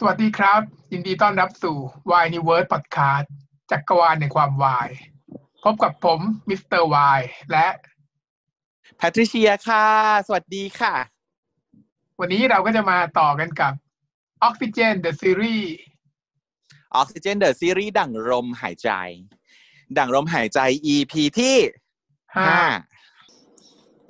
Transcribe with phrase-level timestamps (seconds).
[0.00, 0.60] สวัสดีครับ
[0.92, 1.76] ยินดีต้อนรับสู่
[2.10, 3.26] Why n e w o r d Podcast
[3.70, 4.90] จักรวาลในความวาย
[5.64, 7.20] พบกับผม Mister Y
[7.50, 7.66] และ
[8.96, 9.86] แพทริเชียค่ะ
[10.26, 10.94] สวัสดีค่ะ
[12.20, 13.72] วันนี้เราก็จะมาต่อกันกับ
[14.46, 15.68] Oxygen the Series
[16.96, 18.90] Oxygen the Series ดั่งลมหายใจ
[19.98, 20.60] ดั่งลมหายใจ
[20.94, 21.56] EP ที่
[22.36, 22.64] ห้าห้า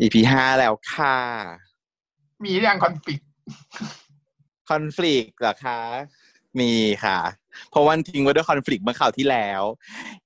[0.00, 1.16] EP ห้าแล้วค่ะ
[2.45, 3.23] มีเรื่องคอนฟ lict
[4.68, 5.80] คอน FLICT เหรอคะ
[6.60, 6.72] มี
[7.04, 7.18] ค่ะ
[7.70, 9.62] เพราะวันทิ้งไว้ด้วยคอน FLICT เมื่อข่าวที่แล้ว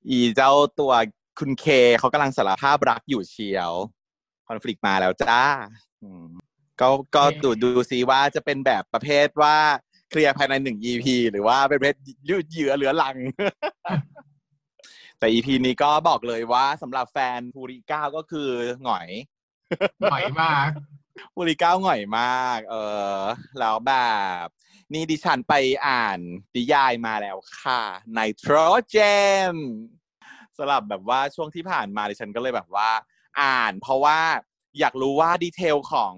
[0.08, 0.92] อีเจ้าตัว
[1.38, 1.66] คุณเค
[1.98, 3.72] เขากำลังสารภาพรักอยู่เชียว
[4.48, 5.40] คอน FLICT มาแล้วจ้า
[6.02, 6.26] อืม
[6.80, 9.56] ก็ก็ดูดูซิว่าจะเป็นแบบประเภทว่า
[10.10, 11.96] เคลียร์ภายในหนึ่ง EP หรือว่าเป็นประเภท
[12.28, 13.16] ยืดเยื้อเหลือหลัง
[15.18, 18.50] แต่ EP นี้ก็บอกเลยว่าสำหรับแฟนภูริก้าก็คือ
[18.82, 19.08] หงอย
[20.00, 20.68] หน่อยมาก
[21.34, 22.74] ภูริก้าหง่อยมาก เอ
[23.16, 23.20] อ
[23.60, 23.94] แล้วแบ
[24.44, 24.46] บ
[24.92, 25.54] นี่ดิฉันไป
[25.86, 26.18] อ่าน
[26.56, 28.54] นิยายมาแล้วค่ะไนโตร
[28.88, 28.96] เจ
[29.52, 29.54] น
[30.58, 32.90] สำหรับแบบว่าช่วงที่ผ่านมาดิฉันก็เลยแบบว่า
[33.40, 34.18] อ่าน เพราะว่า
[34.80, 36.14] อยากรู้ว่า detail ของ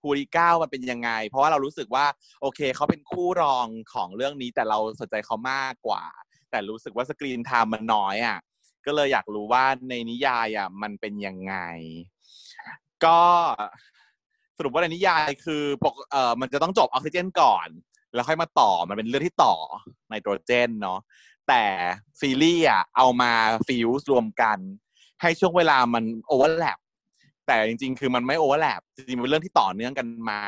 [0.00, 2.06] ภูริก้ามันเป็นยังไง เพราะว่าเรารู้สึกว่า
[2.40, 6.04] โอเคเขาเป็นคู่รองของเรื่องนี้ แต่เราสนใจเขามากกว่า
[6.50, 8.38] แต่รู้สึกว่า screen time มันน้อยอะ
[8.86, 11.54] ก็เลยอยากรู้ว่าในนิยายอะมันเป็นยังไง
[13.04, 13.20] ก็
[14.56, 17.68] สรุปว่าในนิยายคือปกเอ่อมันจะต้องจบออกซิเจนก่อน
[18.14, 19.54] แล้วค่อยมาต่อมันเป็นเรื่องที่ต่อ
[20.08, 20.98] ไนโตรเจนเนาะ
[21.48, 21.62] แต่
[22.20, 23.32] ซีรีส์อะเอามา
[23.68, 24.58] ฟิวส์รวมกัน
[25.22, 26.78] ให้ช่วงเวลามัน overlap
[27.46, 30.42] แต่จริง ๆ คือมันไม่ overlap จริงๆเป็นเรื่องที่ต่อเนื่องกันมา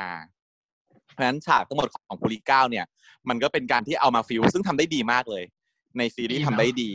[1.12, 2.86] เพราะฉะนั้นฉากทั้งหมดของภูริก้าเนี่ย
[3.28, 5.44] มันก็เป็นการที่เอามาฟิวซึ่งทำได้ดีมากเลย
[5.98, 6.92] ในซีรีส์ทำได้ดี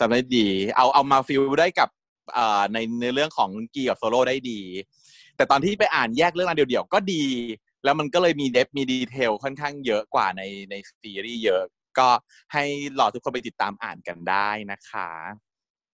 [0.00, 1.88] ทำได้ดี เอาเอามาฟิวได้กับ
[2.34, 4.60] เอ่อในในเรื่องของกีกับโซโล่ได้ดี
[5.38, 7.24] แต่ตอนที่ไปอ่านแยกเรื่องราวเดี่ยวๆก็ดี
[7.84, 11.62] แล้วมันก็เลยมี depth มี detail ค่อนข้างเยอะกว่าในในซีรีส์เยอะ
[11.98, 12.08] ก็
[12.52, 12.64] ให้
[12.98, 15.10] รอทุกคนไปติดตามอ่านกันได้นะคะ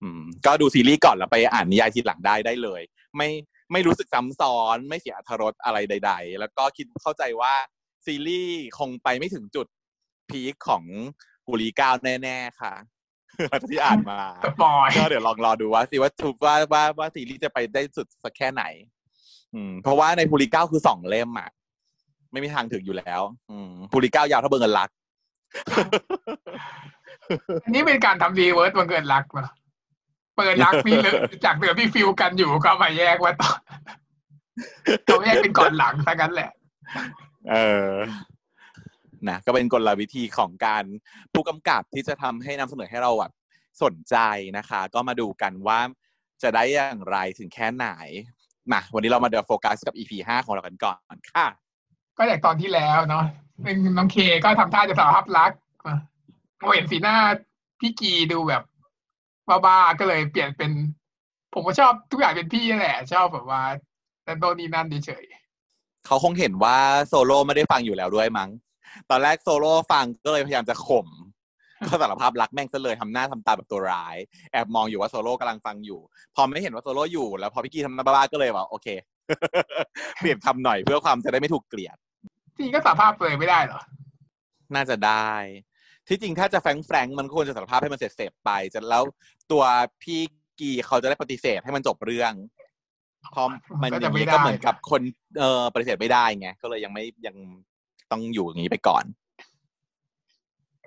[0.03, 2.83] อืมก็ดูซีรีส์ก่อนแล้วไปอ่านนิยายทีหลังได้ได้เลย
[3.17, 3.31] ไม่
[3.73, 7.55] ไม่รู้สึกซ้ำซ้อนไม่เสียอรรถรสอะไรใด ๆ แล้วก็คิดเข้าใจว่า
[8.07, 9.67] ซีรีส์คงไปไม่ถึงจุด
[10.31, 10.85] peak ของ
[11.47, 12.75] ภูริก้าวแน่ ๆ ค่ะ
[13.51, 18.65] หลังจากที่อ่านมา spoil ก็เดี๋ยวลองรอดูว่าสิว่าทุกว่าว่าว่าซีรีส์จะไปได้สุดสักแค่ไหน
[19.55, 21.51] อืมเพราะว่าในภูริก้าวคือสองเล่มอะ
[22.33, 23.21] ไม่มีทางถึงอยู่แล้ว
[23.51, 24.91] อืมภูริก้าวยาวเท่าเบอร์เงินลัก
[27.65, 29.45] อันนี้เป็นการทำรีเวิร์บังเกินรักมา
[30.37, 33.51] เปิดรักพี่เลยจากเดิมที่ feel กันอยู่ก็มาแยกว่าต่อ
[35.05, 36.51] เขาแยกเป็นก่อนหลังซะงั้นแหละ
[37.51, 37.57] เอ
[37.89, 37.93] อ
[39.29, 40.85] นะก็เป็นกลวิธีของการ
[41.33, 43.33] ผู้กำกับที่จะทำให้นำเสนอให้เราแบบ
[43.83, 44.17] สนใจ
[44.59, 45.81] นะคะ ก็มาดูกันว่า
[46.43, 47.89] จะได้อย่างไรถึงแค่ไหน
[48.73, 51.47] มาวันนี้เรามาเดี๋ยวโฟกัสกับ EP ห้าของเรากันก่อนค่ะ
[52.19, 53.25] ก็อย่างตอนที่แล้วเนาะ
[53.63, 55.53] เป็นน้องเคก็ทำท่าจะสารภาพรัก
[55.87, 55.99] อะ
[56.61, 57.17] พอเห็นสีหน้า
[57.81, 58.63] พี่กีดูแบบ
[59.49, 60.71] บ้าๆก็เลยเปลี่ยนเป็น
[61.55, 63.63] ผมก็ชอบทุกอย่างเป็นพี่แหละ ชอบแบบว่า
[64.25, 65.25] แต่โนนนี่นั่นเฉย
[66.07, 66.77] เขาคงเห็นว่า
[67.09, 68.51] โซโล่ไม่ได้ฟังอยู่แล้วด้วยมั้ง
[69.11, 71.07] ตอนแรกโซโล่ฟังก็เลยพยายามจะข่ม
[71.87, 74.17] ก็สารภาพรักแม่งซะเลยทำหน้าทำตาแบบตัวร้าย
[74.53, 76.01] แอบมองอยู่ว่าโซโล่กำลังฟังอยู่
[76.35, 78.87] พอไม่เห็นว่าโซโล่อยู่แล้วพอพี่กีทำหน้าบ้าๆก็เลยว่าโอเค
[80.19, 83.81] เปลี่ยนคำหน่อยเพื่อความจะได้ไม่ถูกเกลียดๆจริงก็สารภาพเลยไม่ได้เหรอ
[84.75, 85.33] น่าจะได้
[86.09, 89.03] ที่จริงถ้าจะ frank frank มันควรจะสารภาพให้มันเสร็จเสร็จๆไปจะแล้ว
[89.53, 89.63] ตัว
[90.03, 90.21] พี่
[90.61, 92.33] กีเขาจะได้ปฏิเสธให้มันจบเรื่อง
[93.33, 93.47] เพราะ
[93.83, 95.03] มันก็อจะย่างไม่นี้ได้ก็เหมือนกับคน
[95.39, 97.37] เออปฏิเสธไม่ได้ไงก็เลยยังไม่ยัง
[98.11, 99.05] ต้องอยู่อย่างนี้ไปก่อน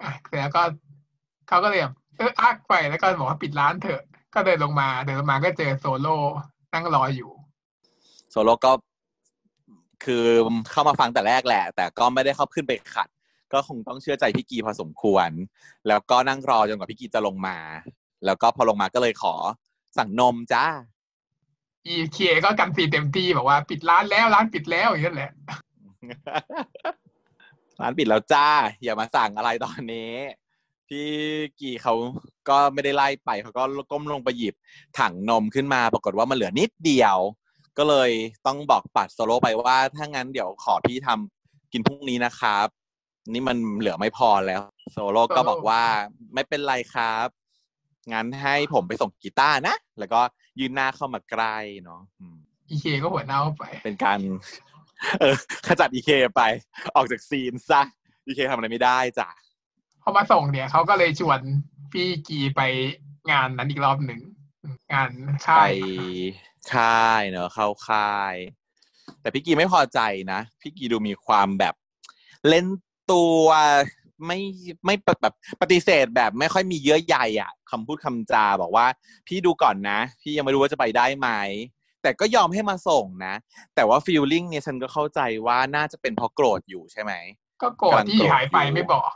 [0.03, 0.62] อะแล้วก็
[1.47, 4.03] เขาก็เลยแบบเอออักไปแล้วก็บอกว่าปิดร้านเถอะ
[4.34, 6.18] ก็เดินลงมาเดินลงมาก็เจอโซโล่
[6.74, 7.31] นั่งรออยู่
[8.31, 8.72] โซโลก็
[10.03, 10.24] คือ
[10.72, 13.09] เข้ามาฟังแต่แรกแหละ แต่ก็ไม่ได้เข้าขึ้นไปขัด
[13.53, 15.30] ก็คงต้องเชื่อใจพี่กีพอสมควร
[15.88, 17.57] แล้วก็นั่งรอจนกว่าพี่กีจะลงมา
[18.25, 19.36] แล้วก็พอลงมาก็เลยขอ
[19.97, 20.66] สั่งนมจ้า
[21.88, 25.31] อีเคก็กันซีนเต็มที่บอกว่าปิดร้านแล้วร้านปิดแล้วอย่างนั้นแหละ
[27.81, 28.47] ร้านปิดแล้วจ้า
[28.84, 30.13] อย่ามาสั่งอะไรตอนนี้
[30.89, 31.07] พี่
[31.60, 31.94] กีเขา
[32.50, 34.56] ก็ไม่ได้ไล่ไปเขาก็ก้มลงไปหยิบ
[35.00, 37.18] ถังนมขึ้นมาปรากฏว่ามันเหลือนิดเดียว
[37.78, 38.12] ก็เลย
[38.45, 42.68] ต้องบอกปัดโซโลไปว่าถ้างั้นเดี๋ยวขอพี่ทำกินพรุ่งนี้นะครับ
[43.34, 44.62] นี่มันเหลือไม่พอแล้ว
[44.92, 45.84] โซโลก็บอกว่า
[46.34, 47.28] ไม่เป็นไรครับ
[48.13, 50.22] งั้นให้ผมไปส่งกีตาร์นะ แล้วก็
[50.60, 52.38] ยืนหน้าเข้ามาใกล้เนาะอืม
[52.69, 54.19] อีเคก็หัวเน่าไป เป็นการ
[55.19, 55.36] เออ
[55.68, 56.42] ขจัดอีเคไป
[56.95, 57.81] ออกจากซีนซะ
[58.25, 59.47] อีเคทำอะไรไม่ได้จ้ะพ
[60.07, 61.39] อมาส่งเนี่ยเขาก็เลยชวน
[61.92, 62.62] พี่กีไป
[63.31, 64.21] งานนั้นอีกรอบหนึ่ง
[64.94, 65.74] งานไปค่าย
[66.74, 68.36] ค่ายเนอะเข้าค่าย
[69.21, 70.00] แต่พี่กีไม่พอใจ
[70.31, 71.75] นะพี่กีดูมีความแบบ
[72.50, 72.65] เล่น
[73.12, 73.45] ตัว
[74.25, 74.39] ไม่
[74.86, 78.88] ไม่แบบปฏิเสธแบบไม่ค่อยมีเยื่อใยอะคำพูดคำจาบอกว่า
[79.27, 81.30] พี่ดูก่อนนะ พี่ยังไม่รู้ว่าจะไปได้ไหม
[82.01, 83.36] แต่ก็ยอมให้มาส่งนะ
[83.75, 87.13] แต่ว่าฟีลลิ่งเนี่ยฉันก็เข้าใจว่าน่าจะเป็นเพราะโกรธอยู่ใช่ไหม
[87.62, 89.12] ก็โกรธที่หายไปไม่บอก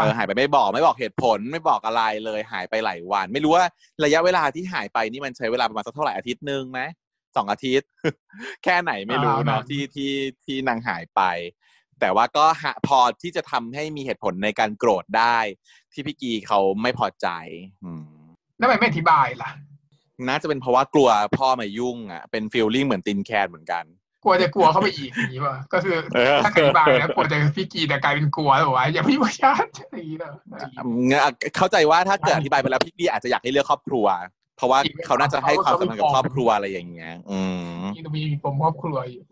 [0.00, 3.64] เออหายไปไม่บอกไม่บอกเหตุผลไม่บอกอะไรเลยหายไปหลายวัน ไม่รู้ว่า
[4.04, 6.80] ระยะเวลาที่หายไปนี่มันใช้เวลาประมาณสักเท่าไหร่อาทิตย์นึงไหม
[7.36, 7.88] สองอาทิตย์
[8.64, 10.12] แค่ไหนไม่รู้เนาะที่ที่
[10.44, 11.22] ที่นางหายไป
[12.00, 12.44] แต่ว่าก็
[12.88, 15.38] พอที่จะทำให้มีเหตุผลในการโกรธได้
[15.92, 17.28] ที่พี่กีเขาไม่พอใจ
[17.84, 18.04] อืม
[18.58, 19.50] แล้วทำไมไม่อธิบายล่ะ
[20.28, 23.84] น่าจะเป็นเพราะว่ากลัวพ่อมายุ่งอะเป็นฟีลลิ่งเหมือนตินแคนเหมือนกัน
[24.22, 30.32] กลัวจะกลัวเข้าไปอีกอย่างนี้ป่ะก็คือเออถ้าอธิบายแล้วกลัวจะพี่กีแต่กลายเป็นกลัวหรอวะอย่าพี่ประชาติอย่างนี้เหรอ
[30.84, 31.12] อืม
[31.56, 34.06] เข้าใจว่าถ้าเกิดอธิบายไปแล้วพี่กีอาจจะอยากให้เลือกครอบครัว
[34.56, 37.40] เพราะว่าเขาน่าจะให้ความสำคัญกับครอบครัวอะไรอย่างเงี้ย อื
[37.78, 39.22] มนี่มีปมครอบครัวอยู่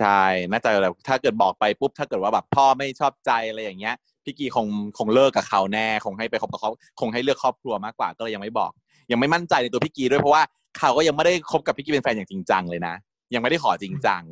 [0.00, 3.94] ใช่น่าจะแบบถ้าเกิดบอกไปปุ๊บถ้าเกิดว่าแบบพ่อไม่ชอบใจอะไรอย่างเงี้ย
[4.24, 4.66] พี่กีคง
[4.98, 8.70] คงเลิกกับเขาแน่คงให้ไปคบกับเขาคงให้เลือกครอบครัวมากกว่าก็เลยยังไม่บอก
[9.10, 10.42] ยังไม่มั่นใจในตัวพี่กีด้วยเพราะว่า
[10.78, 12.94] เขาก็ยังไม่ได้คบกับพี่กีเป็นแฟนอย่างจริงจังเลยนะ
[13.34, 14.24] ยังไม่ได้ขอจริงจัง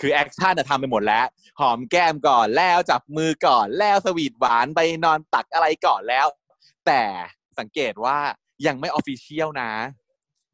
[0.00, 1.26] คือ action อะทำไปหมดแล้ว
[1.60, 6.26] หอมแก้มก่อนแล้วจับมือก่อนแล้ว sweet หวานไปนอนตักอะไรก่อนแล้ว
[6.86, 7.02] แต่
[7.58, 8.18] สังเกตว่า
[8.66, 9.72] ยังไม่ official นะ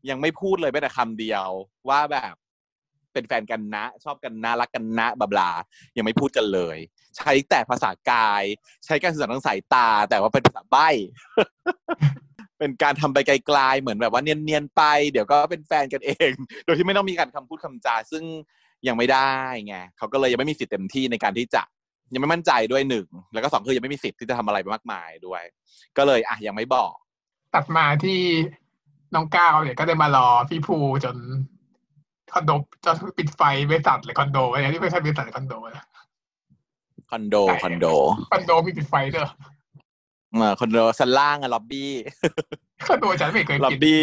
[0.08, 1.46] ยังไม่พูดเลยแม้แต่คำเดียว
[1.88, 2.34] ว่าแบบ
[3.12, 5.50] เป็นแฟนกันนะ ชอบกันนะรักกันนะ blah blah
[5.96, 6.76] ยังไม่พูดกันเลย
[7.16, 8.42] ใช้แต่ภาษากาย
[8.84, 10.88] ใช้การสื่อสารทางสายตา แต่ว่าเป็นภาษาใบ้
[12.58, 14.82] เป็นการทำไปไกลๆเหมือนแบบว่าเนียนๆไป
[15.12, 16.30] เดี๋ยวก็เป็นแฟนกันเอง
[16.64, 18.24] โดยที่ไม่ต้องมีการคำพูดคำจา ซึ่ง
[18.88, 19.30] ยังไม่ได้
[19.66, 21.62] ไงเขาก็เลยยังไม่มีสิทธิ์เต็มที่ในการที่จะ
[22.12, 25.42] ยังไม่มั่นใจด้วยหนึ่งแล้วก็สองคือยังไม่มีสิทธิ์ที่จะทำอะไรไปมากมายด้วย
[25.96, 26.94] ก็เลยอะยังไม่บอก
[27.54, 28.20] ตัดมาที่
[29.14, 31.16] น้องก้าวเนี่ยก็ได้มารอพี่ภูจน
[32.32, 32.50] คอนโด
[32.84, 35.86] จนปิดไฟบริษัทหรือคอนโดอะไรที่ไม่ใช่บริษัทหรือคอนโดนะ
[37.10, 37.86] คอนโดคอนโด
[38.32, 39.24] คอนโดมีปิดไฟด้วย
[40.38, 41.92] เออคอนโดชั้นล่างอะล็อบบี้
[42.86, 44.02] คอนโดฉันไม่เคยล็อปิบดบี้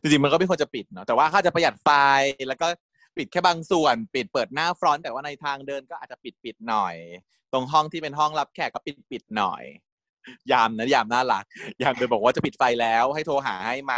[0.00, 1.88] จริงๆมันก็ไม่ควรจะปิดเนาะแต่ว่าถ้าจะประหยัดไฟ
[2.48, 2.66] แล้วก็
[3.16, 6.96] ปิดแค่บางส่วน ปิดเปิดหน้า front แต่ว่าในทางเดินก็อาจจะปิดปิดหน่อย
[7.52, 9.62] ตรงห้องที่เป็นห้องรับแขกก็ปิดปิดหน่อย
[10.52, 11.44] ยามนะยามน่ารัก
[11.82, 13.94] ยามเดินบอกว่าจะปิดไฟแล้วให้โทรหาให้ไหม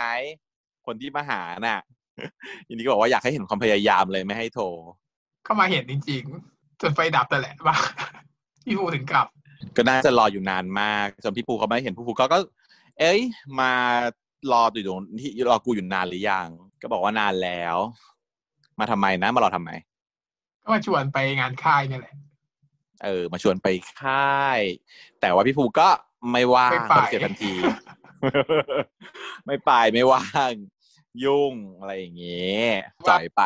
[0.87, 1.81] คนที่มาหาน่ะ
[2.69, 4.65] ยินดีก็บอกว่าอยากให้เห็นความพยายามเลยไม่ให้โทร
[5.45, 7.77] เข้ามาเห็นจริงๆจนไฟดับแต่นแหละว่า
[8.65, 9.27] พี่ภูถึงกลับ
[9.77, 12.39] ก็น่าจะรออยู่นานมากจนพี่ภูเขาไม่เห็นพี่ภูเขาก็
[13.01, 13.21] เอ้ย
[13.61, 13.73] มา
[14.53, 16.49] รออยู่ตรงที่รอกูอยู่นานหรือยัง
[16.83, 17.77] ก็บอกว่านานแล้ว
[18.79, 19.71] มาทำไมนะมารอทำไม
[20.63, 22.15] ก็มาชวนไปงานค่ายเนี่ยแหละ
[23.05, 23.69] เออ มาชวนไป
[24.01, 24.61] ค่าย
[25.21, 25.89] แต่ว่าพี่ภูก็
[26.33, 27.53] ไม่ว่างไม่ไปปฏิเสธทันที
[29.47, 30.53] ไม่ไปไม่ว่าง
[31.25, 32.59] ยุ่งอะไรอย่างเงี้
[33.09, 33.43] จ่อยไป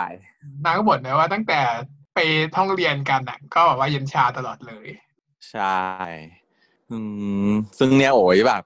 [0.64, 1.60] นางก็บ่นนะว่าตั้งแต่
[2.14, 2.18] ไป
[2.54, 4.86] ท่องเรียนกันอะ ก็บอกว่าเย็นชาตลอดเลย
[5.50, 5.78] ใช่
[6.90, 6.98] อื
[7.48, 8.62] มซึ่งเนี่ยโอ้ยแบบ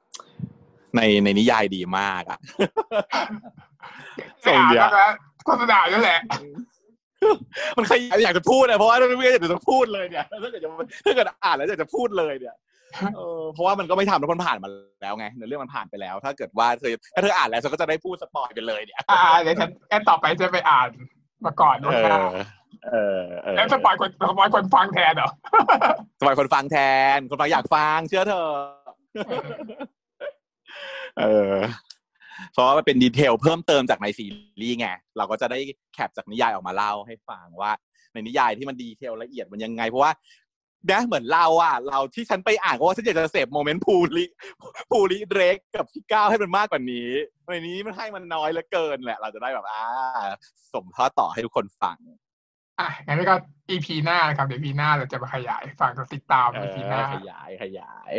[0.96, 2.38] ในในนิยายดีมากอะ
[4.42, 5.10] ไม่อ่านแล้วนะ
[5.44, 6.20] โฆษณาด้วยแหละ
[7.76, 10.70] มันขยันอยากจะพูดอะเพราะว่าไม่อยากจะพูดเลยเนี่ยถ้าเกิดจะ
[11.04, 12.56] ถ้าเกิดอ่านแล้วอยากจะพูดเลยเนี่ย
[13.16, 14.68] เออเพราะว่ามันก็ไม่ทำแล้วมันผ่านมา
[15.02, 20.88] แล้วไงเนื้อเรื่องมันผ่านไปแล้ว ถ้าเกิดว่าเธอถ้าเธออ่านแล้วฉันก็จะได้พูดสปอยไปเลยเนี่ยอ่าเดี๋ยวฉันแค่ต่อไปจะไปอ่าน
[21.44, 25.30] มาก่อนล่วงเอหน้าอ เออเออแล้ว spoilคน spoil คนฟังแทนเหรอ
[26.20, 26.76] spoil คนฟังแท
[27.16, 28.48] น คนฟังอยากฟังเชื่อเธอ
[31.18, 31.24] เอ
[31.54, 31.56] อ
[32.52, 34.26] เพราะว่ามันเป็น detail เพิ่มเติมจากในซี
[34.60, 35.58] รีส์ไงเราก็จะได้
[35.94, 37.72] cap จากนิยายออกมาเล่าให้ฟังว่า
[38.12, 40.12] ในนิยายที่มัน detail ละเอียดมันยังไง เพราะว่า
[40.90, 44.24] นะเหมือนเราอะ เราที่ฉันไปอ่านเพราะว่าฉันอยากจะเสพ moment ภูริ
[44.90, 47.10] ภูริเดรกกับพี่ก้าวให้มันมากกว่านี้
[47.44, 49.84] ในนี้มันให้มันน้อยเหลือเกินแหละ เราจะได้แบบอ่า
[50.74, 51.98] ส่งทอดต่อให้ทุกคนฟัง
[52.80, 53.34] อะงั้นก็
[53.70, 58.12] EP หน้านะครับ เดี๋ยว EP หน้าเราจะมาขยายฟังกันติดตามเอ EP อหน้าขยายขยาย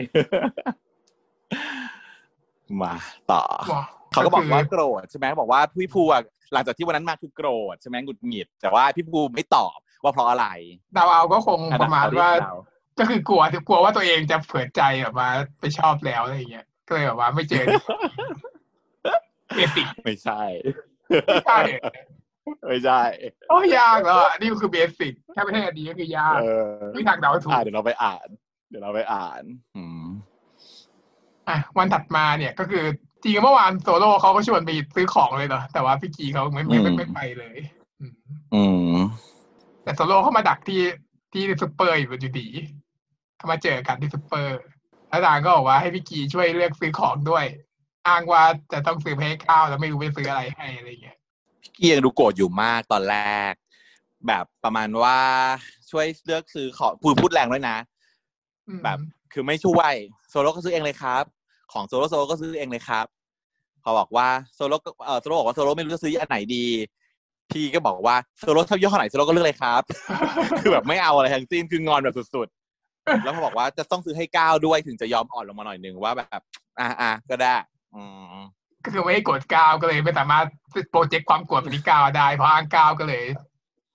[2.81, 2.93] มา
[3.31, 6.21] ต่อว้าวเขาก็บอกว่าคืโกรธใช่ไหมบอกว่าพี่ภูอะ
[6.53, 10.47] หลังจากที่วันนั้นมาคือโกรธใช่ไหมหงุดหงิด แต่ว่าพี่ภูไม่ตอบว่าเพราะอะไร
[10.97, 12.47] ดาวเอาก็คงอ่ประมาณเอว่าเด
[12.99, 17.63] ก็คือกลัวกลัวว่าตัวเองจะเผื่อใจแบบว่าไปชอบแล้วอะไรอย่างเงี้ยก็เลยแบบว่าไม่เจอ
[19.55, 20.41] เบสิกไม่ใช่
[21.25, 21.59] ไม่ใช่
[22.67, 23.01] ไม่ใช่
[23.49, 28.27] โอ้ยากแล้วอะนี่คือเบสิกถ้าไม่ใช่อันนี้ก็คือยากเออไม่ทางเดาถูกอ่าเดี๋ยวเราไปอ่าน
[28.69, 29.43] เดี๋ยวเราไปอ่าน
[29.77, 30.03] อืม
[31.49, 32.83] อะวันถัดมาเนี่ยก็คือ
[33.21, 37.57] จริงๆเมื่อวานโซโล่เขาก็ชวนไปซื้อของเลยเนาะแต่ว่าพี่กีเขาไม่ไม่ไม่อืมไม่ไปเลย
[37.99, 38.13] อืม
[38.53, 38.63] อื
[38.93, 38.97] ม
[39.83, 40.81] แต่โซโล่เขามาดักที่
[41.33, 42.47] ที่ซุปเปอร์อยู่อยู่ดี
[43.37, 44.57] เขามาเจอกันที่ซุปเปอร์
[45.09, 47.45] แล้วนางก็บอกว่าให้พี่กีช่วยเลือกซื้อของด้วย
[48.07, 51.16] อ้างว่าจะต้องซื้อไปให้ข้าวแล้วไม่รู้ไปซื้ออะไรให้อะไรเงี้ย
[51.75, 53.17] พี่ยังดูโกรธอยู่มากตอนแร
[53.51, 53.53] ก
[54.27, 55.19] แบบประมาณว่า
[55.91, 57.77] ช่วยเลือกซื้อของพูดพูดแรงด้วยนะ
[58.67, 58.99] อืมแบบ
[59.33, 59.93] คือไม่ช่วย
[60.29, 61.23] โซโล่ก็ซื้อเองเลยครับ
[61.73, 63.05] ของโซโล่โซโล่ก็ซื้อเองเลยครับ
[63.83, 66.65] พอบอกว่าโซโล่ก็เออโซโล่บอกว่าโซโล่ไม่รู้จะซื้ออันไหนดี
[67.51, 69.81] พี่ก็บอกว่าโซโล่ชอบยี่ห้อไหนโซโล่ก็เลือกเลยครับ
[70.61, 76.41] คือแบบไม่เอาอะไรทั้งสิ้นคืองอนแบบสุดๆ แล้วพอบอกว่าจะต้องซื้อให้ก้าวด้วยถึงจะยอมอ่อนลงมาหน่อยหนึ่งว่าแบบ
[76.79, 77.55] อะอะก็ได้
[77.95, 78.01] อื
[78.43, 78.45] ม
[78.87, 80.45] ก็คือไม่ให้กดก้าวก็เลยไม่สามารถ
[80.91, 83.23] project ความกดไปที่ก้าวได้ เพราะอ้างก้าวก็เลย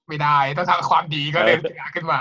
[0.09, 2.21] ไม่ได้ต้องทำความดีก็เลยชนะขึ้นมา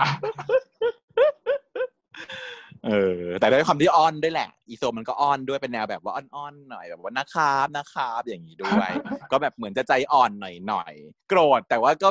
[2.85, 8.89] เออ แต่ด้วยความที่อ้อนด้วยแหละ อีโซมันก็อ้อนด้วยเป็นแนวแบบว่าอ้อนๆหน่อยแบบว่านะครับนะครับอย่างนี้ด้วย
[9.31, 12.09] ก็แบบเหมือนจะใจอ่อนหน่อยๆโกรธแต่ว่าก็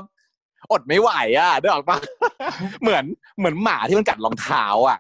[0.73, 1.99] อดไม่ไหวอะได้ออกปะ
[2.83, 3.05] เหมือน
[3.39, 4.99] เหมือนหมาที่มันกัดรองเท้าอะ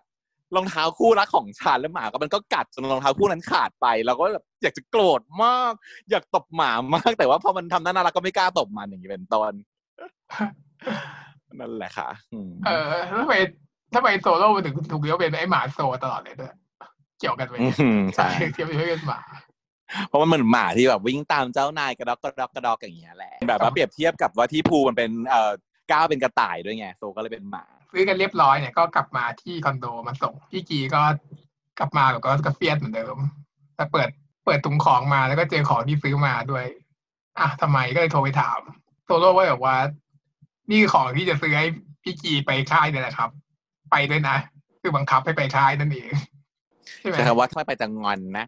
[0.57, 5.73] รองเท้าคู่รักของฉันแล้วหมาก็มันก็กัดจนรองเท้าคู่นั้นขาดไปเราก็แบบอยากจะโกรธมาก
[6.11, 9.53] อยากตบหมามาก แต่ว่าพอมันทำหน้าน่ารักก็ไม่กล้าตบมันอย่างนี้เป็นต้น
[11.61, 13.35] นั่นแหละค่ะอืมเออแล้วทำไม
[13.95, 16.55] ทำไมโซโล่มันถึงถูกเรียกว่าเป็นไอ้หมาโซตลอดเลยด้วย
[17.19, 19.21] เกี่ยวกันไหมเนี่ยอืมใช่เกี่ยวกับเป็นหมา
[20.09, 25.53] เพราะมันเหมือนหมาที่แบบวิ่งตามเจ้านายกระดอกกระดอกกระดอกอย่างเงี้ยแหละแบบว่าเปรียบเทียบกับว่าที่ภูมันเป็นเอ่อ
[25.93, 31.03] ก้าวเป็นกระต่ายด้วยไงโซก็เลยเป็นหมา ซื้อกันเรียบร้อยเนี่ยก็กลับมาที่คอนโดมาส่งพี่กีก็
[31.79, 33.17] กลับมาแบบก็กระเฟียดเหมือนเดิม
[33.77, 34.09] แต่เปิด
[34.45, 36.67] เปิดถุงของมาแล้วก็เจอของที่ซื้อมาด้วย
[37.39, 38.61] อะทำไมก็เลยโทรไปถาม
[39.05, 39.77] โซโล่ว่าแบบว่า
[40.71, 41.67] นี่คือของที่จะซื้อให้
[42.03, 43.31] พี่กีไปค่ายเนี่ยแหละครับ
[43.91, 44.37] ไปด้วยนะ
[44.81, 46.11] คือบังคับให้ไปค่ายนั่นเอง
[46.99, 48.47] ใช่ไหมใช่คำว่าถ้าไม่ไปจะงอนนะ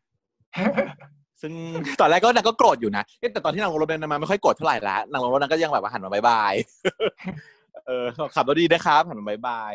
[1.40, 1.52] ซึ่ง
[2.00, 6.54] ตอนแรกก็นางก็โกรธอยู่นะเอ๊ะแต่ตอนที่นางลงรถเดินมาไม่ค่อยโกรธเท่าไหร่ละนางลงรถนางก็ยังแบบว่าหันมาบายบาย
[7.86, 9.74] เออขับรถดีนะครับหันมาบายบาย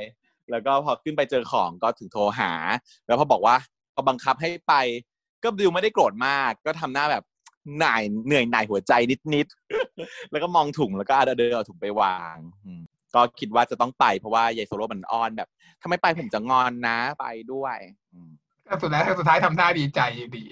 [0.52, 2.52] แล้วก็พอขึ้นไปเจอของก็ถึงโทรหา
[3.08, 3.56] แล้วพอบอกว่า
[3.94, 4.74] พอบังคับให้ไป
[5.44, 7.24] ก็ดิวไม่ได้โกรธมาก ก็ทำหน้าแบบ
[7.80, 8.94] หน่ายเหนื่อยหน่ายหัวใจ
[9.34, 12.36] นิดๆแล้วก็มองถุงแล้วก็เอาเดินเอาถุงไปวาง
[12.66, 12.82] อืม
[13.16, 15.50] ก็คิดว่าจะต้องไปเพราะว่ายายโซโล่มันอ้อนแบบ
[15.82, 17.78] ถ้าไม่ไปผมจะงอนนะไปด้วย
[18.14, 18.30] อืม
[18.66, 20.46] แต่สุดแล้วสุดท้ายทำหน้าดีใจอยู่ดี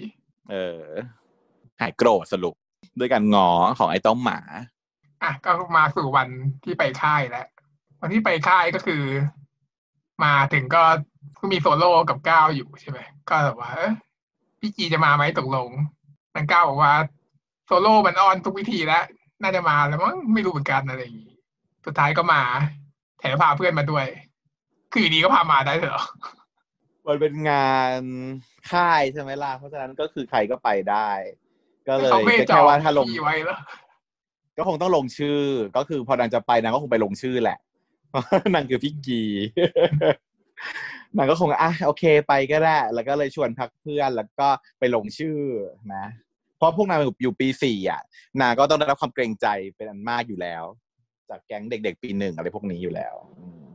[0.51, 0.85] เออ
[1.81, 2.55] หายโกรธสรุป
[2.99, 4.39] ด้วยการงอของไอ้เต้าหมา
[5.23, 6.27] อะก็มาสู่วัน
[6.63, 7.47] ที่ไปค่ายแล้ว
[8.01, 9.03] วันที่ไปค่ายก็คือ
[10.23, 10.83] มาถึงก็
[11.39, 13.93] ก็มีโซโล่กับก้าวอยู่ใช่ไหมก็แบบว่าเอ้ย
[14.59, 15.69] พี่กีจะมาไหมตกลง
[16.35, 16.93] นางก้าวบอกว่า
[17.65, 19.03] โซโล่มันออนทุกวิธีแล้ว
[19.41, 21.33] น่าจะมาแล้วมั้งไม่รู้เหมือนกันอะไรอย่างงี้
[21.85, 22.41] สุดท้ายก็มา
[23.19, 24.05] แถมพาเพื่อนมาด้วย
[24.91, 26.01] คืออยู่ดีก็พามาได้เหรอ
[27.07, 28.01] มันเป็นงาน
[28.71, 31.09] ค่ายใช่ไหมล่ะเพราะฉะนั้นก็คือใครก็ไปได้
[31.87, 33.59] ก็เลยเขาไม่ก็จอแค่งว่าถ้าลงที่ไว้แล้ว
[34.57, 35.39] ก็คงต้องลงชื่อ
[35.77, 37.59] ก็คือพอนางจะไปนางก็คงไปลงชื่อแหละ
[38.53, 39.21] นางคือพี่กี
[41.17, 44.47] นางก็คงอะโอเคไปก็ได้ แล้วก็เลยชวนพักเพื่อนแล้วก็
[44.79, 45.39] ไปลงชื่อ
[45.95, 46.05] นะ
[46.57, 48.01] เพราะพวกนางอยู่ปีสี่อะ
[48.41, 50.63] นางก็ต้องได้รับความเกรงใจเป็นอันมากอยู่แล้ว
[51.29, 53.65] จากแก๊งเด็กๆปีหนึ่งอะไรพวกนี้อยู่แล้วอืม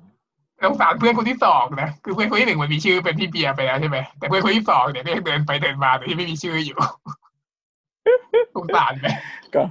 [0.65, 6.79] สงสารเพื่อนคนที่สองนะคือเพื่อนคนที่หนึ่งมันมีชื่อเป็นพี่เบียร์ไปแล้วใช่ไหมแต่เพื่อนคนที่สองเนี่ยก็ยังเดินไปเดินมาแต่ที่ไม่มีชื่ออยู่
[8.55, 9.07] สงสารไหม
[9.55, 9.63] ก็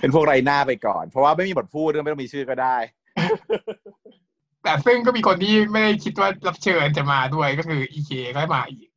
[0.00, 2.76] เป็นพวกไรหน้าไปก่อน เพราะว่าไม่มีบทพูดไม่ต้องมีชื่อก็ได้
[4.62, 8.88] แต่ซึ่งก็มีคนที่ไม่ได้คิดว่ารับเชิญจะมาด้วยก็คืออีเคก็มาอีก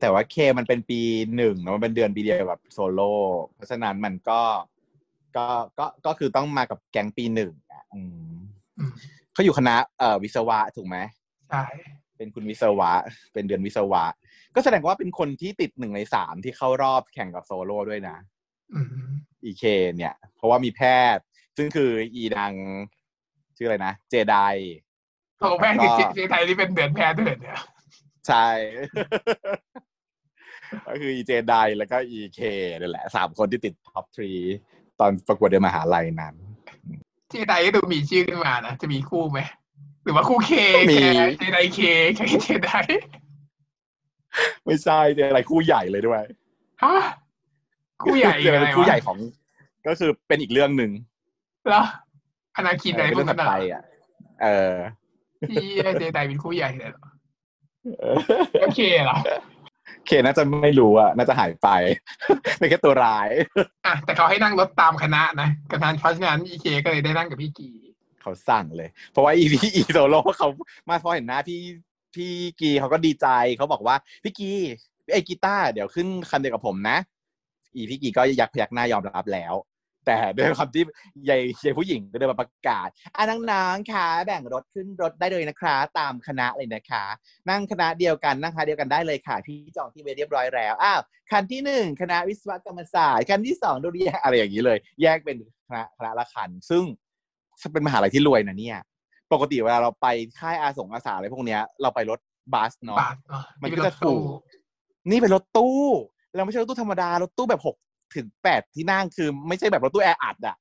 [0.00, 1.00] แต่ว่าเคมันเป็นปี
[1.36, 3.14] หนึ่งเนอะมันเป็นเดือนปีเดียวกับโซโล่
[3.54, 4.40] เพราะฉะนั้นมันก็
[5.36, 5.46] ก็
[5.78, 8.00] ก็ก็คือต้องมากับแก๊งปีหนึ่งอะอื
[8.34, 8.36] ม
[8.78, 8.92] อืม
[9.32, 10.96] เขาอยู่คณะเอ่อวิศวะถูกไหม
[11.50, 11.64] ใช่
[12.16, 12.90] เป็นคุณวิศวะ
[13.32, 14.04] เป็นเดือนวิศวะ
[14.54, 18.16] ก็แสดงว่าเป็นคนที่ติดหนึ่งในสามที่เข้ารอบแข่งกับโซโล่ด้วยนะ
[19.46, 19.64] อืมอีเค
[19.96, 20.82] เนี่ย เพราะว่ามีแพ
[21.16, 21.22] ทย์
[21.56, 22.52] ซึ่งคืออีนาง
[23.56, 24.36] ชื่ออะไรนะ เจได
[25.38, 27.58] โอ้แพทย์คือก็เจไดที่เป็นเดือนแพทย์ด้วยเหรอเนี่ย
[28.28, 28.48] ใช่
[30.88, 32.40] ก็คืออีเจไดแล้วก็อีเค
[32.80, 34.32] นี่นแหละสามคนที่ติด top three
[35.00, 36.34] ตอนประกวดเดือนมหาลัยนั้น
[37.30, 39.38] เจไดก็ดูมีชื่อขึ้นมานะ จะมีคู่ไหม
[40.04, 40.52] หรือว่าคู่เค
[40.90, 41.80] มีแค่เจไดเค
[42.14, 42.70] แค่เจได
[44.64, 46.22] ไม่ใช่เจไดคู่ใหญ่เลยด้วย
[46.82, 46.96] ฮะ
[48.02, 49.18] คู่ใหญ่เจไดอะไรเป็นคู่วะใหญ่ของ
[49.86, 50.90] ก็คือเป็นอีกเรื่องหนึ่ง
[51.70, 51.84] แล้ว
[52.56, 53.82] อนาคินเออะไรอเป็นพวเรื่กองนั้ถันดเหรอไปอะ
[54.42, 54.74] เออ
[55.48, 55.66] ที่
[55.98, 57.04] เจไดเป็นคู่ใหญ่เลยเหรอ
[58.00, 58.18] เออ
[58.60, 59.18] โอเคเหรอ
[60.06, 61.68] เคน่าจะไม่รู้อะ น่าจะหายไป
[62.58, 63.28] เป็นแค่ตัวร้าย
[63.86, 67.70] อะแต่เขาให้นั่งรถตามคณะนะกระนั้นเพราะฉะนั้นอีเคก็เลยได้นั่งกับพี่กี
[68.20, 70.48] เขาสั่งเลย เพราะว่าอีพีอีโซโล่เขา
[70.88, 71.60] มาพอเห็นหน้าพี่
[72.14, 73.26] พี่กีเขาก็ดีใจ
[73.56, 74.50] เขาบอกว่าพี่กี
[75.12, 76.98] ไอ้กีตาร์เดี๋ยวขึ้นคันเดียวกับผมนะ
[77.76, 79.54] อีพี่กีก็ยักพยักหน้ายอมรับแล้ว
[80.06, 80.84] แต่ด้วยความที่
[81.28, 87.04] ยายยายผู้หญิงก็เดินมาประกาศอะน้องๆค่ะแบ่งรถขึ้นรถได้เลยนะคะ ตามคณะเลยนะคะ
[87.50, 95.36] นั่งคณะเดียวกันนั่งคณะเดียวกันได้เลยค่ะ พี่จองที่ไว้เรียบร้อยแล้วอ้าวคันที่หนึ่งคณะวิศวกรรมศาสตร์คันที่สองดุริยางค์อะไรอย่างนี้เลย แยกเป็น
[95.68, 96.82] คณะคณะละคัน ซึ่ง
[97.72, 98.78] เป็นมหาลัยที่รวยนะเนี่ย
[99.32, 100.06] ปกติเวลาเราไป
[100.38, 102.20] ค่ายอาสงอาสาอะไรพวกเนี้ย เราไปรถ
[102.54, 104.38] บัสเนาะบาทเนาะมันที่ก็เป็นรจะถตู้ถูก
[105.10, 105.80] นี่เป็นรถตู้
[106.36, 107.76] แล้วไม่ใช่รถตู้ธรรมดารถตู้แบบหก
[108.16, 110.56] ถึงแปดที่นั่งคือไม่ใช่แบบรถตู้แออัดอะ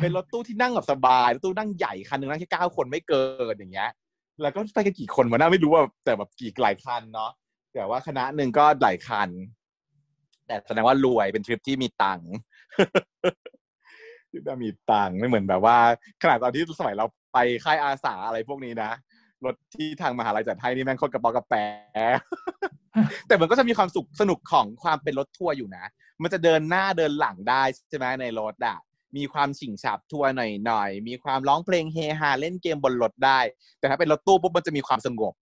[0.00, 3.90] เป็นรถตู้ที่นั่งแบบสบายรถตู้นั่งใหญ่คันหนึ่งนั่งแค่เก้าคนไม่เกินอย่างเงี้ย
[4.42, 7.30] แล้วก็ไปกันกี่คนวะน่าไม่รู้ว่าแต่แบบกี่หลายคันเนาะ
[7.74, 9.28] แต่ว่าคณะหนึ่งก็หลายคัน
[10.46, 12.32] แต่แสดงว่ารวยเป็นทริปที่มีตังค์
[14.30, 15.76] ทริปที่มีตังค์ไม่เหมือนแบบว่า
[16.22, 18.90] ขนาดตอนที่สมัยเราไปค่ายอาสาอะไรพวกนี้นะ
[19.44, 21.64] รถที่ทางมหาลัยจัดให้นี่แม่งโคตรกระเป๋ากระแปะ
[23.26, 25.84] แต่มันก็จะมีความสุขสนุกของความเป็นรถทัวร์อยู่นะ
[26.22, 28.76] มันจะเดินหน้าเดินหลังได้ใช่ไหมในรถอะ
[29.16, 33.40] มีความฉิงฉับทัวร์หน่อยๆ มีความร้องเพลงเฮฮาเล่นเกมบนรถได้
[33.78, 35.32] แต่ถ้าเป็นรถตู้ปุ๊บมันจะมีความสงบ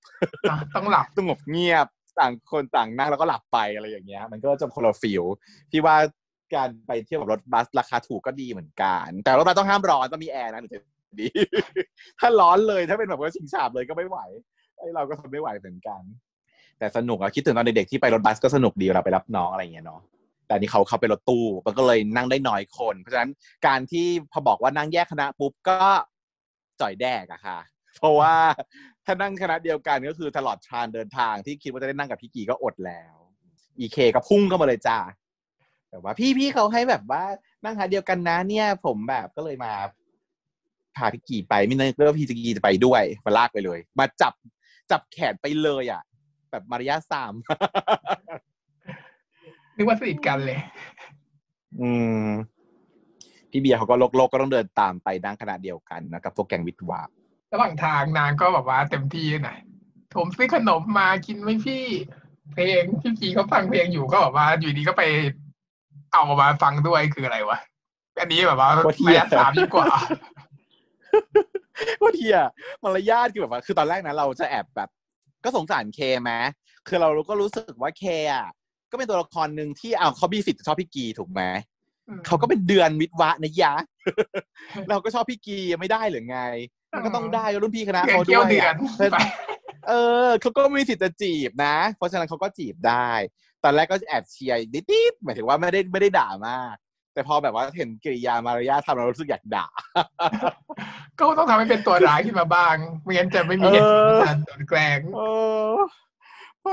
[0.49, 1.87] อะต้องหลับสงบเงียบ
[2.19, 5.23] ต่างคนต่างนั่งแล้วก็หลับไปอะไรอย่างเงี้ย มันก็จะคนละฟิล
[5.71, 5.97] พี่ว่า
[6.55, 10.81] การไปเที่ยวกับรถบัสราคาถูกก็ดีเหมือนกัน แต่รถบัสต้องห้ามร้อนต้องมีแอร์นะถึงจะ
[11.21, 11.29] ดี
[12.21, 14.19] ถ้าร้อนเลยถ้าเป็นแบบว่าชิงฉาบเลยก็ไม่ไหว
[14.79, 16.03] ไอเราก็ทนไม่ไหวเหมือนกัน
[16.79, 20.01] แต่สนุกอะคิดถึงตอนเด็กๆที่ไปรถบัสก็สนุกดีเวลาไปรับน้องอะไรอย่างเงี้ยเนาะ
[20.47, 23.33] แต่นนี่เขาเขาไปรถตู้มันก็เลยนั่งได้น้อยคน เพราะฉะนั้น
[23.67, 25.79] การที่พอบอกว่านั่งแยกคณะปุ๊บก็
[26.81, 27.59] จ่อยแดกอะค่ะ
[27.97, 28.35] เพราะว่า
[29.05, 33.15] ถ้านั่งคณะเดียวกันก็คือตลอดทางเดินทางที่คิดว่าจะได้นั่งกับพี่กีก็อดแล้ว
[33.79, 34.99] อีเคก็พุ่งเข้ามาเลยจ้า
[35.91, 37.23] แต่ว่าพี่พี่เขาให้แบบว่า
[37.65, 39.73] นั่งคณะเดียวกันนะเนี่ย ผมแบบก็เลยมา
[40.97, 44.33] พาพี่กีไปไม่นึกว่าพี่กีจะไปด้วยมาลากไปเลย มาจับ
[44.91, 46.03] จับแขนไปเลยอะ
[46.51, 47.33] แบบมารยาทสาม
[49.77, 50.59] นึกว่าสนิทกันเลย
[51.81, 51.91] อื
[52.25, 52.27] ม
[53.51, 57.03] พี่เบียร์เขาก็โลกโลกก็ต้องเดินตามไปนั่งคณะเดียวกันนะกับพวกแกงวิทย์วา
[57.53, 59.59] ระหว่างทางนางก็แบบว่าเต็มที่หน่อย
[60.17, 61.85] ผมซื้อขนมมากินไหมพี่
[62.53, 65.03] เพลงพี่กีเขาฟังเพลงอยู่ก็แบบว่าอยู่ดีก็ไป
[66.13, 67.59] เอามาฟังด้วยคืออะไรวะ
[68.21, 69.87] อันนี้แบบว่าว่าเที่ระยยะสามยิ่งกว่า
[72.03, 72.39] ว่าเทีย
[72.83, 74.89] มารยาทคือแบบว่า คือตอนแรกนะเราจะแอบแบบ
[75.45, 76.33] ก็สงสารเคไหม
[76.89, 78.47] คือเราก็รู้สึกว่าเคอะ
[78.91, 81.43] ก็เป็นตัวละครหนึ่งที่เอาเขามีสิทธิ์ชอบพี่กีถูกไหม
[82.27, 83.75] เขาก็เป็นเดือนวิทย์วะนะยะ
[84.91, 86.41] เราก็ชอบพี่กีไม่ได้หรือไง
[86.93, 89.17] มันก็ต้องได้รุ่นพี่คณะเดือนเขาเที่ด้ยววยเดืออะนเออไป
[89.89, 89.93] เอ
[90.27, 93.11] อเขาก็มีสิทธิ์จะจีบนะ เพราะฉะนั้นเขาก็จีบได้
[93.65, 96.77] ตอนแรกก็แอบเชียร์นิดๆหมายถึงว่าไม่ได้ไม่ได้ด่ามาก
[97.15, 99.67] แต่พอแบบว่าเห็นกิริยามารยาททำเรารู้สึกอยากด่า
[101.19, 105.21] ก็ต้องทำให้เป็นตัวร้ายขึ้นมาบ้างไม่งั้นจะไม่มีเหตุผลในการโดนแกล้งเอ
[105.75, 105.79] อ
[106.63, 106.73] พอ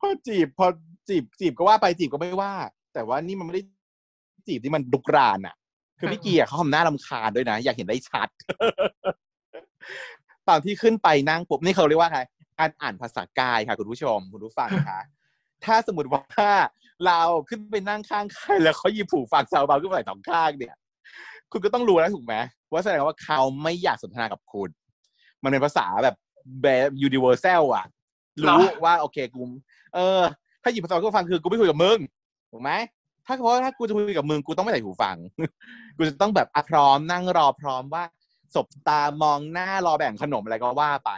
[0.00, 0.66] พอจีบพอ
[1.08, 2.52] จีบจีบก็ว่าไปจีบก็ไม่ว่า
[2.94, 3.62] แต่ว่านี่มันไม่ได้
[4.46, 5.54] จีบที่มันลุกรานอะ
[5.98, 8.28] คือพี่เกียร์เขาทำหน้าลำคาญด้วยนะ อยากเห็นได้ชัด
[10.48, 12.20] ตอนที่ขึ้นไปนั่งปุ๊บนี่เขาเรียกว่าไง
[12.58, 15.00] การอ่านภาษากายค่ะ คุณผู้ชม คุณผู้ฟังคะ
[15.64, 16.22] ถ้าสมมติว่า
[17.06, 20.76] เราขึ้นไปนั่งข้างใครแล้วเขาหยิบผูฟังซาวเบาขึ้นไปส่องข้างเนี่ย
[21.52, 22.34] คุณก็ต้องรู้แล้วถูกไหม
[22.72, 24.68] ว่าแสดงว่าเขาไม่อยากสนทนากับคุณ
[25.42, 26.16] มันเป็นภาษาแบบ
[26.62, 27.86] แบบยูนิเวอร์แซลอะ
[28.42, 29.42] รู้ว่าโอเคกู
[29.94, 30.20] เออ
[30.62, 31.98] ถ้าหยิบภาษาก็ฟังคือกูไม่คุยกับมึง
[32.52, 32.70] ถูกไหม
[33.26, 35.16] ถ้าเพราะว่าถ้ากูจะคุยกับมึงกูต้องไม่ใส่หูฟัง
[35.96, 38.04] กูจะต้องแบบอะพร้อมนั่งรอพร้อมว่า
[38.54, 41.10] สบตามองหน้ารอแบ่งขนมอะไรก็ว่าไป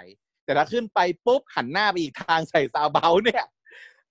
[0.45, 3.45] แต่ถ้าขึ้นไปปุ๊บหันหน้าไปอีกทางใส่ซาวเบาเนี่ย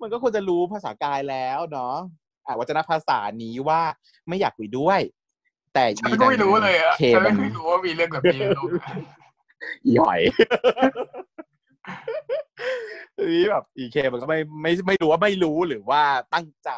[0.01, 1.95] มันก็ควรจะรู้ภาษากายแล้วเนาะ
[2.45, 3.81] อะวัจนภาษานี้ว่า
[4.27, 4.99] ไม่อยากคุยด้วย
[5.73, 8.69] แต่ฉันก็ไม่รู้เลยอะเคฉันมัไม่นเคยรู้ว่ามีเรื่องแบบนี้ในโลก
[9.85, 10.21] อีหอย
[13.15, 16.01] ทีนี้แบบอีเคมันก็ไม่ไม่ไม่รู้ว่าไม่รู้หรือว่า
[16.33, 16.71] ตั้งใจ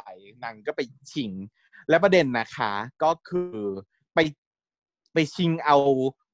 [0.43, 0.81] นางก็ไป
[1.11, 1.31] ชิง
[1.89, 3.55] และประเด็นนะคะ ก็คือ
[4.15, 4.19] ไป
[5.13, 5.77] ไปชิงเอา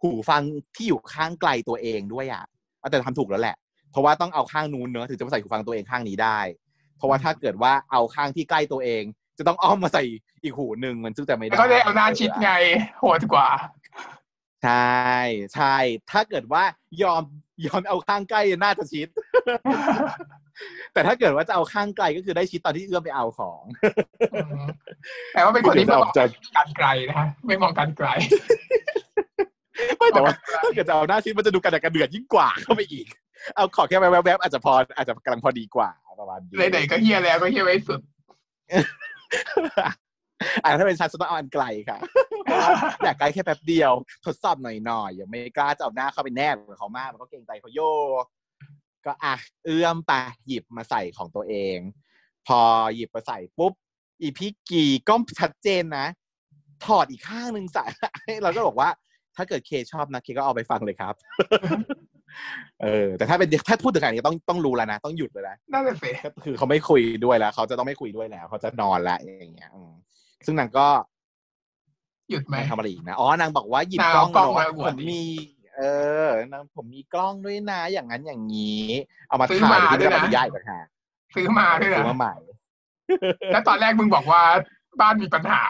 [0.01, 0.41] หูฟัง
[0.75, 2.43] ที่อยู่ข้างไกลตัวเองด้วยอะ
[2.79, 3.55] เอาแต่ทำถูกแล้วแหละ
[3.91, 6.39] เพราะว่าต้องเอาข้างนู้นเนอะถึงจะมาใส่หูฟังตัวเองข้างนี้ได้
[6.97, 9.03] เพราะว่าถ้าเกิดว่าเอาข้างที่ใกล้ตัวเอง
[9.37, 10.03] จะต้องอ้อมมาใส่
[10.43, 12.51] อีกหูหนึ่งมันซึ่งจะไม่ได้แล้วก็ได้เอาหน้าชิดไง
[12.99, 13.47] โหดกว่า
[14.63, 15.07] ใช่
[15.55, 15.75] ใช่
[16.11, 16.63] ถ้าเกิดว่า
[17.03, 17.23] ยอม
[17.67, 19.07] ยอมเอาข้างใกล้น่าจะชิด
[20.93, 23.61] แต่ถ้าเกิดว่าจะเอาข้างไกลก็คือได้ชิดตอนที่เอื้อมไปเอาของ
[24.33, 24.65] อืม
[25.33, 26.23] แต่ว่าเป็นคนที่ไม่มองจะ
[26.55, 28.07] การไกลนะฮะไม่มองการไกล
[29.97, 30.33] ไม่แต่ว่า
[30.63, 33.07] ถ้าเกิดจะเอาหน้าชิดมันจะดูกระดักกระเดือดยิ่งกว่าเข้าไปอีก
[33.55, 38.01] เอาขอแค่แวบๆอาจจะพออาจจะกำลังพอดีกว่า ประมาณนี้ไหนๆก็เฮียแล้วก็เฮียไว้สุด
[40.63, 41.99] อ่าถ้าเป็นฉันจะต้องเอาอันไกลค่ะ
[43.03, 43.93] อยากไกลแค่แป๊บเดียว
[44.25, 47.81] ทดสอบหน่อยๆยังไม่กล้าจะเอาหน้าเข้าไปแนบกับเขามากมันก็เกรงใจเขาโย
[49.05, 50.13] ก็อะเอื้อมไป
[50.47, 51.77] หยิบมาใส่ของตัวเอง
[52.47, 52.59] พอ
[52.95, 53.73] หยิบมาใส่ปุ๊บ
[54.21, 56.07] อีพิกกีก็ชัดเจนนะ
[56.85, 57.85] ถอดอีกข้างหนึ่งใส่
[58.43, 58.89] เราก็บอกว่า
[59.35, 61.13] ถ้าเกิดเคชอบนะเคก็เอาไปฟังเลยครับ
[62.83, 69.91] เออแต่ถ้าเป็นถ้าพูดถึงการนี้ต้องต้องรู้แล้วนะต้องหยุดเลยนะนั่นแหละสิก็คือเขาไม่คุยด้วยแล้วเขาจะต้องไม่คุยด้วยแล้วเขาจะนอนละอย่างเงี้ยอืม
[70.45, 70.87] ซึ่งนางก็
[72.29, 75.23] หยุดไหมไม่ทำอะไรอีกนะอ๋อนางบอกว่าหยิบนางกล้เอาองกล้องมามาอวผดมดิมี
[75.77, 75.81] เอ
[76.27, 78.85] อนางผมมีกล้องด้วยนะอย่างนั้นอย่างนี้
[79.27, 80.87] เอามาซื้อถ่ายมาที่ด้วยไม่นะได้อนุญาตต่างหาก
[81.35, 82.33] ซื้อมาด้วยซื้อนะมาใหม่
[83.51, 84.41] แล้วตอนแรกมึงบอกว่า
[85.01, 85.63] บ้านมีปัญหา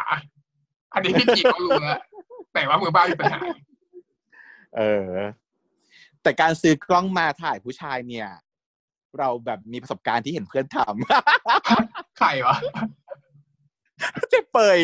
[0.93, 2.01] อันนี้พี่กีเขารู้แล้ว
[2.53, 3.39] แต่ว่ามือบ้านมีปัญหา
[4.77, 5.13] เออ
[6.27, 8.29] แต่การซื้อกล้องมาถ่ายผู้ชายเนี่ย
[9.19, 12.57] เราแบบมีประสบการณ์ที่เห็นเพื่อนทำใครวะ
[14.29, 14.77] เจ็บเปย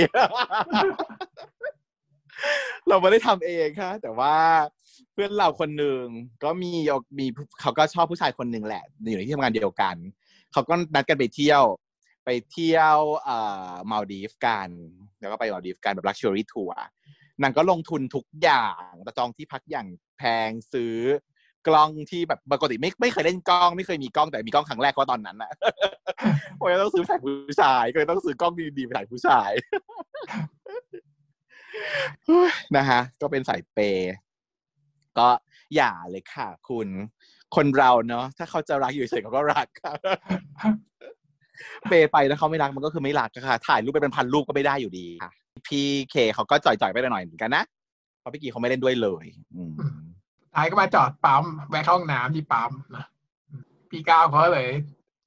[2.87, 4.35] เราไม่ได้ทำเองค่ะ แต่ว่า
[5.13, 6.03] เพื่อนเราคนหนึ่ง
[6.43, 6.71] ก็มี
[7.17, 7.25] มี
[7.61, 9.95] เขาก็ชอบผู้ชายคนหนึ่งแหละ อยู่ในที่ทำงานเดียวกัน
[10.51, 11.63] เขาก็นัดกันไปเที่ยว
[12.25, 13.37] ไปเที่ยวเอ่
[13.69, 14.69] อมาลดีฟกัน
[15.19, 16.79] แล้วก็ไปมาลดีฟกันแบบ luxury tour
[17.41, 20.97] นางก็ลงทุนทุกอย่างแต่จองที่พักอย่างแพงซื้อ
[21.67, 25.51] กล้องที่แบบปกติไม่ไม่เคยเล่นกล้อง ไม่เคยมีกล้องแต่มีกล้องครั้งแรกเพราะตอนนั้นอะ
[26.57, 29.51] โอ้ยต้องซื้อถ่ายผู้ชายก็เลยต้องซื้อกล้องดีๆไปถ่ายผู้ชาย
[32.77, 34.13] นะฮะ ก็เป็นสายเปย์
[35.17, 35.29] ก็
[35.75, 36.87] อย่าเลยค่ะ คุณ
[37.55, 39.93] คนเราเนาะถ้าเขาจะรักอยู่เฉยๆเขาก็รักค่ะ
[41.89, 45.31] เปย์ไปแล้วเขาไม่รักมันก็คือไม่รักอะค่ะ ถ่ายรูปไปเป็นพันรูปก็ไม่ได้อยู่ดีค่ะ
[45.67, 47.63] พี่เคเขาก็จ่อยๆไปหน่อยเหมือนกันนะ
[48.19, 49.73] เพราะพี่กีเขาไม่เล่นด้วยเลย อืม
[50.55, 53.05] ท้ายก็มาจอดปั๊มแวะเข้าห้องน้ำที่ปั๊มนะ
[53.89, 54.69] พี่ก้าวเขาเลย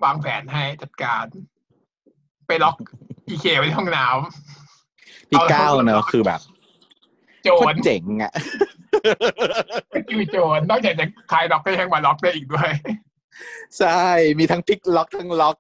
[0.05, 1.25] วางแผนให้จัดการ
[2.47, 2.77] ไปล็อก
[3.29, 4.07] อีเคไว้ที่ห้องน้
[5.31, 8.33] พี่ก้าวเนอะคือแบบำโจโครตรเจ๋งอะ
[10.11, 12.71] คือโจรนอกจากจะคลายล็อกก็ยังมาล็อกได้อีกด้วย
[13.79, 14.03] ใช่
[14.39, 15.57] มีทั้งพิกล็อกทั้งล็อก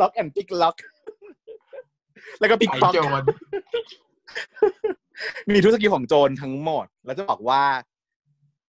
[0.00, 0.76] lock and pick lock
[2.40, 3.22] แล้วก็ pickpocket โจร
[5.50, 7.62] มีทุก skill ของโจรทั้งหมด แล้วจะบอกว่า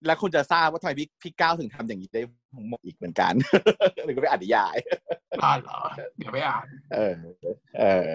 [0.06, 2.22] แล้วคุณจะทราบว่าทำไมพี่พี่ก้าวถึงทำอย่างนี้ได้
[2.54, 3.34] ทั้งหมดอีกเหมือนกัน
[4.06, 4.76] หรือก็ไปอ่านนิยาย
[5.44, 5.80] อ่านเหรอ
[6.18, 7.14] เดี๋ยวไปอ่าน เออ
[7.80, 8.12] เออ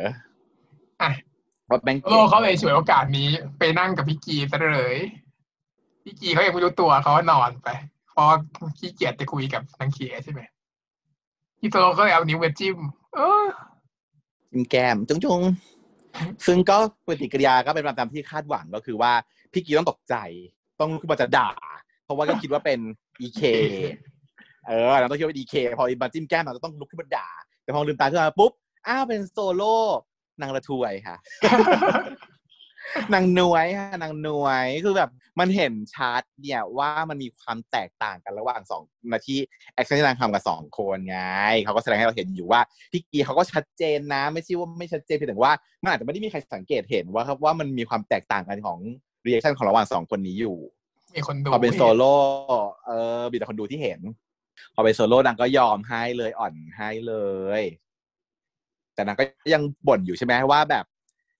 [1.02, 1.10] อะ
[1.66, 4.96] เพราะแบงค์โลกเขาเลยฉวยโอกาสนี้ ไปนั่งกับพี่กีซะเลย
[6.04, 7.68] พี่กีเขายังไม่รู้ตัวเขาก็นอนไป
[8.10, 8.28] เพราะ
[8.78, 10.40] ขี้เกียจจะคุยกับนางเขียใช่ไหม
[11.58, 12.76] พี่โซโลก็เลยเอานิ้วมาจิ้ม
[13.14, 13.44] เออ
[14.50, 15.40] จิ้มแก้มจุงจุง
[16.46, 19.12] ซึ่งก็ปฏิกิริยาก็เป็นไปตามที่คาดหวังก็คือว่า
[19.52, 20.14] พี่กีต้องตกใจ
[20.80, 21.50] ต้องลุกขึ้นมาจะด่า
[22.04, 22.78] เพราะว่าก็คิดว่าเป็น
[23.20, 23.42] อีเค
[24.66, 27.28] เออเราต้องคิดว่าเป็นอีเคพอมาจิ้มแก้มเราจะต้องลุกขึ้นมาด่า
[27.62, 28.52] แต่พอลืมตาขึ้นมาปุ๊บ
[28.86, 29.76] อ้าวเป็นโซโล่
[30.40, 31.16] นางระทวยค่ะ
[33.14, 35.10] นางนวยค่ะนางนวยคือแบบ
[35.40, 39.38] มันเห็นชัดเนี่ยว่ามันมีความแตกต่างกันระหว่างสองนาที่
[39.74, 41.18] action ที่นางทำกับสองคนไง
[41.64, 42.60] เขาก็แสดงให้เราเห็นอยู่ว่า
[42.92, 48.78] พี่กีเขาก็ชัดเจนนะ ไม่ใช่ว่าไม่ชัดเจนเพียงแต่ว่ามันอาจจะไม่ได้มีใครสังเกตเห็นว่าครับว่ามันมีความแตกต่างกันของ
[49.26, 50.56] reaction ของระหว่างสองคนนี้อยู่
[51.16, 52.14] มีคนดูพอเป็นโซโล่
[52.86, 54.00] เออมีแต่คนดูที่เห็น
[54.74, 57.14] พอเป็นโซโล่นางก็ยอมให้เลยอ่อนให้เล
[57.60, 57.62] ย
[58.94, 60.84] แต่นางก็ยังบ่นอยู่ใช่ไหมว่าแบบ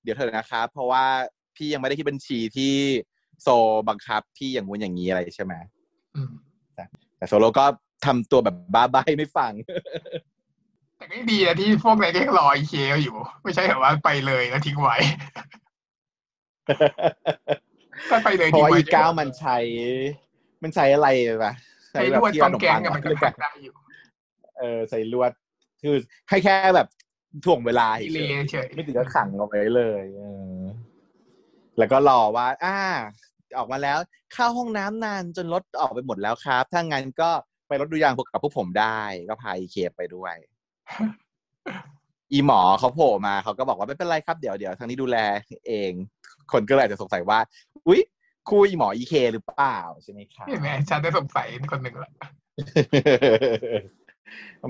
[0.03, 1.05] เดี๋ยวเถอะนะครับ เพราะว่า
[1.57, 2.75] พี่ยังไม่ได้คิดบัญชีที่
[3.43, 3.49] โซ
[3.89, 5.55] บังคับพี่อย่างงู้นอย่างนี้อะไรใช่ไหม
[6.17, 6.31] อืม
[7.19, 7.65] แต่โซโล่ก็
[8.07, 9.53] ทำตัวแบบบ้าใบไม่ฟัง
[10.97, 14.97] แต่ก็ดีนะที่พวกนายก็ยังรออีเคอยู่ ไม่ใช่แบบว่าไปเลยแล้วทิ้งไว้
[18.11, 19.57] ถ้าไปเลยเพราะทิ้งว่าไว้อีก้าวมันใช้
[20.63, 21.09] มันใช้อะไร
[21.45, 21.53] ปะ
[21.93, 23.75] ใช้แบลบวดที่กของนมแกงปังกับมันอะก็ทำได้อยู่
[24.59, 25.31] เออใส่ลวด
[25.83, 25.97] คือ
[26.29, 26.89] ให้แค่แบบ
[27.45, 30.25] ถ่วงเวลาดีเฉเลยยเฉยไม่ถึงก็ขังเอาไว้เลยเอ
[30.59, 30.61] อ
[31.79, 32.77] แล้วก็รอว่า อ่า
[33.59, 33.99] ออกมาแล้ว
[34.35, 37.31] เข้าห้องน้ำนานจนรถออกไปหมดแล้วครับ ถ้างั้นก็
[37.69, 40.35] ไปรถดูยางพวกกับพวกผมได้ ก็พาอีเคไปด้วย
[42.33, 45.17] อีหมอเขาโผล่มาเขาก็บอกว่าไม่เป็นไรครับเดี๋ยวเดี๋ยวทางนี้ดูแล
[45.69, 45.93] เอง
[46.53, 47.39] คนก็เลยอาจจะสงสัยว่า
[47.87, 48.01] อุ๊ย
[48.49, 52.13] คู่อีหมออีเคหรือเปล่าใช่ไหมครับเห็นไหมฉันได้สงสัยคนหนึ่งละ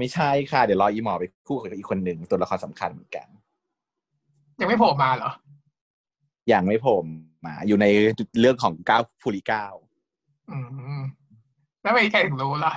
[0.01, 3.27] ไม่ใช่ค่ะ เดี๋ยวรออีหมอไปคู่กับอีกคนหนึ่งตัวละครสำคัญเหมือนกัน
[4.61, 5.31] ยังไม่โผล่มาเหรอ
[6.53, 6.97] ยังไม่โผล่
[7.47, 7.87] มา อยู่ใน
[8.41, 9.75] เรื่องของก้าวภูริก้าว
[10.51, 10.59] อื
[10.99, 11.01] ม
[11.83, 12.73] แล้วไม่มีใครถึงรู้ล่ะ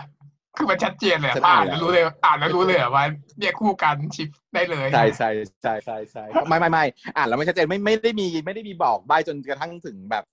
[0.59, 3.03] คือมันชัดเจนเลยอะฉันอ่าอ่านนแล้วแล้วรู้เลย อ่านแล้วรู้เลยอะว่า
[3.39, 5.29] เนี่ยคู่กันชิปได้เลยใช่ใช่
[5.63, 6.83] ใช่ใช่ใช่ไม่ไม่ไม่
[7.17, 10.23] อ่านแล้วไม่ชัดเจนไม่ไม่ได้มีไม่ได้มีบอกใบจนกระทั่งถึงแบบ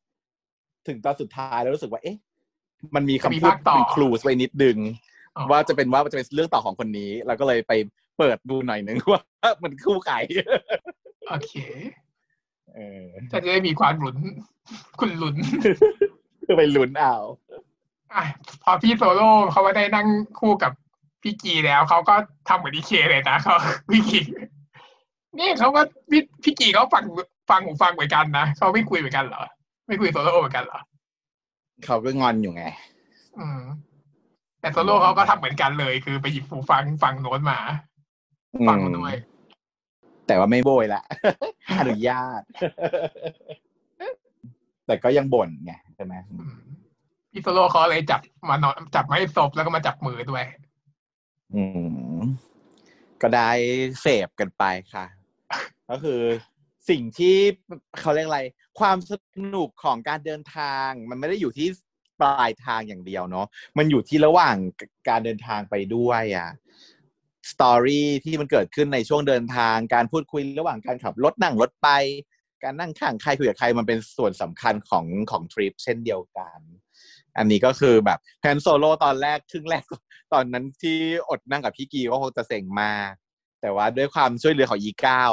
[0.88, 2.16] ถึงตอนสุดท้ายแล้วรู้สึกว่า เอ๊ะ
[2.94, 4.76] มันมีคำพูดเป็นคลูสไว้นิดนึง
[5.36, 7.72] อ๋อว่าจะเป็นว่าจะเป็นเรื่องต่อของคนนี้ เราก็เลยไป
[8.18, 9.22] เปิดดูหน่อยนึงว่า
[9.62, 10.16] มันคู่ใคร
[11.28, 11.52] โอเค
[12.74, 14.16] เออฉันจะได้มีความลุ้น
[15.00, 15.36] คุณลุ้น
[16.46, 17.16] คือไปลุ้นเอา
[18.14, 18.24] อะ
[18.62, 20.06] พอพี่โซโล่เขามาได้นั่ง
[20.40, 20.72] คู่กับ
[21.22, 22.14] พี่กีแล้วเขาก็
[22.48, 23.56] ทำเหมือนดีเคเลยนะเขา
[23.90, 24.20] พี่กี
[25.38, 27.04] นี่เขาก็พี่พี่กีเขาฟัง
[27.50, 29.42] ฟังหูฟังเหมือนกันนะเขาไม่คุยเหมือนกันเหรอ
[29.86, 30.80] ไม่คุยโซโล่เหมือนกันเหรอ
[31.84, 32.64] เขาก็งอนอยู่ไง
[33.38, 33.60] อืม
[34.60, 37.58] แต่โซโล่เขาก็ทำเหมือนกันเลย คือไปหยิบหูฟังฟังโน้นมา
[38.68, 39.16] ฟังด้วย
[40.26, 41.02] แต่ว่าไม่โบยละ
[41.78, 42.40] อนุญาต
[44.86, 46.56] แต่ก็ยังบ่นไงใช่ไหมอืม
[47.36, 50.44] พี่โซโล่เขาเลยจับมานอนจับไม่ศพแล้วก็มาจับมือด้วย
[51.54, 51.62] อื
[52.18, 52.20] ม
[53.22, 53.50] ก็ได้
[54.00, 55.06] เสพกันไปค่ะ
[55.90, 56.20] ก็คือ
[56.90, 57.36] สิ่งที่
[58.00, 58.42] เขาเรียกอะไร
[58.80, 59.12] ความส
[59.54, 61.68] นุกของการเดินทาง มันไม่ได้อยู่ที่
[62.20, 63.46] ปลายทางอย่างเดียวเนาะ
[63.78, 64.56] มันอยู่ที่ระหว่าง
[65.08, 66.50] การเดินทางไปด้วยอะ
[67.50, 71.88] สตอรี่ที่มันเกิดขึ้นในช่วงเดินทางการพูดคุยระหว่างการขับรถนั่งรถไป
[72.62, 76.60] การนั่งข้างใครคุยกับใครมันเป็นส่วนสำคัญของของทริปเช่นเดียวกัน
[77.38, 79.84] อันนี้ก็คือแบบแผนโซโล่ตอนแรกครึ่งแรก
[80.32, 83.10] ตอนนั้นที่อดนั่งกับพี่กีก็คงจะเซ็งมาก
[83.60, 85.24] แต่ว่าด้วยความช่วยเหลือของอีก้าว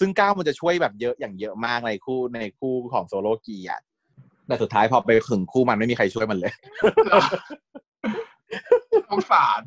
[0.00, 3.80] ซึ่งก้าวมันจะช่วยแบบเยอะอย่างเยอะมากในคู่ในคู่ของโซโลกีอะ
[4.46, 6.52] แต่สุดท้ายพอไปถึงคู่มันไม่มีใครช่วยมันเลย
[9.08, 9.62] สงสาร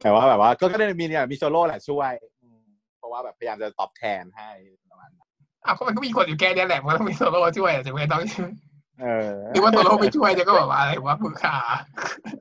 [0.00, 2.62] แต่ว่าแบบว่า ก็ก็ได้มีเนี่ยมีโซโล่แหละช่วยอืม
[2.98, 4.50] เพราะว่าแบบพยายามจะตอบแทนให้
[4.90, 5.28] ประมาณนั้น
[5.64, 8.22] อ้าวก็มันก็มีคนอยู่แค่เนี้ยแหละมันก็ต้องมีโซโล่ช่วยอะจะไม่ต้อง
[9.00, 11.56] เออหรือว่าโซโล่ไม่ช่วยจะก็แบบว่าอะไรวะมือขา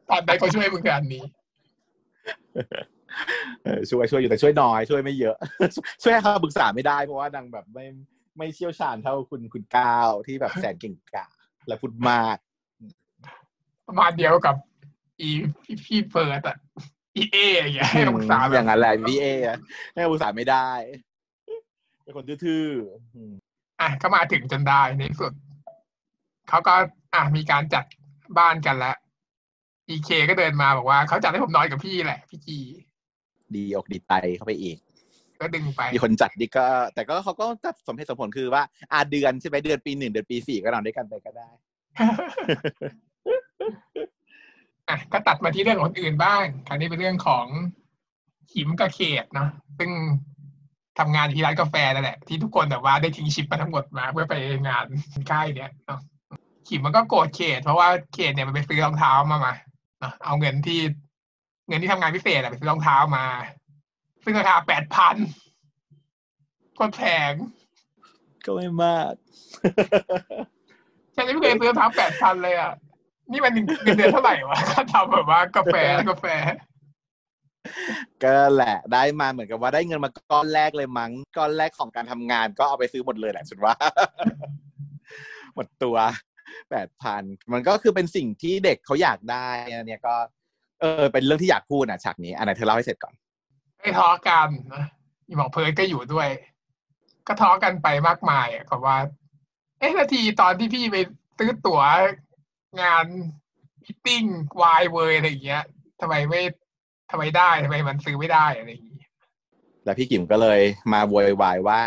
[0.10, 1.26] ตอนใดเขาช่วยมึงกันนี้
[3.64, 5.38] เออช่วยช่วยอยู่แต่ช่วยน้อยช่วยไม่เยอะ
[6.02, 7.86] ช่วยให้คำปรึกษาไม่ได้เพราะว่านางแบบไม่
[8.38, 11.32] ไม่เชี่ยวชาญเท่าคุณคุณก้าวที่แบบแสนเก่งกาจ
[11.68, 12.38] และพูดมาก
[13.88, 14.56] ประมาณเดียวกับ
[15.22, 15.30] อี
[15.64, 16.58] พี่พี่เฟิร์สอะ
[17.18, 19.58] อีเออย่างเงี้ยให้คำปรึกษาแบบอย่างนั้นแหละพี่เออะ
[19.92, 20.70] ให้คำปรึกษาไม่ได้
[22.04, 23.34] เป็นคนทื่อๆอืม
[23.82, 25.34] อะก็มาถึงจนได้ในที่สุด
[26.50, 26.74] เขาก็
[27.14, 27.86] อะมีการจัด
[28.38, 28.96] บ้านกันแล้ว
[29.90, 32.58] อีเคก็เดินมาบอกว่าเขาจัดให้ผมนอนกับพี่แหละ พี่จี
[33.56, 34.78] ดีอกดีใจเข้าไปอีก
[35.40, 41.50] ก็ดึงไปมีคนจัดดีก็ แต่ก็เขาก็จัดสมเหตุสมผลคือว่าอาเดือนใช่ไหมเดือนปีหนึ่งเดือนปีสี่ก็นอนด้วยกันไปก็ได้
[44.90, 47.46] อะก็ตัดมาที่เรื่องของคนอื่นบ้างคราวนี้เป็นเรื่องของ
[48.54, 49.92] หิมกับเขตเนาะซึ่ง
[51.00, 54.34] ทำงานที่ร้านกาแฟนั่นแหละ ที่ทุกคนแบบว่าได้ทิ้งชิปมาทั้งหมดมาเพื่อไป
[54.68, 54.86] งาน
[55.30, 56.00] ค่ายเนี่ยเนาะ
[56.68, 59.54] หิมมันก็โกรธเขต เพราะว่าเขตเนี่ยมันไปซื้อรองเท้ามามา
[60.00, 60.80] เนาะเอาเงินที่
[61.68, 63.26] เงินที่ทำงานพิเศษอะไปซื้อรองเท้ามา
[64.24, 65.16] ซึ่งราคาแปดพัน
[66.80, 67.34] ก็แพง
[68.46, 69.14] ก็ไม่มาก
[71.16, 72.74] ฉันยังไม่เคยซื้อรองเท้าแปดพันเลยอะ
[73.32, 75.76] นี่มันเงินเดือนเท่าไหร่วะค่าทำแบบว่ากาแฟ
[76.10, 76.26] กาแฟ
[78.24, 83.76] ก็แหละได้มาเหมือนกับว่าได้เงินมาก้อนแรกเลยมั้งก้อนแรกของการทำงาน ก็เอาไปซื้อหมดเลยแหละฉันว่า
[85.56, 85.98] หมดตัว
[86.70, 90.16] แปดพันมันก็คือเป็นสิ่งที่เด็กเขาอยากได้อันเนี่ยก็
[90.82, 93.14] เออเป็นเรื่องที่อยากพูดนะฉากนี้อันไหนเธอเล่าให้เสร็จก่อน
[93.82, 94.86] ไอ้ทะเลาะกันนะ
[95.28, 96.30] อีหมอกเพิร์ดก็อยู่ด้วย
[97.28, 98.98] ก็ทะเลาะกันไปมากมายอะกับว่า
[99.80, 100.98] เอ๊ะนาทีตอนที่พี่ไป
[101.38, 101.82] ซื้อตั๋ว
[102.82, 103.06] งาน
[103.84, 104.24] meeting
[104.62, 105.64] วายเวยอะไรอย่างเงี้ย
[106.02, 106.42] ทำไมไม่
[107.12, 109.04] ทำไมได้ทำไมมันซื้อไม่ได้อะไรอย่างงี้
[109.84, 110.60] แล้วพี่กีก็เลย
[110.94, 111.80] มาโวยวายว่า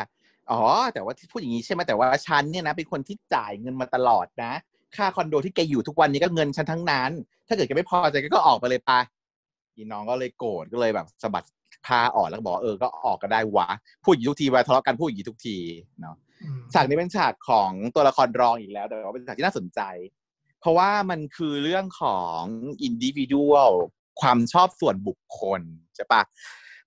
[0.50, 0.62] อ๋อ
[0.94, 4.52] แต่ว่าที่พูดอย่างนี้ใช่ไหมแต่ว่าฉันเนี่ยนะเป็นคนที่จ่ายเงินมาตลอดนะ
[4.96, 7.10] ค่าคอนโดที่แกอยู่ทุกวันนี้ก็เงินฉันทั้งนั้น
[7.48, 9.00] ถ้าเกิดแกไม่พอใจแกก็ออกไปเลยปะ
[9.74, 11.46] อีน้องก็เลยโกรธก็เลยแบบสะบัด
[11.86, 13.68] ผ้าออกแล้วก็บอกว่าเออก็ออกก็ได้วะ
[14.04, 15.56] พูดอย่างนี้ทุกทีเวลาทะเลาะกันพูดอย่างนี้ทุกที
[16.00, 19.80] เนาะอืมฉากนี้เป็นฉากของตัวละครรองอีกแล้ว แต่ว่าเป็นฉากที่น่าสนใจ
[20.60, 22.40] เพราะว่ามันคือเรื่องของ
[22.82, 23.72] อินดิวิ u a l
[24.20, 25.60] ความชอบส่วนบุคคล
[25.96, 26.22] ใช่ปะ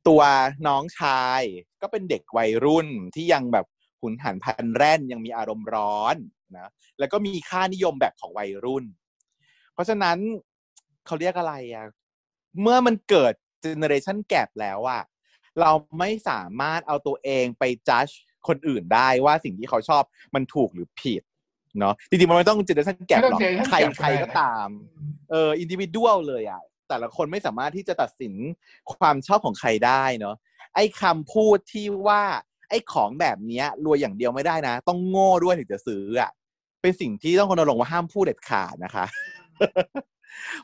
[0.08, 0.22] ตัว
[0.68, 1.42] น้องชาย
[1.82, 3.66] ก็เป็นเด็กวัยรุ่นที่ยังแบบ
[4.02, 6.16] หุนหันพลันแร่นยังมีอารมณ์ร้อน
[6.58, 8.86] นะแล้วก็มีค่านิยมแบบของวัยรุ่น
[9.74, 10.18] เพราะฉะนั้น
[11.06, 11.86] เขาเรียกอะไรอะ
[12.62, 15.04] เมื่อมันเกิดเจเนอเรชันแก p แล้วอะ
[15.62, 18.06] เราไม่สามารถเอาตัวเองไปจัด
[18.48, 20.04] คนอื่นได้ว่าสิ่งที่เขาชอบ
[20.36, 21.24] มันถูกหรือผิด
[21.80, 24.70] เนาะจริงๆมันไม่ต้องเจเนอเรชันแก p หรอกไม่ต้อง generation ใคร gap ใครก็ตาม
[25.32, 28.34] เอออินดิวิ u a l เลยอะ แต่ละคนไม่สามารถที่จะตัดสิน
[28.94, 30.36] ความชอบของใครได้เนาะ
[30.76, 32.24] ไอ้คำพูดที่ว่า
[32.70, 36.32] ไอ้ของแบบเนี้ยรวยอย่างเดียวไม่ได้นะ ต้องโง่ด้วยถึงจะซื้ออะ
[36.82, 39.06] เป็นสิ่งที่ต้องรณรงค์ว่าห้ามพูดเด็ดขาดนะคะ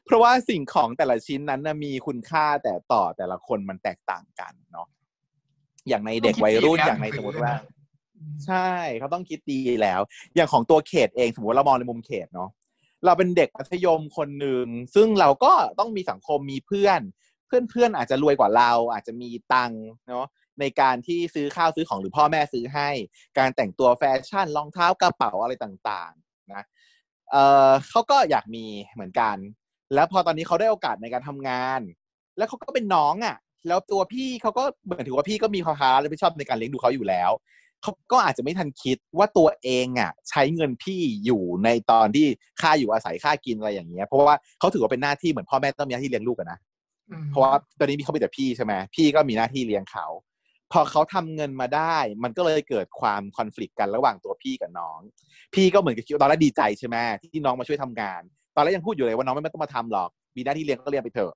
[0.06, 4.88] เพราะว่าสิ่งของแต่ละชิ้นนั้นนะมีคุณค่าแต่ต่อแต่ละคนมันแตกต่างกันเนาะ
[5.88, 7.54] อย่างในเด็กวัยรุ่นอย่างในสมมติว่า
[8.46, 10.02] ใช่เขาต้องคิดดีแล้ว
[10.36, 12.50] อย่างของตัวเขตเองสมมติเรามองในมุมเขตเนาะ
[13.06, 14.66] เราเป็นเด็กมัธยมคนหนึ่ง
[14.96, 17.02] ซึ่งเราก็ต้องมีสังคมมีเพื่อน
[17.48, 20.26] เพื่อนเพื่อนๆอาจจะรวยกว่าเรา อาจจะมีตังค์เนาะ
[20.60, 22.90] ในการที่ซื้อข้าวซื้อของหรือพ่อแม่ซื้อให้
[23.38, 26.64] การแต่งตัวแฟชั่นรองเท้ากระเป๋าอะไรต่างๆนะ
[27.32, 27.36] เอ
[27.70, 29.36] อเขาก็อยากมีเหมือนกัน
[29.94, 31.82] แล้วพอตอนนี้เขาได้โอกาสในการทำงาน
[32.38, 33.38] แล้วเขาก็เป็นน้องอะ่ะ
[33.68, 37.32] แล้วตัวพี่เขาก็เหมือนถือว่าพี่ก็มีความรับผิดชอบในการเลี้ยงดูเขาอยู่แล้ว
[37.86, 42.28] เขาก็อาจจะไม่ทันคิดว่าตัวเองอะใช้เงินพี่อยู่ในตอนที่
[42.62, 46.60] ค่าอยู่อาศัยค่ากินอะไรอย่างเงี้ย เพราะว่าเขาถือว่าเป็นหน้าที่เหมือนพ่อแม่ต้องมีหน้าที่เลี้ยงลูกอะนะ
[47.12, 50.08] อืมเพราะว่าตอนนี้มีเขาเป็นแต่พี่ใช่ไหมพี่ก็มีหน้าที่เลี้ยงเขา
[50.72, 55.00] พพอเขาทำเงินมาได้ มันก็เลยเกิดความคอน FLICT กันระหว่างตัวพี่กับน้อง
[55.54, 56.98] พี่ก็เหมือนกับคิดว่าตอนแรกดีใจใช่ไหม
[57.34, 58.22] ที่น้องมาช่วยทำงาน
[58.56, 61.34] ตอนแรกยังพูดอยู่เลยว่าน้องไม่ต้องมาทำหรอกมีหน้าที่เรียนก็เรียนไปเถอะ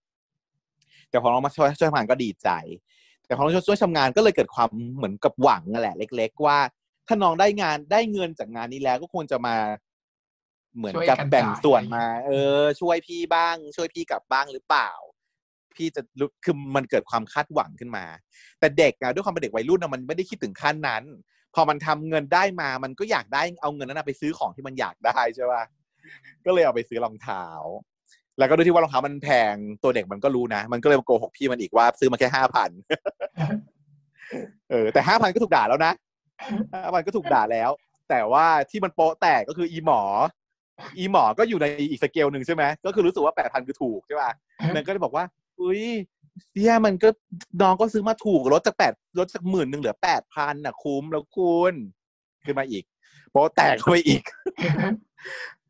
[1.09, 2.49] แต่พอน้องมาช่วยช่วยทำงานก็ดีใจ
[3.29, 6.57] แต่พอน้องช่วยทำงานก็เลยเกิดความเหมือนกับหวังนั่นแหละ เล็ก ๆ ว่า
[7.07, 9.55] ถ้าน้องได้งานได้เงินจากงานนี้แล้วก็ควรจะมา
[10.77, 14.89] เหมือนกับแบ่งส่วนมา เออ ช่วยพี่บ้าง ช่วยพี่กลับบ้างหรือเปล่า
[15.75, 16.01] พี่จะ
[16.43, 18.05] คือมันเกิดความคาดหวังขึ้นมา
[18.59, 21.03] แต่เด็กอะด้วยความเป็นเด็กวัยรุ่นอะมันไม่ได้คิดถึงขั้นนั้น
[21.55, 25.63] พอมันทำเงินได้มา มันก็อยากได้เอาเงินนั้นไปซื้อของที่มันอยากได้ใช่ป่ะ
[26.45, 27.45] ก็เลยเอาไปซื้อรองเท้า
[28.39, 32.69] แล้วก็ด้วยที่ว่ารองเท้ามันแพงตัวเด็กมันก็รู้นะ มันก็เลยมาโกหกพี่มันอีกว่าซื้อมาแค่ห้าพัน
[34.69, 35.93] เออแต่ห้าพันก็ถูกด่าแล้วนะ
[36.73, 37.69] ห้าพันก็ถูกด่าแล้ว
[38.09, 40.01] แต่ว่าที่มันโป๊ะแตกก็คืออีหมอ
[40.99, 44.31] อีหมอก็อยู่ในอีกสเกลหนึ่งใช่ไหมก็คือรู้สึกว่าแปดพันคือถูกใช่ป่ะ
[44.75, 45.23] มันก็เลยบอกว่า
[45.59, 45.83] อุ้ย
[46.55, 47.09] เนี่ยมันก็
[47.61, 51.73] น้องก็ซื้อมาถูกลดจากแปดลดจากหมื่นหนึ่งเหลือแปดพันน่ะคุ้มแล้วคุณ
[52.45, 52.83] ขึ้นมาอีก
[53.31, 54.23] โป๊ะแตกเข้าไปอีก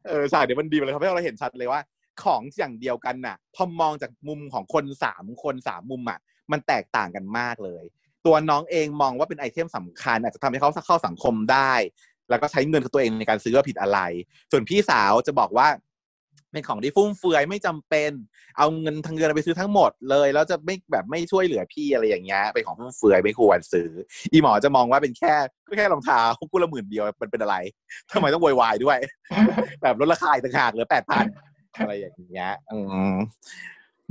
[0.07, 1.81] เออฉากเดี๋ยวมันดีเลยทำให้เราเห็นชัดเลยว่า
[2.23, 6.19] ของอย่างเดียวกันน่ะ พอมองจากมุมของคนสามคนสามมุมอะ
[6.51, 7.83] มันแตกต่างกันมากเลย
[8.25, 11.73] ตัวน้องเองมองว่าเป็นไอเทมสำคัญ อาจจะทำให้เขาเข้าสังคมได้
[12.29, 13.99] แล้วก็ใช้เงินของตัวเองในการซื้อว่าผิดอะไร
[14.51, 15.67] ส่วนพี่สาวจะบอกว่า
[16.51, 18.11] เป็นของที่ฟุ่มเฟือยไม่จำเป็น
[18.57, 23.89] เอาเงินทางเงินไปซื้อทั้งหมดเลย แล้วจะไม่แบบไม่ช่วยเหลือพี่อะไรอย่างเงี้ยเป็นของฟุ่มเฟือยไม่ควรซื้อ
[24.31, 25.33] อีหมอจะมองว่าเป็นแค่
[25.67, 27.55] ก็แค่รองเท้ากูละหมื่นเดียวมันเป็นอะไร
[28.11, 28.97] ทำไมต้องโวยวายด้วย
[29.81, 31.25] แบบลดราคาต่างหากเหลือแปดพัน
[31.77, 32.79] อะไรอย่างเงี้ยอื
[33.13, 33.15] ม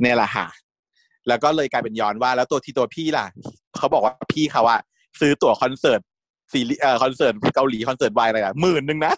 [0.00, 0.46] เนี่ยแหละค่ะ
[1.28, 3.26] แล้วก็เลยกลายเป็นย้อนว่า แล้วตัวที่ตัวพี่ล่ะ
[3.76, 4.80] เขาบอกว่าพี่เขาอะ
[5.20, 6.00] ซื้อตั๋วคอนเสิร์ต
[6.52, 9.14] ซีรีส์เอ่อคอนเสิร์ตเกาหลีคอนเสิร์ตวายอะไรอะหมื่นหนึ่งนะ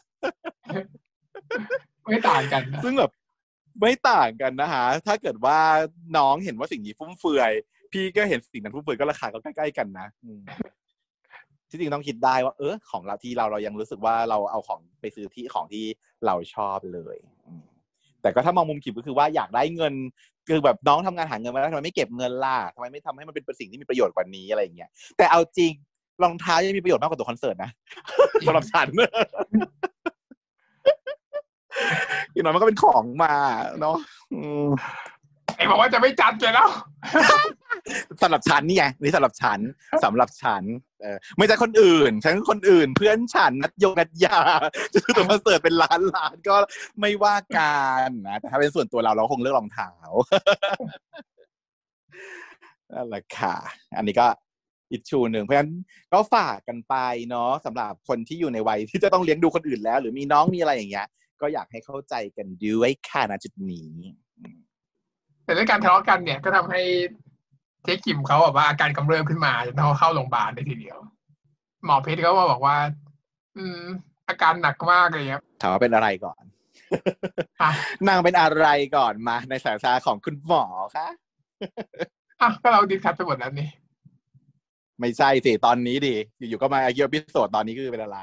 [2.04, 3.10] ไม่ต่างกันนะซึ่งแบบ
[3.80, 5.58] ไม่ต่างกันนะคะถ้าเกิดว่า
[6.16, 7.52] น้องเห็นว่าสิ่งนี้ฟุ่มเฟือย
[7.92, 10.40] พี่ก็เห็นสิ่งนั้นฟุ่มเฟือยก็ราคาก็ใกล้ๆกันนะอืม
[11.70, 15.84] ที่จริงต้องคิดได้ว่า เออของเราที่เราเรายังรู้สึกว่าเราเอาของไปซื้อที่ของที่
[16.26, 17.62] เราชอบเลย อืม
[18.22, 19.94] แต่ก็ถ้ามองมุมขีดก็คือว่าอยากได้เงิน
[20.48, 25.72] คือแบบน้องทำงานหาเงินมาแล้วทำไมไม่เก็บเงินล่ะทำไมไม่ทำให้มันเป็นสิ่งที่มีประโยชน์กว่านี้อะไรอย่างเงี้ยแต่เอาจริง
[26.22, 27.70] รองเท้ายังมีประโยชน์มากกว่าตัวคอนเสิร์ตนะ
[28.46, 28.88] สำหรับฉัน
[32.32, 33.34] อย่างน้อยมันก็เป็นของมา
[33.80, 33.96] เนาะ
[35.60, 36.68] ไอ้บอกว่าจะไม่จัดเลยแล้ว
[38.22, 39.58] สำหรับฉันนี่ไงนี่สำหรับฉัน
[40.04, 40.62] สำหรับฉัน
[41.02, 44.38] เออไม่ใช่คนอื่น ฉันคนอื่น เพื่อนฉันนัดโยนัดยา
[44.92, 46.56] จะซื้อตัวคอนเสิร์ตเป็นล้านล้านก็
[47.00, 47.74] ไม่ว่ากั
[48.06, 49.90] นนะแต่ถ้าเป็นส่วนตัวเราเราคงเลือกรองเท้า
[52.94, 53.54] นั่นแหละค่ะ
[53.98, 54.28] อันนี้ก็
[54.92, 55.72] อีกชูหนึ่งเพราะฉะนั้น
[56.12, 56.94] ก็ฝากกันไป
[57.28, 61.06] เนาะสำหรับคนที่อยู่ในวัยที่จะต้องเลี้ยงดูคนอื่นแล้ว หรือมีน้องมีอะไรอย่างเงี้ย
[61.40, 63.90] ก็อยากให้เข้าใจกันด้วยค่ะณจุดนี้
[65.50, 66.82] แต่ด้วยการทะเลาะกันเนี่ยก็ทำให้
[67.84, 70.98] เจ๊กิมเขาแบบว่าอาการกำเริบขึ้นมาจนต้องเข้าโรงพยาบาลได้ทีเดียว
[71.84, 72.76] หมอเพชรก็มาบอกว่า
[73.56, 73.80] อืม
[74.28, 76.42] อาการหนักมากเลยครับถามว่าเป็นอะไรก่อน
[77.60, 77.70] อะ
[78.08, 80.64] นางเป็นอะไรก่อนมา ในสายตาของคุณหมอ
[80.96, 81.08] คะ
[82.40, 83.68] อะก็เรา discuss ไปหมดแล้วนี่
[85.00, 88.18] ไม่ใช่สิตอนนี้ดิอยู่ๆก็มา acute episode ตอนนี้คือเป็นอะไร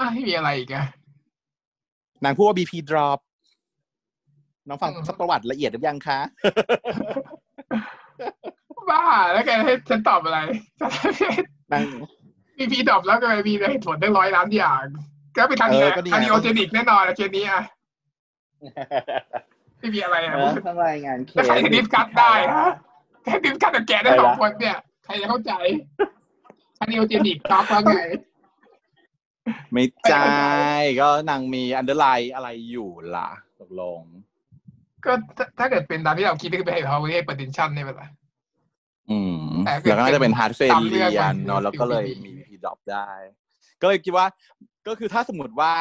[0.00, 0.84] อะไม่มีอะไรอีกอะ
[2.24, 3.18] นางพูดว่า BP drop
[4.68, 6.18] น้องฟังอืมซักประวัติละเอียดหรือยังคะ
[8.90, 10.38] บ้าแล้วแกให้ฉันตอบอะไร
[11.72, 11.82] นาง
[12.58, 14.84] BP drop แล้วก็มีเหตุผลตั้งร้อยล้านอย่าง
[15.36, 17.62] ก็ไปทางเอนี้อก็นี่ไงทาง neurogenic แน่นอนอะเคสนี้อะ
[19.78, 20.34] ไม่มีอะไรอะ
[20.66, 22.68] ทำรายงานเคสแล้วใครจะ discuss ได้ฮะ
[23.24, 25.52] แค่ discussกับแกได้สองคนเนี่ย ใครจะเข้าใจ
[26.78, 27.98] ทาง neurogenic shock ว่าไง
[29.72, 30.28] ไม่ใช่
[31.00, 33.28] ก็นางมี underlying อะไรอยู่ล่ะ
[33.60, 34.00] ตกลง
[35.06, 38.04] ก็ถ้าถ้าเกิดเป็นตามที่เราคิดก็คือเป็น hypertension เนี่ยเป็นไร
[39.10, 43.08] อืมแต่แล้วก็น่าจะเป็น heart failure ตามเรื่องมันเนาะแล้วก็เลย BP มี BP drop ได้
[43.80, 44.26] ก็เลยคิดว่า
[44.88, 45.72] ก็คือถ้าสมมติว่า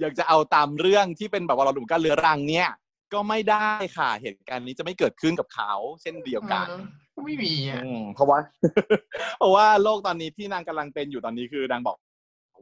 [0.00, 2.68] อยากจะเอาตามเรื่องที่เป็นแบบว่าเราดูการเรื้อรังเนี่ย
[3.12, 5.72] ก็ไม่ได้ค่ะ เหตุการณ์นี้จะไม่เกิดขึ้นกับเขา
[6.02, 6.82] เช่นเดียวกันเออ
[7.14, 8.38] ก็ไม่มีอะอืมเพราะว่า
[9.38, 11.96] เพราะว่าโลกตอนนี้ที่นางกำลังเป็นอยู่ตอนนี้คือนางบอก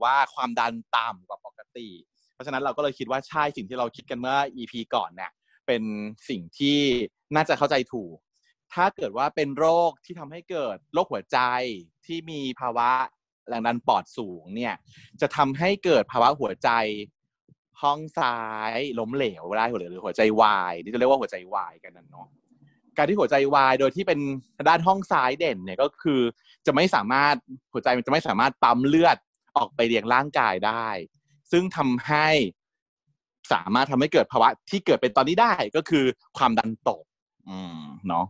[0.04, 1.88] ว่าความดันต่ำกว่าปกติ
[2.34, 5.30] เพราะฉะนั้นเราก็เลยคิดว่าใช่สิ่งที่เราคิดกันเมื่อ EP ก่อนเนี่ย
[5.66, 5.82] เป็น
[6.28, 6.80] สิ่งที่
[7.34, 8.16] น่าจะเข้าใจถูก
[8.74, 11.38] ถ้าเกิดว่าเป็นโรคที่ทำให้เกิดโรคหัวใจ
[12.06, 12.90] ที่มีภาวะ
[13.48, 14.74] แรงดันปอดสูงเนี่ย
[15.20, 16.70] จะทำให้เกิดภาวะหัวใจ
[17.82, 18.38] ห้องซ้า
[18.74, 22.28] ยล้มเหลวได้หรือหัวใจวายที่จะเรียกว่าหัวใจวายกันนั่นเนาะ
[22.96, 24.20] การที่หัวใจวายโดยที่เป็น
[24.68, 26.20] ด้านห้องซ้ายเด่นเนี่ยก็คือ
[26.66, 27.36] จะไม่สามารถ
[27.72, 29.16] หัวใจมันจะไม่สามารถปั๊มเลือด
[29.56, 30.88] ออกไปเลี้ยงร่างกายได้
[31.50, 32.28] ซึ่งทำให้
[33.52, 36.04] สามารถทำให้เกิดภาวะที่เกิดเป็นตอนนี้ได้ก็คือ
[36.38, 37.02] ความดันตก
[37.48, 38.26] อืมเนาะ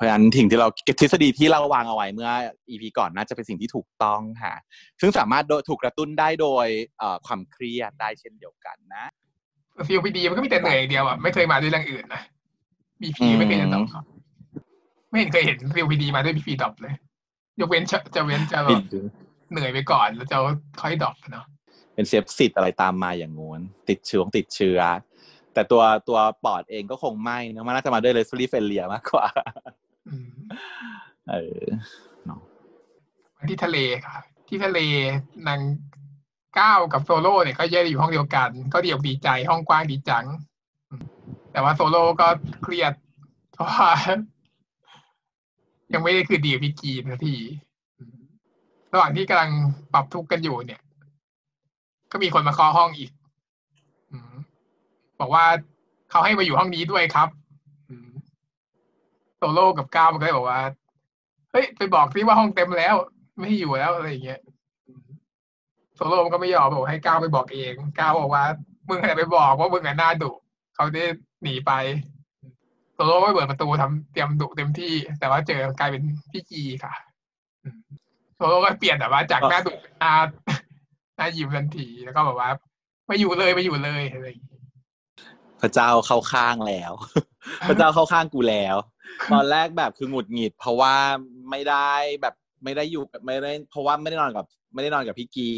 [0.00, 0.68] ราะฉะนั้นสิ่งที่เรา
[1.00, 2.30] ทฤษฎีที่เราวางเอาไว้เมื่อ
[2.70, 4.54] EP ก่อนน่าจะเป็นสิ่งที่ถูกต้องค่ะ
[5.00, 6.66] ซึ่งสามารถโดยถูกกระตุ้นได้โดย
[6.98, 9.04] เอ่อความเครียดได้เช่นเดียวกันนะ
[9.86, 12.22] ฟิลพีดีมันก็มีแต่เหนื่อยอย่างเดียวอะไม่เคยมาด้วยเรื่องอื่นนะ
[13.02, 14.04] BP ไม่เคยจะตอบ
[15.10, 16.94] ไม่เห็นเคยเห็น COPD มาด้วย BP drop เลย
[17.60, 18.82] ยกเว้นจะจะเว้นจะแบบ
[19.52, 20.36] เหนื่อยไปก่อนแล้วจะ
[20.80, 21.46] ค่อย drop เนาะ
[22.00, 24.80] เป็น sepsis อะไรตามมาอย่างงู้นติดเชื้อติดเชื้อ
[25.54, 29.26] แต่ตัวตัวปอดเองก็คงไม่นะมันน่าจะมาด้วย respiratory failure มากกว่า
[30.08, 30.30] อืม
[31.30, 31.62] เออ
[33.48, 34.78] ที่ทะเลค่ะ ที่ทะเล
[35.48, 35.60] นาง
[36.58, 40.24] ก้าวกับโซโล่เนี่ยก็แยกอยู่ห้องเดียวกัน ก็เดียวดีใจห้องกว้างดีจัง
[40.90, 41.04] อืม
[41.52, 42.28] แต่ว่าโซโล่ก็
[42.62, 42.92] เครียด
[43.52, 43.92] เพราะว่า
[45.92, 47.36] ยังไม่ได้คือดีกับพี่กีนสักที
[47.98, 48.18] อืม
[48.92, 49.50] ระหว่างที่กำลัง
[49.92, 50.82] ปรับทุกข์กันอยู่เนี่ย
[52.12, 53.10] ก็มีคนมาเคาะห้องอีก
[55.20, 55.44] บอกว่า
[56.10, 57.28] เขาให้มาอยู่ห้องนี้ด้วยครับ
[59.36, 60.60] โซโล่กับก้าวมันก็เลยบอกว่า
[61.52, 62.94] เฮ้ยไปบอกซิว่าห้องเต็มแล้ว
[63.38, 64.40] ไม่ให้อยู่แล้วอะไรอย่างเงี้ย
[65.94, 68.44] โซโล่มันก็ไม่ยอมบอกให้ก้าวไปบอกเองก้าวบอกว่า
[68.88, 70.30] มึงอะไรไปบอกว่ามึงอะหน้าดุ
[70.74, 71.04] เขาจะได้
[71.42, 71.72] หนีไป
[72.94, 76.94] โซโล่ก็เปิดประตูทำเตรียมดุเต็มที่ แต่ว่าเจอกลายเป็นพี่กีค่ะ
[78.36, 80.14] โซโล่ก็เปลี่ยนแบบว่าจากหน้าดุเป็นหน้า
[81.20, 82.50] หน้ายิ้มทันทีแล้วก็แบบว่า
[83.06, 84.62] ไม่อยู่เลยไม่อยู่เลยอะไรอย่างเงี้ย
[85.60, 86.92] พระเจ้าเข้าข้างแล้ว
[87.68, 88.76] พระเจ้าเข้าข้างกูแล้ว
[89.32, 90.94] ตอนแรกแบบคือหงุดหงิด เพราะว่า
[91.50, 91.90] ไม่ได้
[92.22, 95.50] แบบไม่ได้อยู่กับไม่ได้ เพราะว่าไม่ได้นอนกับ ไม่ได้นอนกับพี่กี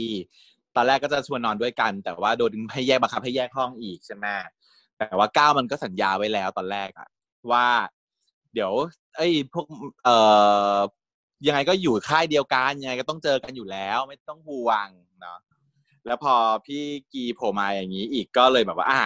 [0.76, 4.26] ตอนแรกก็จะชวนนอนด้วยกัน แต่ว่าโดนให้แยกบังคับให้แยกห้องอีกใช่ไหม
[4.98, 7.08] แต่ว่าก้าวมันก็สัญญาไว้แล้วตอนแรกอะ
[7.50, 7.66] ว่า
[8.54, 8.72] เดี๋ยว
[9.16, 9.66] เอ้ยพวก
[10.04, 10.16] เอ่
[10.74, 10.76] อ
[11.46, 14.88] ยังไงก็อยู่ค่ายเดียวกันยังไงก็ต้องเจอกันอยู่แล้ว ไม่ต้องห่วง
[15.20, 15.38] เนาะ
[16.06, 16.34] แล้วพอ
[16.66, 16.82] พี่
[17.12, 19.04] กีโผล่มาอย่างนี้อีกก็เลยแบบว่า อะ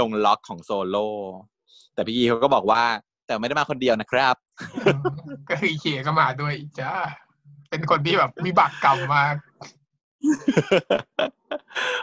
[0.00, 1.08] ลงล็อกของโซโล่
[1.94, 2.82] แต่พี่กีเขาก็บอกว่า
[3.26, 4.36] แต่ไม่ได้มาคนเดียวนะครับ
[5.48, 6.92] ก็คือเคก็มาด้วยอีกจ้า
[7.70, 9.34] เป็นคนที่แบบวิบากกรรมมาก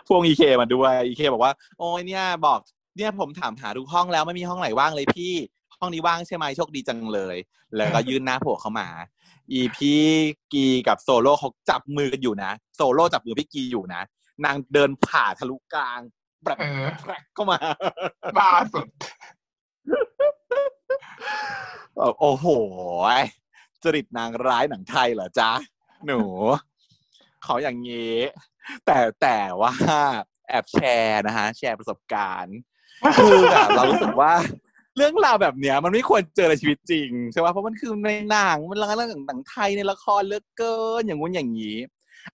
[0.07, 2.59] พวกอีเคมาด้วยอีเคบอกว่า โอ้ยเนี่ย บอก
[2.97, 5.34] เนี่ยผมถามหาทุกห้องแล้วไม่มีห้องไหนว่างเลยพี่
[5.80, 7.36] ห้องนี้ว่างใช่ไหมโชคดีจังเลย
[7.76, 8.88] แล้วก็ยื่นหน้าโผล่เข้ามา
[9.52, 10.04] อีพี่
[10.54, 14.02] กีกับโซโล่เขาจับมือกันอยู่นะ โซโล่จับมือพี่กีอยู่นะ
[14.46, 16.00] นางเดินผ่าทะลุกลาง
[16.46, 17.60] แบบเออแปรกเข้ามา
[18.38, 18.88] บ้าสุด
[22.20, 22.48] โอ้โห
[23.84, 25.52] จริตนางร้ายหนังไทยเหรอจ๊ะ
[26.06, 26.22] หนู
[27.44, 28.18] เขาอย่างนี้
[28.86, 29.74] แต่แต่ว่า
[30.50, 32.58] แอบแชร์นะฮะ แชร์ประสบการณ์
[33.18, 34.34] คือแบบเรารู้สึกว่า
[34.98, 41.78] เรื่องราวแบบเนี้ย มันไม่ควรเจอในชีวิตจริงใช่ไหมเพราะมันคือในหนังมันเรื่องหนังไทยในละครเลือกเกินอย่างงู้นอย่างนี้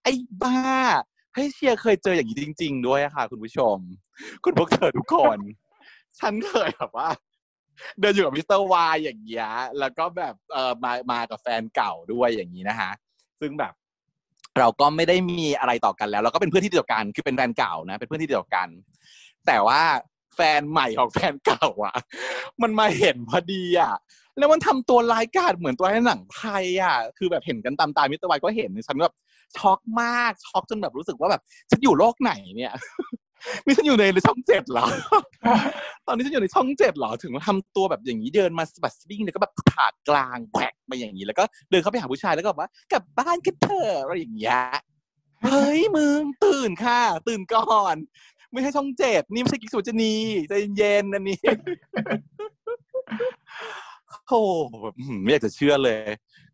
[0.03, 0.57] ไอ้บ้า
[1.35, 3.77] ให้เชียร์เคยเจออย่างนี้จริง ๆ ด้วยค่ะ คุณผู้ชม
[4.43, 5.39] คุณพวกเธอทุกคน
[6.19, 7.09] ฉันเคยแบบว่า
[7.99, 9.49] เดินอยู่กับมิสเตอร์วายอย่างเงี้ย
[9.79, 12.91] แล้วก็แบบเออมามากับแฟนเก่าด้วยอย่างนี้นะฮะ
[13.39, 13.73] ซึ่งแบบ
[14.59, 18.67] เราก็ไม่ได้มีอะไรต่อกันแล้ว เราก็เป็นเพื่อนที่ดีต่อกันคือเป็นแฟนเก่านะ เป็นเพื่อนที่ดีต่อกัน
[19.47, 19.81] แต่ว่า
[20.35, 21.95] แฟนใหม่ของแฟนเก่าอะ
[22.61, 23.93] มันมาเห็นพอดีอะ
[24.37, 29.13] แล้วมันทำตัวร้ายกาจเหมือนตัวในหนังไทยอะ คือแบบเห็นกันตามตามิสเตอร์วายก็เห็นฉันแบบ
[29.57, 32.73] ช็อกมากช็อกจนแบบรู้สึกว่าแบบฉันอยู่โลกไหนเนี่ย
[33.65, 34.85] นี่ฉันอยู่ในช่องเจ็ดเหรอ
[36.07, 44.59] ตอนนี้ฉันอยู่ในช่องเจ็ดเหรอ ถึงมาทำตัวแบบอย่างนี้เดินมาสะบัดสะบิ้งแล้วก็แบบผ่ากลางแขวกมาอย่างนี้ แล้วก็เดินเข้าไปหาผู้ชายแล้วก็บอกว่ากลับบ้านกันเถอะอะไรอย่างเงี้ย
[45.45, 47.95] เฮ้ยมึงตื่นค่ะ ตื่นก่อน
[48.53, 50.13] ไม่ใช่ช่องเจ็ดนี่ไม่ใช่กิกสุจนี
[50.47, 51.39] ใจเย็นๆอันนี้
[54.27, 54.41] โอ้
[54.81, 55.99] แบบอื้อหือไม่อยากจะเชื่อเลย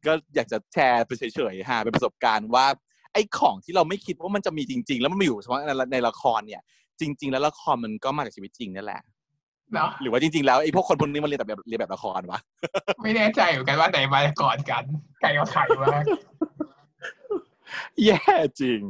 [0.05, 2.65] ก็อยากจะแชร์ไปเฉยๆฮะเป็นประสบการณ์ว่า
[3.13, 6.61] ไอ้ของที่เราไม่คิดว่ามันจะมีจริง ๆ แล้วมันมาอยู่เฉพาะในในละครเนี่ย
[6.99, 9.01] จริง ๆ แล้วละครมันก็มาจากชีวิตจริงนั่นแหละ
[9.73, 12.39] เนาะหรือว่าจริงๆแล้วไอ้พวกคนพวกนี้มันเรียนแบบเรียนแบบละครวะ
[13.03, 14.83] ไม่แน่ใจเหมือนกันว่าไหนมาก่อนกัน
[15.21, 16.03] ไก่กับไข่มาก
[18.05, 18.21] แย่
[18.61, 18.81] จริง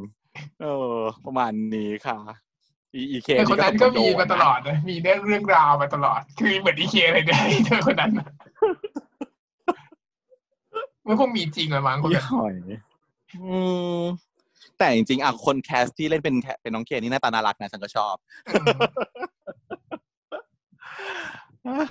[0.61, 2.17] เออ ประมาณนี้ค่ะ
[2.95, 8.29] อีอีเคแต่คนนั้นก็มีมาตลอดดนะมีเรื่องเรื่องราวมาตลอด คือเหมือนอีเคเลยเนี่ยเธอคนนั้นน่ะ
[11.07, 12.55] มันคงมีจริงละมั้งคนยี่นั้นหอย
[13.41, 13.57] อื
[13.99, 14.01] ม
[14.77, 18.15] แต่จริงๆอะคนแคสที่เล่นเป็นแคเป็นน้องเคนี่หน้าตาน่ารักนะฉันก็ชอบ
[21.65, 21.83] อืม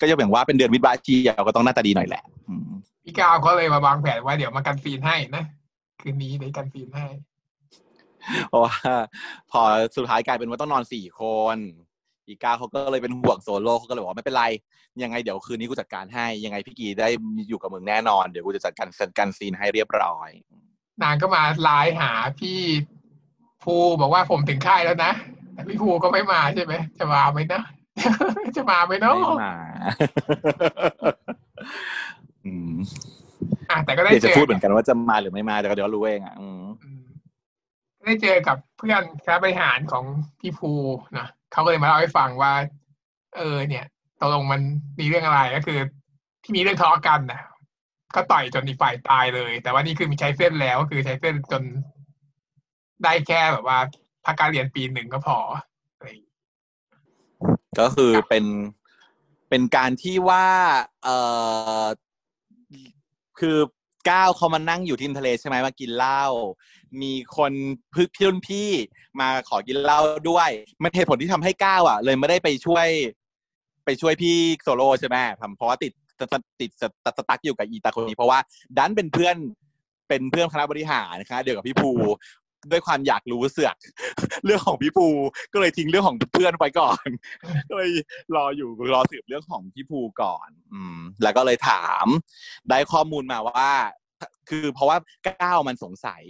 [0.00, 2.70] ก็ยังอย่างว่าเป็นเดือนวิทย์บาชีเราก็ต้องหน้าตาดีหน่อยแหละอืม
[3.04, 5.44] พี่ก้าวก็เลยมาวางแผนว่าเดี๋ยวมากันซีนให้นะ
[6.00, 7.06] คืนนี้เดี๋ยวกันซีนให้
[8.48, 8.74] เพราะว่า
[9.50, 9.62] พอ
[9.96, 11.22] สุดท้ายกลายเป็นว่าต้องนอนสี่ค
[11.54, 11.56] น
[12.28, 14.44] อีกาเขาก็เลยเป็นห่วงโซโล่เขาก็เลยบอกว่าไม่เป็นไร
[15.02, 17.08] ยังไงเดี๋ยวคืนนี้กูจัดการให้ ยังไงพี่กีได้
[17.48, 20.30] อยู่กับมึงแน่นอน เดี๋ยวกูจะจัดการจัดการซีนให้เรียบร้อย
[21.02, 22.10] นางก็มาไลน์หา
[22.40, 22.60] พี่
[23.62, 25.12] ภูบอกว่าผมถึงค่ายแล้วนะ
[25.54, 27.62] แต่พี่ภูก็ไม่มาใช่ไหมจะมาไหมนะ
[28.56, 29.54] จะมาไหมเนาะไม่มา
[33.70, 36.95] อะแต่ก็ได้เดี๋ยวเจจะอพูดเหมือนกันว่าจะมาหรือไม่มาแต่ก็เดี๋ยวรู้เองอะอืมอืม
[38.06, 40.04] ได้เจอกับเพื่อนคณะบริหารของ
[40.40, 40.72] พี่ภู
[41.18, 42.52] นะเขาก็เลยมาเล่าให้ฟังว่า
[43.36, 43.84] เออ เนี่ย
[44.20, 44.60] ตกลงมัน
[45.00, 45.78] มีเรื่องอะไรก็คือ
[46.42, 47.42] ที่มีเรื่องทะเลาะกันนะ
[48.14, 51.62] ก็ต่อยจนอีกฝ่ายตายเลย แต่ว่านี่คือมีใช้เส้นแล้วก็คือใช้เส้นจน
[53.04, 53.78] ได้แค่แบบว่า
[54.24, 55.38] พักการเรียนปีหนึ่งก็พอ
[57.80, 58.44] ก็คือเป็น
[59.48, 60.46] เป็นการที่ว่า
[61.02, 61.08] เอ
[61.82, 61.84] อ
[63.38, 63.56] คือ
[64.10, 66.24] ก้าวเขามานั่งอยู่ที่ริมทะเลใช่ไหมมากินเหล้า
[67.02, 67.52] มีคน
[67.94, 68.70] พึกพี่รุ่นพี่
[69.20, 70.00] มาขอกินเหล้า
[70.30, 70.50] ด้วย
[70.82, 72.86] มันเหตุผลที่ทำให้ก้าวอะ เลยไม่ได้ไปช่วย
[73.84, 78.38] ไปช่วยพี่โซโล่ใช่ไหมทำเพราะว่าติดติดติดสตสตั๊กอยู่กับอีตาคนนี้เพราะว่า
[78.76, 79.36] ดันเป็นเพื่อน
[80.08, 81.90] เป็นเพื่อนคณะบริหารคณะเดียวกับพี่ภู
[82.70, 83.76] ด้วยความอยากรู้เสือก
[84.44, 85.06] เรื่องของพี่ภู
[85.52, 87.08] ก็เลยทิ้งเรื่องของเพื่อนไปก่อน
[87.68, 87.90] ก็เลย
[88.36, 92.06] รออยู่รอสืบเรื่องของพี่ภูก่อน อืม แล้วก็เลยถาม
[92.70, 93.70] ได้ข้อมูลมาว่า
[94.48, 94.96] คือเพราะว่า
[95.28, 96.22] ก้าวมันสงสัย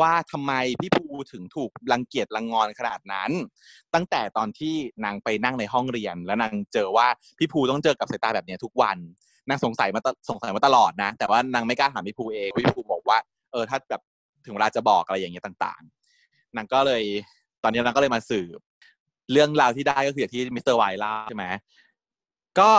[0.00, 3.30] ว่าทำไมพี่ภูถึงถูกรังเกียจรังงอนขนาดนั้น
[3.94, 7.06] ตั้งแต่ตอนที่นางไปนั่งในห้องเรียน แล้วนางเจอว่า
[7.38, 8.96] พี่ภูต้องเจอกับสายตาแบบนี้ทุกวัน
[9.48, 13.18] นางสงสัยมาตสงสัยมาตลอดนะ แต่ว่านางไม่กล้าถามพี่ภูเองพี่ภูบอกว่า
[13.52, 14.02] เออถ้าแบบ
[14.46, 17.02] ถึงเวลาจะบอกอะไรอย่างเงี้ยต่างๆนางก็เลย
[17.62, 18.58] ตอนนี้นางก็เลยมาสืบ
[19.32, 21.46] เรื่องราวที่ได้ก็คืออย่างที่มิสเตอร์ไวเล่าใช่ไหม
[22.58, 22.70] ก็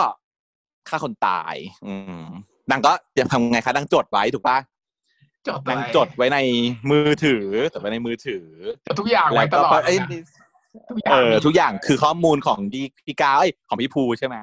[0.88, 1.54] ฆ่าคนตาย
[1.86, 2.24] อืม
[2.70, 4.58] นางก็จะทำไงคะนางจดไว้ถูกปะ
[5.48, 6.38] จดนางไว้จดไว้ใน
[6.90, 8.46] มือถือจดไว้ในมือถือ
[8.86, 10.22] จดทุกอย่างไว้ตลอดเอ้ยนะ
[10.90, 14.36] ทุกอย่าเองอทุกอย่างคือข้อมูลของดีพี่กาวเอ้ยของพี่ภูใช่ไหม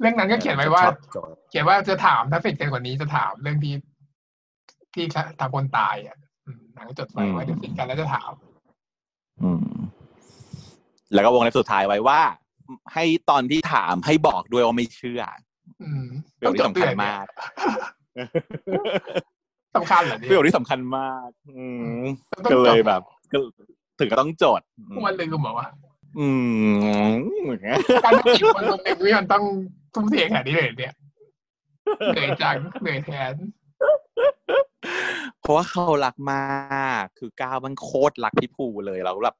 [0.00, 3.74] เรื่องนั้นก็เขียนไว้ว่าจดจดเขียนว่าจะถามถ้าเสร็จกันกว่านี้จะถามเรื่องที่
[4.94, 5.04] ที่
[5.40, 6.33] ทำคนตายอะอืม
[6.74, 8.32] หนังจดไว้ว่าเดี๋ยวเสร็จกันแล้วจะถาม
[9.42, 9.66] อืม
[11.14, 12.20] แล้วก็วงเล็บสุดท้ายไว้ว่า
[12.94, 15.22] ให้ตอนที่ถามให้บอกด้วยว่าไม่เชื่อ
[15.82, 16.04] อืม
[16.38, 17.26] ประโยคที่สำคัญมาก
[19.76, 21.64] สำคัญเหรอปเนี่ระโยยคที่สำคัญมาก อื
[22.00, 22.02] ม
[22.44, 23.02] ต้องก็เลยจดแบบ
[23.32, 23.38] ก็
[23.98, 24.60] ถึงก็ต้องจด
[24.94, 25.68] พวกมันลืมเหรอวะ
[26.18, 26.28] อื
[27.04, 27.10] ม
[27.42, 29.44] เหมือนกันการต้องจีบคนคนหนึ่งนี่มันต้อง
[29.94, 30.94] ทุ่มเทขนาดนี้เลยเนี่ย
[32.12, 33.34] เหนื่อยจังเหนื่อยแทน
[35.44, 39.36] เพราะว่าเขารักมากคือก้าวมันโคตรรักพี่ภูเลยแล้วแบบ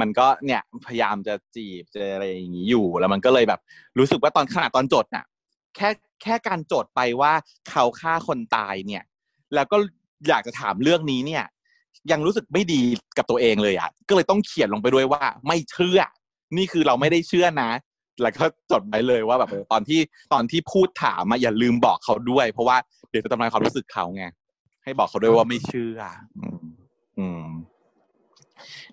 [0.00, 3.60] มันก็เนี่ยพยายามจะจีบจะอะไรอย่างนี้อยู่แล้วมันก็เลยแบบ
[3.98, 5.24] รู้สึกว่าตอนขนาดตอนจดน่ะ
[5.76, 5.88] แค่
[6.22, 7.32] แค่การจดไปว่า
[7.70, 9.02] เขาฆ่าคนตายเนี่ย
[9.54, 9.76] แล้วก็
[10.28, 11.44] อยากจะถามเรื่องนี้เนี่ย
[12.10, 12.82] ยังรู้สึกไม่ดี
[13.18, 16.00] กับตัวเองเลยอะ ก็เลยต้องเขียนลงไปด้วยว่า ไม่เชื่อ
[16.56, 17.70] นี่คือเราไม่ได้เชื่อนะ
[18.22, 20.00] แล้วก็จดไว้เลยว่าแบบตอนที่
[20.32, 22.76] ตอนที่พูดถามมาอย่าลืมบอกเขาด้วย เพราะว่า
[23.10, 24.24] เดี๋ยวจะทำลายความรู้สึกเขาไง
[24.84, 26.00] ให้บอกเขาด้วยว่าไม่เชื่อ
[26.38, 26.64] อืม
[27.18, 27.44] อืม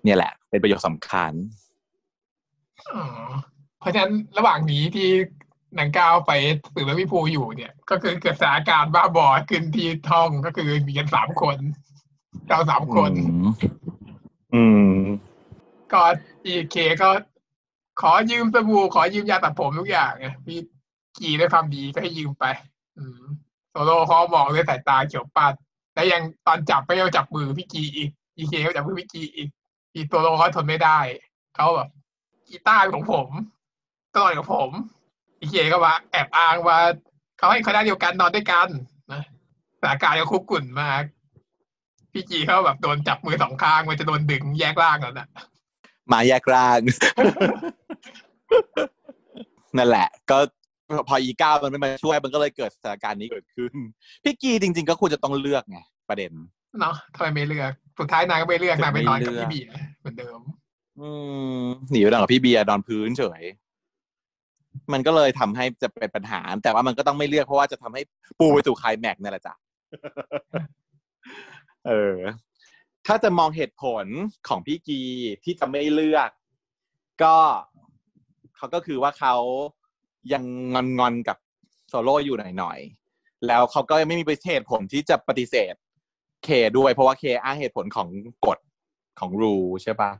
[0.02, 1.32] เนี่ยแหละ เป็นประโยชน์สำคัญ
[2.94, 3.04] อ๋อ
[3.78, 5.08] เพราะฉะนั้นระหว่างนี้ที่
[5.76, 6.32] หนังก้าวไป
[6.74, 11.56] สืบเรื่องพี่ภูอยู่เนี่ย ก็คือเกิดสถานการณ์บ้าบอขึ้นที่ท้องก็คือมีกันสามคน
[12.48, 13.48] เราสามคนอืม
[14.54, 14.64] อื
[14.94, 14.98] ม
[15.92, 16.02] ก็
[16.44, 17.10] อีเคก็
[18.00, 20.58] ขอยืมสบู่ขอยืมยาตัดผมทุกอย่างไงพี่
[21.18, 22.44] กีด้วยความดีก็ให้ยืมไป
[22.98, 23.22] อืม
[23.70, 25.54] โซโล่เขาบอกด้วยสายตาเขียวปัด
[25.94, 29.48] แล้วยังตอนจับไม่ยอมจับมือพี่กีอีกอีเคก็จับมือพี่กีอีก
[29.94, 30.98] อีโซโล่เขาทนไม่ได้
[31.56, 31.88] เขาแบบ
[32.48, 33.28] กีต้าเป็นของผม
[34.14, 34.70] ก็นอนกับผม
[35.40, 36.78] อีเคก็ว่าแอบอ้างว่า
[37.38, 38.68] เขาให้คณะเดียวกันนอนด้วยกัน
[39.12, 39.22] นะ
[39.80, 41.02] สถานการณ์ก็คุกกุ่นมาก
[42.12, 45.28] พี่กีเขาแบบโดนจับมือสองข้างมันจะโดนดึงแยกล่างแล้วนะ
[46.12, 46.78] มาแยกร่าง
[49.76, 50.38] นั่นแหละ ก็
[51.08, 53.72] พออีก้ามันไม่มาช่วยมันก็เลยเกิดสถานการณ์นี้เกิดขึ้น
[54.24, 55.78] พี่กีจริง ๆ ก็ควรจะต้องเลือกไง
[56.08, 56.32] ประเด็น
[56.80, 59.70] เนาะทำไมไม่เลือกสุดท้ายนางก็ไม่เลือกจะนางไปนอนกับไม่เลือกพี่เบียร์
[60.00, 60.40] เหมือนเดิม
[61.00, 61.08] อื
[61.60, 63.42] มหนีไปนอนกับพี่เบียร์นอนพื้นเฉย
[64.92, 68.02] มันก็เลยทำให้จะเป็นปัญหา แต่ว่ามันก็ต้องไม่เลือกเพราะว่าจะทำให้
[68.38, 69.54] ปูไปสู่ไคลายแม็กซ์นั่นแหละจ้ะ
[71.86, 72.18] เออ
[73.06, 74.06] ถ้าจะมองเหตุผล
[74.48, 75.00] ของพี่กี
[75.44, 76.30] ที่จะไม่เลือก
[77.22, 77.36] ก็
[78.56, 79.34] เขาก็คือว่าเขา
[80.32, 80.42] ยัง
[80.74, 81.36] งอนงอนๆกับ
[81.88, 85.74] โซโล่อยู่หน่อยๆ แล้วเขาก็ไม่มีประเหตุผลที่จะปฏิเสธ
[86.44, 86.48] เค
[86.78, 88.08] ด้วย เพราะว่าเคอ้างเหตุผลของ
[88.46, 88.58] กฎ
[89.20, 90.10] ของรูใช่ปะ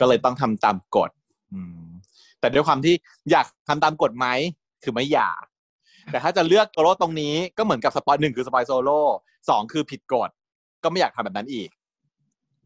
[0.00, 1.10] ก็เลยต้องทำตามกฎ
[1.52, 1.86] อืม
[2.40, 2.94] แต่ด้วยความที่
[3.30, 4.26] อยากทำตามกฎไหม
[4.82, 5.42] คือไม่อยาก
[6.10, 9.00] แต่ถ้าจะเลือกโซโล่ตรงนี้ก็เหมือนกับ spoil หนึ่งคือ spoil โซโล่
[9.48, 10.30] สองคือผิดกฎ
[10.82, 11.68] ก็ไม่อยากทำแบบนั้นอีก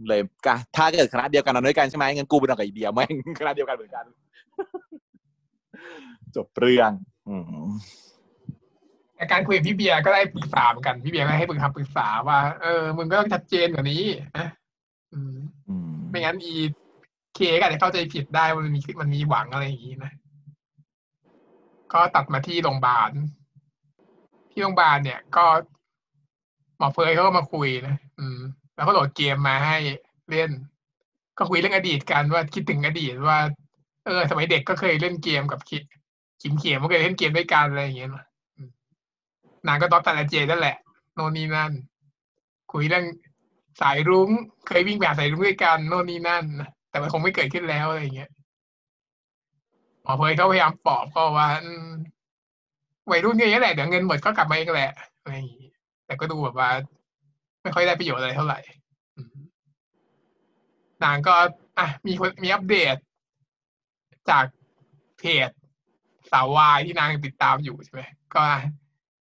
[0.09, 4.05] เลยกะถ้าเกิดคณะเดียวกันนอนด้วยกันใช่ไหมงั้นกูไปนอนกับอีเดียแม่งคณะเดียวกันเหมือนกัน
[6.37, 6.91] จบเรื่อง
[7.29, 7.65] อืม
[9.17, 14.03] แต่การคุยกับพี่เบียร์ก็ได้ปรึกษาเหมือนกันพี่เบียร์ก็ให้ปรึกษาปรึกษาว่าเออมึงก็ต้องชัดเจนกว่านี้
[14.39, 14.49] นะ
[15.13, 15.37] อืม
[15.69, 16.55] อืมไม่งั้นอี
[17.35, 20.13] เคก็อาจจะเข้าใจผิดได้ว่ามันมีมันมีหวังอะไรอย่างนี้นะ
[21.93, 23.11] ก็ตัดมาที่โรงพยาบาล
[24.51, 25.45] ที่โรงพยาบาลเนี่ย ก็
[26.79, 28.39] หมอเฟยเขาก็มาคุยนะอืม
[28.75, 29.77] แล้วก็โหลดเกมมาให้
[30.31, 30.51] เล่น
[31.39, 33.39] ก็คุยเรื่องอดีตกันว่าคิดถึงอดีตว่า
[34.07, 35.79] เออ สมัยเด็กก็เคยเล่นเกมกับคิ
[36.43, 38.25] ขิมเขียมก็เคยเล่นเกมด้วยกันอะไรอย่างเงี้ยนะ
[38.57, 38.71] อืม
[39.67, 40.77] นางก็ตอบแต่ละเจนั่นแหละ
[41.15, 41.73] โน่นนี่นั่น
[42.73, 43.05] คุยเรื่อง
[43.81, 44.31] สายรุ้ง
[44.67, 46.45] เคยวิ่งแบบสายรุ้งด้วยกัน โน่นนี่นั่น
[46.91, 48.31] แต่มันคงไม่เกิดขึ้นแล้วอะไรอย่างเงี้ย
[50.03, 51.49] หมอเฟยเขาพยายามปลอบก็ว่า
[53.11, 55.69] วัยรุ่นก็อย่างนี้แหละเดี๋ยวเงินหมดก็กลับมาเองแหละอะไรอย่างงี้
[56.07, 56.71] แต่ก็ดูแบบว่า
[57.63, 58.59] ไม่ค่อยได้ประโยชน์อะไรเท่าไหร่
[61.05, 61.35] นางก็
[61.79, 62.97] อะมีคนมีอัปเดต
[64.31, 64.45] จาก
[65.19, 65.51] เพจ
[66.33, 68.03] สาววายที่นางติดตามอยู่ใช่ไหม
[68.35, 68.43] ก็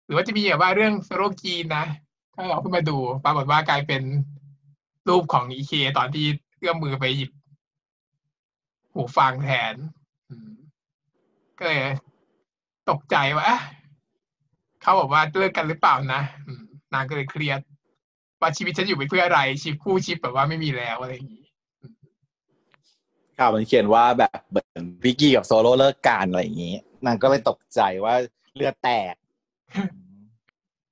[0.05, 1.85] หรือว่าจะมีแบบว่าเรื่องโซโลกีนนะ
[2.33, 4.01] ก็เราขึ้นมาดู ปรากฏว่ากลายเป็น
[5.09, 6.25] รูปของอีเคตอนที่
[6.57, 7.31] เอื้อมมือไปหยิบ
[8.93, 9.75] หูฟังแทน
[11.57, 11.81] ก็เลย
[12.89, 13.49] ตกใจว่า
[14.81, 16.21] เขาบอกว่าเลิกกันหรือเปล่านะ
[16.93, 17.59] นางก็เลยเครียด
[18.39, 21.45] ว่าชีวิตฉันอยู่ไปเพื่ออะไร ชีวิตคู่ชีวิตแบบว่าไม่มีแล้วอะไรอย่างนี้
[23.37, 26.75] ข่าวมันเขียนว่าแบบเหมือนพิกกี้กับโซโล่เลิกกันอะไรอย่างนี้
[27.05, 28.15] นางก็เลยตกใจว่า
[28.55, 29.15] เลือดแตก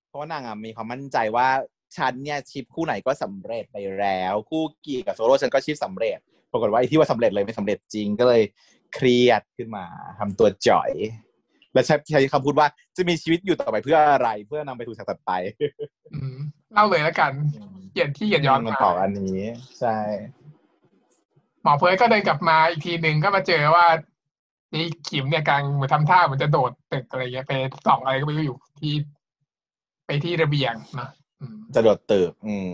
[0.07, 1.47] เพราะว่านางอะมีความมั่นใจว่า
[1.97, 6.17] ฉันเนี่ยชิปคู่ไหนก็สำเร็จไปแล้ว คู่กี่กับโซโล่ฉันก็ชิปสำเร็จ
[6.51, 8.41] ปรากฏว่าไอ้ที่ว่าสำเร็จเลยไม่สำเร็จจริงก็เลย
[8.95, 9.85] เครียดขึ้นมา
[10.19, 10.91] ทำตัวจ่อย
[11.73, 15.31] และใช้ใช้คำพูดว่าจะมีชีวิตอยู่ต่อไปเพื่ออะไรเพื่อนำไปถูกฉากตัดไป
[16.13, 16.37] อืม
[16.73, 17.31] เล่าเลยแล้วกัน
[17.91, 19.41] เขียนที่เขียนย้อนมันมาต่ออันนี้
[19.79, 19.97] ใช่
[21.63, 23.85] หมอเพิร์ดก็เดินกลับมาอีกทีหนึ่งก็มาเจอว่า
[24.73, 27.53] นี่ขิมเนี่ยกำลางเหมือนทำท่าเหมือนจะโดดตึกอะไรเงี้ยไป
[27.85, 28.93] ส่องอะไรก็ไม่รู้อยู่ที่
[30.05, 31.09] ไปที่ระเบียงนะ
[31.41, 32.73] อืมจะโดดตึก อืม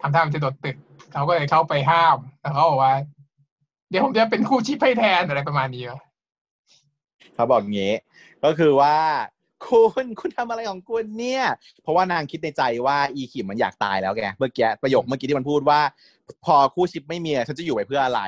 [0.00, 0.76] ทำท่ามันจะโดดตึก
[1.12, 2.94] เขาก็เลยเข้าไปห้ามแล้วเขาบอกว่า
[3.90, 6.00] เดี๋ยวผมจะเป็นคู่ชีพให้แทนอะไรประมาณนี้วะ
[7.34, 7.92] เขาบอกงี้
[8.44, 8.96] ก็คือว่า
[9.66, 11.44] คุณคุณทำอะไรของคุณเนี่ย
[11.82, 15.80] เพราะว่านางคิดในใจว่าอีขิมมันอยากตายแล้วแกเมื่อกี้ประโยคเมื่อกี้ที่มันพูดว่า
[16.44, 18.20] พอคู่ชิปไม่มีฉันจะอยู่ไปเพื่ออะไร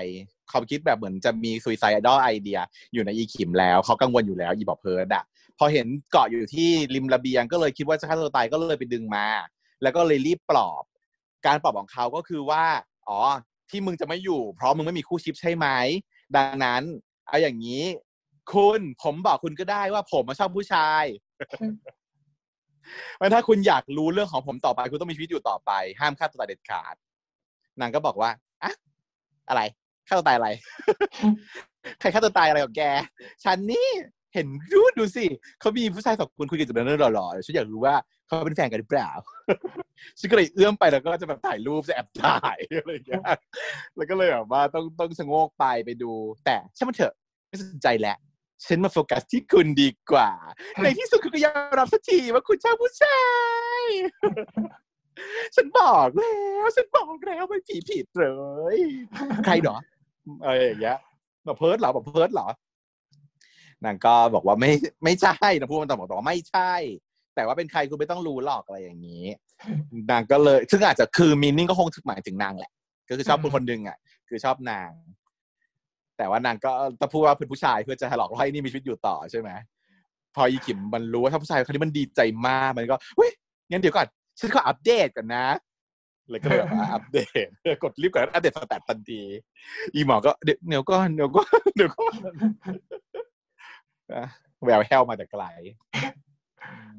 [0.51, 2.59] เขาคิดแบบเหมือนจะมีซุยไซดอลไอเดีย
[2.95, 5.25] อยู่ในอีขิมแล้ว เขากังวลอยู่แล้วอีบอกเพิร์ดอะ
[5.59, 9.27] พอเห็นเกาะอยู่ที่ริมระเบียง ก็เลยคิดว่าจะฆ่าตัวตายก็เลยไปดึงมา
[9.83, 10.85] แล้วก็เลยรีบปลอบ
[11.47, 12.65] การปลอบของเขาก็คือว่า
[13.09, 13.19] อ๋อ
[13.71, 15.67] ที่มึงจะไม่อยู่ เพราะมึงไม่มีคู่ชิปใช่ไหม
[16.37, 16.83] ดังนั้น
[17.29, 17.85] เอาอย่างนี้
[18.53, 21.05] คุณผมบอกคุณก็ได้ว่าผมมาชอบผู้ชาย
[23.19, 25.71] ว่าถ้าคุณอยากรู้เรื่องของผมต่อไป คุณต้องมีชีวิตอยู่ต่อไป
[26.01, 26.95] ห้ามฆ่าตัวตายเด็ดขาด
[27.81, 28.31] นางก็บอกว่า
[28.63, 28.73] อะ
[29.49, 29.63] อะไร
[30.11, 30.49] ฆ่าตัวตายอะไร
[32.01, 32.83] ใครฆ่าตัวตายอะไรของแก
[33.45, 33.89] ฉันนี่
[34.35, 35.25] เห็นรู้ดูสิ
[35.61, 37.95] เขามีผู้ชายสองคนคุยกันอยู่ในนั้นหล่อๆฉันอยากรู้ว่า
[38.27, 39.11] เขาเป็นแฟนกันหรือเปล่า
[40.19, 43.23] ฉันก็เลยเอื้อมไปแล้วก็จะแบบถ่ายรูปจะแอบถ่ายอะไรอย่างเงี้ย
[43.97, 46.13] แล้วก็เลยแบบว่าต้องต้องชะโงกไปไปดู
[46.45, 47.15] แต่ช่างมันเถอะ
[47.49, 48.19] ไม่สนใจแล้ว
[48.65, 50.31] ฉันมาโฟกัสที่คุณดีกว่า
[50.83, 53.21] ในที่สุดคุณก็ยอมรับสักทีว่าคุณชอบผู้ชา
[53.81, 53.83] ย
[55.57, 56.35] ฉันบอกแล้
[56.65, 58.27] ว ฉันบอกแล้วไม่ผีผิดเล
[58.75, 58.79] ย
[59.47, 59.77] ใครเหรอ
[60.43, 60.99] อะไรอย่างเงี้ย
[61.45, 62.49] แบอกเพิร์ดเหรอแบอกเพิร์ดเหรอ
[63.85, 64.71] นางก็บอกว่าไม่
[65.05, 66.73] ไม่ใช่นะพูดมันต้องบอกต่อว่าไม่ใช่
[67.35, 69.25] แต่ว่าเป็นใครคุณไม่ต้องรู้หรอกอะไรอย่างนี้
[70.11, 72.73] นางก็เลย ซึ่งอาจจะคือมีนิ่งก็คงหมายถึงนางแหละ
[73.09, 73.97] ก็คือชอบคนคนหนึ่งอะ
[74.29, 74.91] คือชอบนาง
[76.19, 79.51] แต่ว่านางก็จะพูดว่าเป็นผู้ชายเพื่อจะหลอกล่อให้นี่มีชีวิตอยู่ต่อใช่ไหม
[80.35, 83.31] พออีขิมมันรู้ว่าถ้าผู้ชายคนนี้มันดีใจมากมันก็เฮ้ย
[83.71, 84.07] งั้นเดี๋ยวก่อน
[84.39, 85.47] ฉันขออัปเดตก่อนนะ
[86.31, 87.49] เลยก็เลยแบบว่าอัปเดต
[87.83, 89.23] กดรีบกดอัปเดตสแตททันที
[89.95, 92.21] อีหมอก็เดี๋ยวเดี๋ยวก่อนเดี๋ยวก่อนเดี๋ยวก่อน
[94.13, 94.25] อะ
[94.65, 95.45] แววแห้วมาแต่ไกล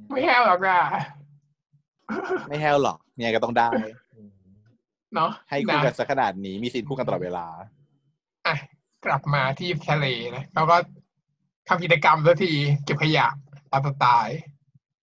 [0.09, 0.79] ไม่แห้วหรอกนะ
[2.47, 3.69] ไม่แห้วหรอกเนี่ยก็ต้องได้
[5.15, 7.45] เนาะให้คู่นะกันสักขนาดนี้มีซีนคู่กันตลอดเวลา
[8.47, 8.55] อะ
[9.05, 10.05] กลับมาที่ทะเล
[10.35, 10.77] นะแล้วก็
[11.67, 12.51] ทำกิจกรรมสักที
[12.83, 13.27] เก็บขยะ
[13.71, 14.39] ตามสไตล์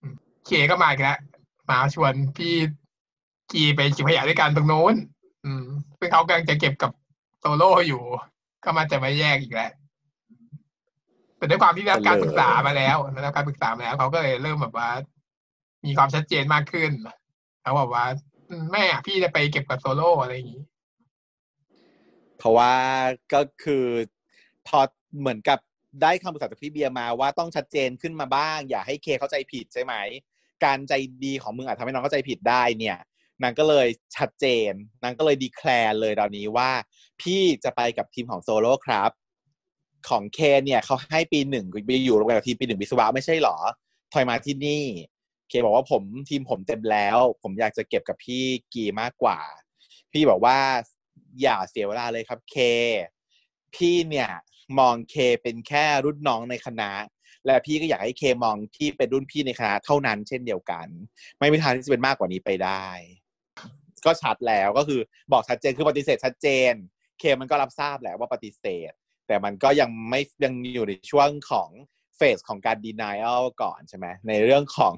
[0.00, 0.14] อืม
[0.46, 1.18] เคก็มาอีกแล้ว
[1.70, 2.54] มาชวนพี่
[3.52, 4.94] กีไปเก็บขยะด้วยกันตรงโน้น
[5.44, 5.64] อืม
[5.98, 6.92] ซึ่งเขากำลังจะเก็บกับ
[7.40, 8.02] โซโล่อยู่
[8.64, 9.72] ก็มาจะมาแยกอีกแล้ว
[11.36, 14.90] แต่ด้วยความที่ได้รับการปรึกษามาแล้วได้รับการปรึกษามาแล้วเขาก็เลยเริ่มแบบว่า
[15.84, 16.90] มีความชัดเจนมากขึ้น
[17.62, 18.06] เขาบอกว่า
[18.72, 20.62] แม่พี่จะไปเก็บกับโซโล่อะไรอย่างนี้
[22.38, 22.74] เพราะว่า
[23.32, 23.84] ก็คือ
[24.68, 24.78] พอ
[25.20, 25.58] เหมือนกับ
[26.02, 29.94] ได้คำปรึกษาจากพี่เบียร์มาว่าต้องชัดเจนขึ้นมาบ้าง อย่าให้เคเข้าใจผิดใช่ไหม
[30.64, 30.92] การใจ
[31.24, 32.98] ดีของมึงอาจทำให้น้องเข้าใจผิดได้เนี่ย
[33.42, 34.72] นางก็เลยชัดเจน
[35.02, 36.70] นางก็เลยดีแคลร์เลยตอนนี้ว่า
[37.20, 39.10] พี่จะไปกับทีมของโซโล่ครับ
[40.08, 43.56] ของเคเนี่ยเขาให้ปีหนึ่งไปอยู่โรงเรียนกับทีมปีหนึ่งวิศวะไม่ใช่หรอ
[44.12, 44.84] ทอยมาที่นี่
[45.48, 49.38] เคบอกว่าผมทีมผมเต็มแล้ว ผมอยากจะเก็บกับพี่กีมากกว่า
[50.12, 50.58] พี่บอกว่า
[51.42, 52.56] อย่าเสียเวลาเลยครับเค
[53.74, 54.30] พี่เนี่ย
[54.78, 56.90] มองเคเป็นแค่รุ่นน้องในคณะ
[57.46, 60.86] และพี่ก็อยากให้เคมองที่เป็นรุ่นพี่ในคณะเท่านั้นเช่นเดียวกัน
[61.38, 62.88] ไม่มีทางที่จะเป็นมากกว่านี้ไปได้
[64.06, 65.00] ก็ชัดแล้วก็คือ
[65.32, 66.72] บอกชัดเจนคือปฏิเสธชัดเจน
[67.18, 68.92] เคมันก็รับทราบแหละว่าปฏิเสธ
[69.26, 71.70] แต่มันก็ยังไม่ยังอยู่ในช่วงของ
[72.16, 74.94] phase ของการ denial ก่อนใช่ไหมในเรื่องของ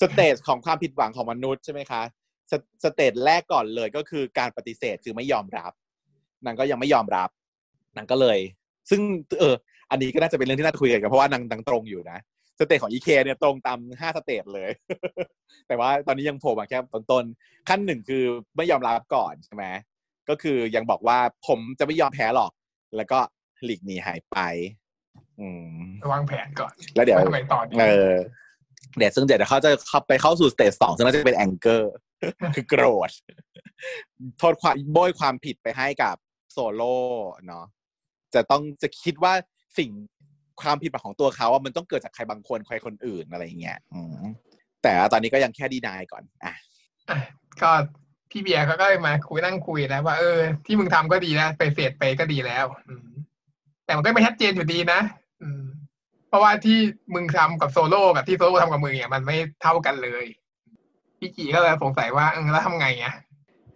[0.00, 2.02] stage ของความผิดหวังของมนุษย์ใช่ไหมคะ
[2.50, 2.52] ส
[2.84, 5.72] stage แรกก่อนเลยก็คือการปฏิเสธคือไม่ยอมรับ
[6.44, 7.28] นางก็ยังไม่ยอมรับ
[7.96, 8.38] นางก็เลย
[8.90, 9.00] ซึ่ง
[9.40, 9.54] เออ
[9.90, 12.18] อันนี้ก็น่าจะเป็นเรื่องที่น่าคุยกันเพราะว่านางนางตรงอยู่นะ
[12.58, 14.70] stage ของอีเคเนี่ยตรงตามห้า stage เลย
[15.68, 16.78] แต่ว่าตอนนี้ยังโผล่มาแค่
[17.10, 18.24] ต้นๆขั้นหนึ่งคือ
[18.56, 19.64] ไม่ยอมรับก่อนใช่ไหม
[20.28, 22.52] ก็คือยังบอกว่าผมจะไม่ยอมแพ้หรอก
[22.96, 23.18] แล้วก็
[23.64, 24.36] หลีกหนีหายไป
[25.40, 25.76] อืม
[26.12, 28.12] วางแผนก่อน แล้วเดี๋ยวว่าทำไมต่อดีเออ
[28.96, 31.92] เดี๋ยวซึ่งเดี๋ยวเขาจะเข้าไปเข้าสู่ stage สองซึ่งน่าจะเป็น anger
[32.54, 33.10] คือโกรธ
[34.38, 36.16] โทษความโบยความผิดไปให้กับ
[36.52, 36.96] โซโล่
[37.46, 37.64] เนาะ
[38.34, 39.34] จะต้องจะคิดว่า
[39.78, 39.90] สิ่ง
[40.62, 44.24] ความผิดของตัวเขาอะมันต้องเกิดจากใครบางคนใครคนอื่นอะไรอย่างเงี้ยอืม
[44.82, 46.54] แต่ว่าตอนนี้ก็ยังแค่ดีนายก่อนอะ
[47.08, 47.18] อะ
[47.62, 47.70] ก็
[48.30, 53.08] พี่เบียร์เขาก็มาคุยนั่งคุยนะว่าเออที่มึงทำก็ดีนะไปเฟดไปก็ดีแล้วอืม
[53.84, 55.00] แต่มันก็ไม่ชัดเจนอยู่ดีนะ
[55.42, 55.64] อืม
[56.28, 56.78] เพราะว่าที่
[57.14, 60.24] มึงทำกับโซโล่กับที่โซโล่ทำกับมึงเนี่ยมันไม่เท่ากันเลย
[61.18, 63.14] พี่กีก็เลยสงสัยว่าเออแล้วทำไงอะ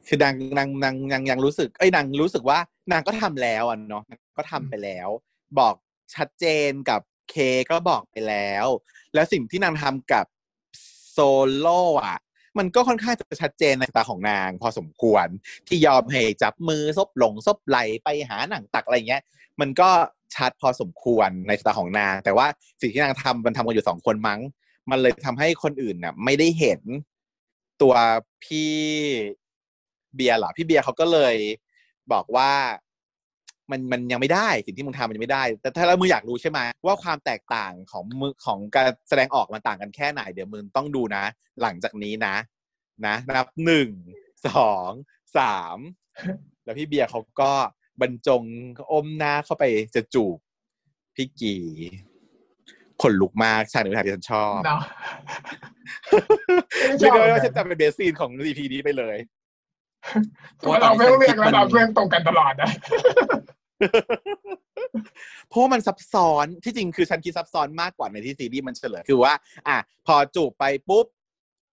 [0.07, 2.59] คือนางนางนางนางยังรู้สึก เอ้ยนางรู้สึกว่า
[2.93, 4.03] นางก็ทำแล้วอะเนาะ
[4.37, 5.09] ก็ทำไปแล้ว
[5.59, 5.75] บอก
[6.15, 7.01] ชัดเจนกับ
[7.31, 7.35] เค
[7.71, 8.67] ก็บอกไปแล้ว
[9.15, 10.27] แล้วสิ่งที่นางทำกับ
[11.11, 11.19] โซ
[11.59, 12.19] โล่อะ
[12.59, 15.27] มันก็ค่อนข้างจะชัดเจนในตาของนาง พอสมควร
[15.69, 19.23] ที่ยอมให้จับมือซบหลงซบไหลไปหาหนังตักอะไรเงี้ย
[19.61, 19.91] มันก็
[20.35, 22.47] ชัดพอสมควรในตาของนาง แต่ว่า
[22.81, 24.41] สิ่งที่นางทำมันทำกันอยู่สองคนมั้ง
[24.91, 26.81] มันเลยทำให้คนอื่นน่ะ ไม่ได้เห็น
[27.83, 27.95] ตัว
[28.45, 28.73] พี่
[30.15, 31.37] เบียร์หรอพี่เบียร์เขาก็เลย
[32.13, 32.53] บอกว่า
[33.71, 41.25] มันมันยังไม่ได้สิ่งที่มึงทำมันยังไม่ได้ แต่ถ้าแล้วมึงอยากรู้ใช่ไหมว่าความแตกต่างของมือของการแสดงออกมันต่างกันแค่ไหน เดี๋ยวมึงต้องดูนะ
[41.63, 42.37] หลังจากนี้นะ
[43.07, 43.89] นะ นับหนึ่ง
[44.49, 44.91] สอง
[45.39, 45.79] สาม
[46.65, 47.53] แล้วพี่เบียร์เขาก็
[48.01, 48.43] บรรจง
[48.93, 49.65] อมหน้าเข้าไป
[49.95, 50.37] จะจูบ
[51.17, 51.57] พี่กี
[53.03, 54.83] ขนลุกมากฉากหนึ่งฉากที่ฉันชอบเนาะ
[56.99, 59.17] ไม่ได้ว่าฉันจะเป็นเบสซีนของ EP นี้ไปเลย
[60.81, 62.71] เราไม่ต้องเรียกแล้วเราเพื่อนตรงกันตลอดนะ
[65.49, 69.33] เพราะมันซับซ้อนที่จริงคือฉันคิดซับซ้อนมากกว่าในที่ซีรีส์มันเฉลยคือว่า
[69.69, 69.77] อะ
[70.07, 71.07] พอจูบไปปุ๊บ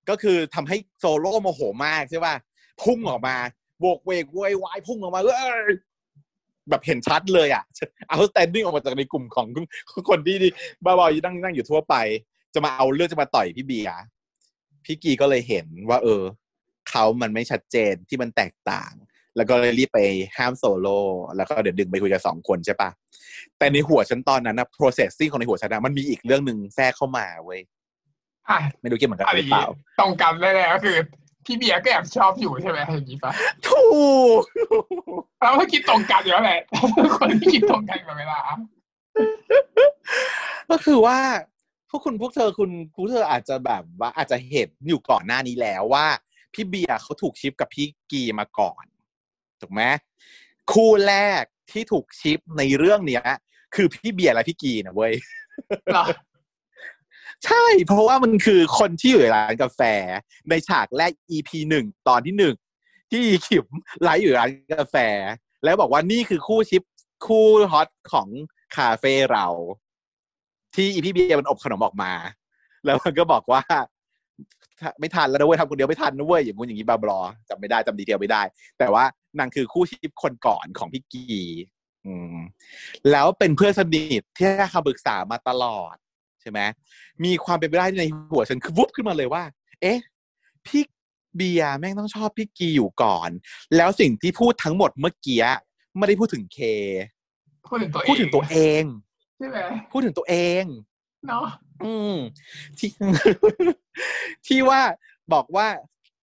[0.09, 2.35] ก็คือทำให้โซโล่โมโหมากใช่ป่ะ
[2.83, 3.35] พุ่งออกมา
[3.79, 5.37] โหวกเหวกโวยวายพุ่งออกมาเอ้
[5.71, 5.75] ย
[6.69, 7.63] แบบเห็นชัดเลยอะ
[8.07, 9.47] เอา standing ออกมาจากในกลุ่มของ
[10.09, 10.37] คนที่
[10.85, 11.95] บ้าบอนั่งนั่งอยู่ทั่วไป
[12.53, 13.97] จะมาเอาเรื่องจะมาต่อยพี่เบียร์
[14.85, 16.21] พี่กีก็เลยเห็นว่า เออ
[16.89, 18.93] เขามันไม่ชัดเจนที่มันแตกต่าง
[19.37, 19.99] แล้วก็เลยรีบไป
[20.37, 20.99] ห้ามโซโล่
[21.37, 22.89] แล้วก็เดี๋ยวดึงไปคุยกับสองคนใช่ปะ
[23.57, 27.59] แต่ในหัวฉันตอนนั้นนะ processing ของในหัวฉันนะมันมีอีกเรื่องหนึ่งแทรกเข้ามาเว้ย
[28.49, 29.67] อะไม่รู้คิดเหมือนกันอะไรหรือเปล่า
[29.99, 30.97] ตรงกันแน่ๆก็คือ
[31.45, 33.31] พี่เบียร์ก็แอบชอบอยู่ใช่ไหมอย่างนี้ปะ
[33.67, 33.85] ถู
[34.39, 34.41] ก
[35.43, 36.61] เราก็คิดตรงกันอยู่แล้วแหละ
[37.17, 38.39] คนที่คิดตรงกันกับเวลา
[40.69, 41.17] ก็คือว่า
[41.89, 46.05] พวกคุณพวกเธอคุณพวกเธออาจจะแบบว่าอาจจะเห็นอยู่ก่อนหน้านี้แล้วว่า
[46.53, 48.83] พี่เบียร์เขาถูกชิปกับพี่กีมาก่อน
[49.65, 49.85] ถูกไหม
[50.73, 53.23] คู่แรกที่ถูกชิปในเรื่องเนี้ย
[53.75, 55.13] คือพี่เบียร์และพี่กีนะเว้ย
[55.91, 56.05] เหรอ
[57.45, 59.81] ใช่ เพราะว่ามันคือคนที่อยู่ในร้านกาแฟ
[60.49, 62.55] ในฉากแรก EP หนึ่งตอนที่หนึ่ง
[63.11, 63.65] ที่ขิม
[64.01, 64.95] ไลฟ์อยู่ร้านกาแฟ
[65.63, 66.83] แล้วบอกว่านี่คือคู่ชิป
[67.27, 68.27] คู่ฮอตของ
[68.77, 69.45] คาเฟ่เรา
[70.75, 72.11] ที่อีพี่เบียร์มันอบขนมออกมา
[72.85, 73.61] แล้วมันก็บอกว่า
[74.99, 78.41] ไม่ทันแล้วนะเว้ยทำคนเดียวไม่ทันนะเว้ยอย่างงู้นอย่างนี้บาบลอจำไม่ได้จำดีเทลไม่ได้
[78.79, 79.03] แต่ว่า
[79.39, 81.25] นางคือคู่ชิปคนก่อนของพี่กี
[82.05, 82.37] อืม
[83.11, 85.95] แล้วเป็นเพื่อนสนิทที่ให้คำปรึกษามาตลอด
[86.41, 86.59] ใช่ไหม
[87.23, 89.43] มีความเป็นไปได้ในหัวฉันคือวุบขึ้นมาเลยว่า
[89.81, 89.99] เอ๊ะ
[90.65, 90.83] พี่
[91.35, 93.29] เบียร์แม่งต้องชอบพี่กีอยู่ก่อน
[93.75, 95.43] แล้วสิ่งที่พูดทั้งหมดเมื่อกี้
[95.97, 96.59] ไม่ได้พูดถึงเค
[97.69, 98.83] พูดถึงตัวเองพูดถึงตัวเอง
[99.37, 99.57] ใช่ไหม
[99.91, 100.63] พูดถึงตัวเอง
[101.27, 101.47] เนาะ
[101.85, 102.15] อืม
[102.77, 102.89] ที่
[104.47, 104.81] ที่ว่า
[105.33, 105.67] บอกว่า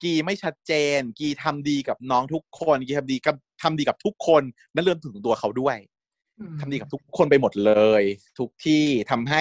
[0.03, 4.43] กีไม่ชัดเจน กีทำดีกับน้องทุกคน กีทำดีกับทำดีกับทุกคน
[4.75, 5.77] นั่นเริ่มถึงตัวเขาด้วย
[6.41, 8.03] อืมทำดีกับทุกคนไปหมดเลย
[8.39, 9.41] ทุกที่ทำให้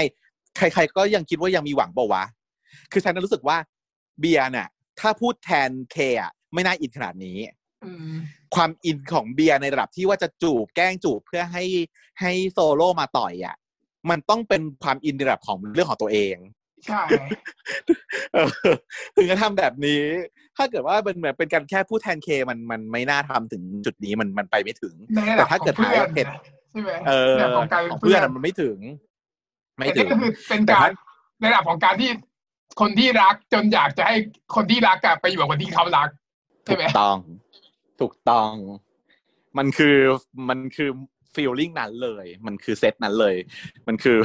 [0.57, 2.23] ใคร ๆ ก็ยังคิดว่ายังมีหวังเปล่าวะ
[2.91, 3.57] คือฉันรู้สึกว่า
[4.19, 7.37] เบียร์น่ะ ถ้าพูดแทนเคอะไม่น่าอินขนาดนี้
[7.85, 8.15] อืม
[8.55, 11.63] ความอินของเบียร์ในระดับที่ว่าจะจูบแกล้งจูบเพื่อให้
[12.21, 13.55] ให้โซโล่มาต่อยอะ
[14.09, 16.35] มันต้องเป็นความอินในระดับของเรื่องของตัวเอง
[16.85, 17.03] ใช่
[18.33, 18.49] เออ
[19.15, 20.01] ถึงจะทำแบบนี้
[20.61, 26.31] ถ้าเกิดว่าเป็นแบบเป็นการแค่พูดแทนเคมันมันไม่น่าทำถึงจุดนี้มันมันไปไม่ถึงในระแต่ดับถ้าขอเกิดงเพื่อนหาเหตุ
[26.71, 28.77] ใช่ไหมเออในระดับของการของเพื่เพื่ออนนอะมันไม่ถึง
[29.77, 30.89] ไม่แต่ถึนี่งก็คือเป็นแต่การถ้า
[31.39, 32.09] ในระดับของการที่
[32.81, 34.15] คนที่รักจนอยากจะให้
[34.55, 36.09] คนที่รักอะไปอยู่กับคนที่เขารัก
[36.65, 37.17] ใช่ถูไหมกต้อง
[38.01, 38.51] ถูกต้อง
[39.57, 39.97] มันคือ
[40.49, 40.89] มันคือ
[41.35, 43.35] feeling นั้นเลย มันคือเซตนั้นเลย
[43.87, 44.17] มันคือ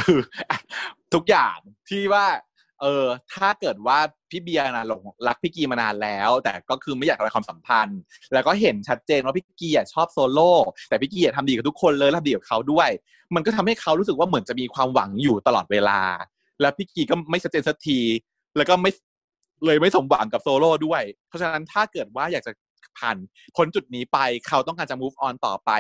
[1.15, 1.57] ทุกอย่าง
[1.89, 2.27] ที่ว่า
[2.81, 3.99] เออถ้าเกิดว่า
[4.31, 8.01] พี่เบียร์นะหลงรักพี่กีมานานแล้ว แต่ก็คือไม่อยากทำลายความสัมพันธ์
[8.33, 10.53] แล้วก็เห็นชัดเจนว่าพี่กีอะชอบโซโล่
[10.89, 12.91] แต่พี่กีอะทำดีกับทุกคนเลยแล้วทำดีกับเขาด้วย
[13.35, 16.01] มันก็ทำให้เขารู้สึกว่าเหมือนจะมีความหวังอยู่ตลอดเวลา
[16.61, 18.01] แล้วพี่กีก็ไม่ชัดเจนสักที
[18.57, 18.91] แล้วก็ไม่
[19.65, 22.53] เลยไม่สมหวังกับโซโล่ด้วย เพราะฉะนั้นถ้าเกิดว่าอยากจะ
[22.99, 23.17] ผ่าน
[23.57, 24.19] พ้นจุดนี้ไป
[24.49, 25.71] เขาต้องการจะ move on ต่อไป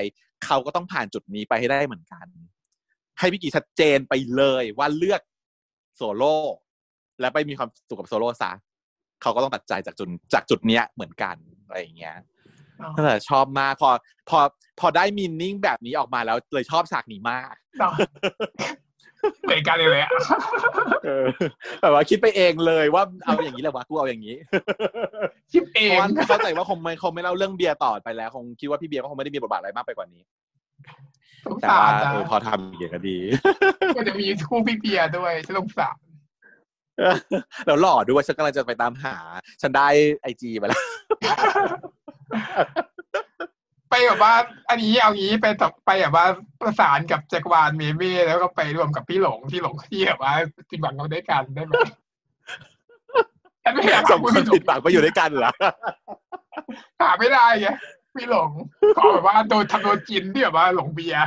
[0.44, 2.26] เขาก็ต้องผ่านจุดนี้ไปให้ได้เหมือนกัน
[3.18, 5.20] ให้พี่กีชัดเจนไปเลยว่าเลือก
[5.96, 6.36] โซโล่
[7.20, 8.50] และไปมีความสุขกับโซโล่ซะ
[9.22, 11.36] เขาก็ต้องตัดใจจากจุดจากจุดเนี้ยเหมือนกัน
[11.66, 12.16] อะไรอย่างเงี้ย
[12.80, 13.90] อ๋อก็เลยชอบมากพอ
[14.28, 14.38] พอ
[14.80, 17.92] พอได้มินนิ่งแบบนี้ออกมาแล้วเลยชอบฉากนี้มากเนาะ
[19.44, 20.10] เหมือนกันเลยเลยอะ
[21.04, 21.26] เออ
[21.80, 24.36] แบบว่าคิดไปเองเลยว่าเอาอย่างนี้แหละวะกูเอาอย่างนี้
[25.52, 30.22] คิดเอเพราะงว่าเข้าใจว่าคงไม่คงไม่เล่าเรื่องเบียร์ต่อไปแล้ว คงคิดว่าพี่เบียร์ก็คงไม่ได้มีบทบาทอะไรมากไปกว่านี้
[31.44, 33.18] สงแต่สาว่ารนะเออพอทำอย่างนี้ก็ดี
[33.96, 35.96] ก็จะมีคู่พี่เพียร์ด้วยฉันสงสาร
[37.66, 39.16] แล้วหล่อด้วยฉันกำลังจะไปตามหา
[39.62, 39.88] ฉันได้
[40.22, 40.82] ไอจีมาแล้ว
[43.90, 44.34] ไปแบบว่า
[44.68, 46.26] อันนี้เอางี้ไปต่อไปแบบว่า
[46.60, 50.32] ประสานกับจักรวาลเมเม่แล้วก็ไปรวมกับพี่หลงที่หลงที่แบบว่า
[50.70, 51.72] ติดหวังกันด้วยกันได้ไหม
[53.64, 55.52] ฉันไม่อยากสองพูดคนพี่หลผิงดหวังไปอยู่ด้วยกันเหรอ
[57.00, 57.68] หาไม่ได้ไง
[58.14, 58.50] พี่หลง
[58.96, 61.24] ขอแบบว่าโดนทำโดนจินที่แบบว่าหลงเบียร์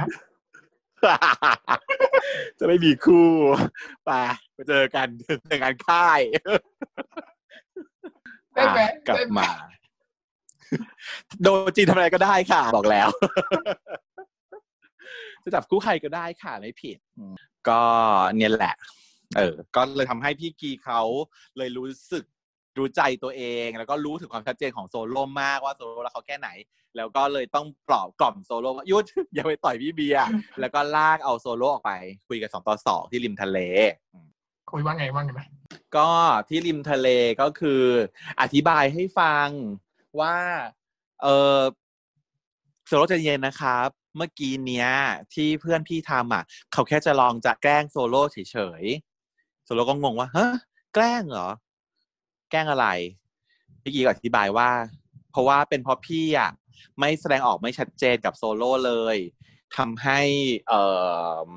[2.59, 3.27] จะไม่มีคู่
[4.05, 4.11] ไป
[4.53, 5.07] ไปเจอกัน
[5.47, 6.21] ในงานค่าย
[8.53, 9.51] ได้ไหมอะกลับได้ไหมมา
[11.43, 13.09] โดนจีนทำอะไรก็ได้ค่ะ บอกแล้ว
[15.43, 17.33] จะจับคู่ใครก็ได้ค่ะ ไม่ผิดอืม
[17.69, 17.81] ก็
[18.35, 18.75] เนี่ยแหละ
[19.37, 21.01] เออ ก็เลยทำให้พี่กีเขา
[21.57, 22.23] เลยรู้สึก
[22.79, 26.49] รู้ใจตัวเอง แล้วก็รู้ถึงความชัดเจนของโซโล่มากว่าโซโล่แล้วเขาแค่ไหน
[26.97, 30.27] แล้วก็เลยต้องปลอบกล่อมโซโล่ว่าหยุดอย่าไปต่อยพี่เบียร์
[30.59, 31.91] แล้วก็ลากเอาโซโล่ออกไป
[32.27, 33.59] คุยกันสองต่อสองที่ริมทะเล
[34.71, 35.47] คุยว่าไงบ้างนะ
[35.97, 36.09] ก็
[36.49, 37.07] ที่ริมทะเล
[37.41, 37.83] ก็คือ
[38.41, 39.47] อธิบายให้ฟัง
[40.19, 40.37] ว่า
[41.21, 41.27] เอ
[41.57, 41.59] อ
[42.87, 44.89] โซโล่ใจเย็นนะครับ เมื่อกี้เนี้ย
[45.33, 50.49] ที่เพื่อนพี่ทำอะ เขาแค่จะลองจะแกล้งโซโล่เฉยๆโซโล่ก็งงว่าฮะ
[50.93, 51.49] แกล้งเหรอ
[52.51, 52.87] แกล้งอะไร
[53.83, 54.69] พี่กีก็อธิบายว่า
[55.31, 56.51] เพราะว่าเป็นเพราะพี่อะ
[56.99, 59.17] ไม่แสดงออกไม่ชัดเจนกับโซโล่เลย
[59.77, 60.21] ทำให้
[60.67, 60.81] เอ่
[61.45, 61.47] อ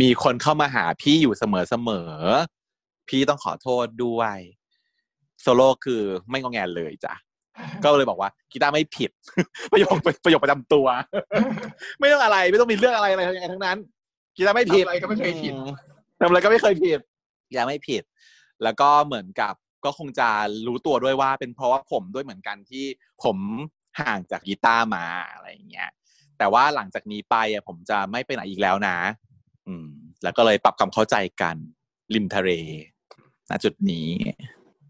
[0.00, 4.36] มีคนเข้ามาหาพี่อยู่เสมอๆพี่ต้องขอโทษด้วย
[5.42, 7.14] โซโล่คือไม่งอแงเลยจ้ะ
[7.82, 9.10] ก็เลยบอกว่ากีตาร์ไม่ผิด
[9.72, 10.86] ประโยคประโยคประจำตัว
[11.98, 13.22] ไม่ต้องอะไร ไม่ต้องมีเรื่องอะไรอะไร
[13.52, 13.78] ทั้งนั้น
[14.36, 15.70] กีตาร์ไม่ผิดทำอะไรก็ไม่เคยผิดอืม
[16.20, 17.00] ทำอะไรก็ไม่เคยผิด
[17.56, 18.02] ยังไม่ผิด
[18.62, 20.28] แล้วก็เหมือนกับ ก็คงจะ
[20.66, 22.84] รู้ตัวด้วยว่าเป็นเพราะว่าผมด้วยเหมือนกันที่
[23.24, 23.36] ผม
[24.00, 25.90] ห่างจากกีตาร์มาอะไรอย่างเงี้ย
[26.38, 28.96] แต่ว่าหลังจากนี้ไปอะผมจะไม่ไปไหนอีกแล้วนะ
[29.66, 29.88] อืม
[30.22, 31.56] แล้วก็เลยปรับความเข้าใจกัน
[32.14, 32.50] ริมทะเล
[33.50, 34.08] ณจุดนี้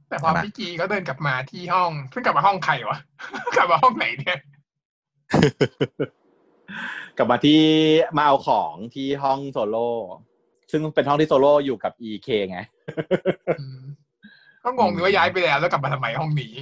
[0.09, 2.99] แต่พอใช่ไหมพี่กีก็เดินกลับมาที่ห้อง ซึ่งกลับมาห้องใครวะ
[3.57, 4.39] กลับมาห้องไหนเนี่ย
[7.17, 7.61] กลับมาที่
[8.17, 9.89] มาเอาของที่ห้องโซโล่
[10.71, 12.61] ซึ่งเป็นห้องที่โซโล่อยู่กับ EK ไง
[13.61, 13.81] อืม
[14.69, 16.55] ก็งงเลยว่าย้ายไปแล้วแล้วกลับมาทำไมห้องนี้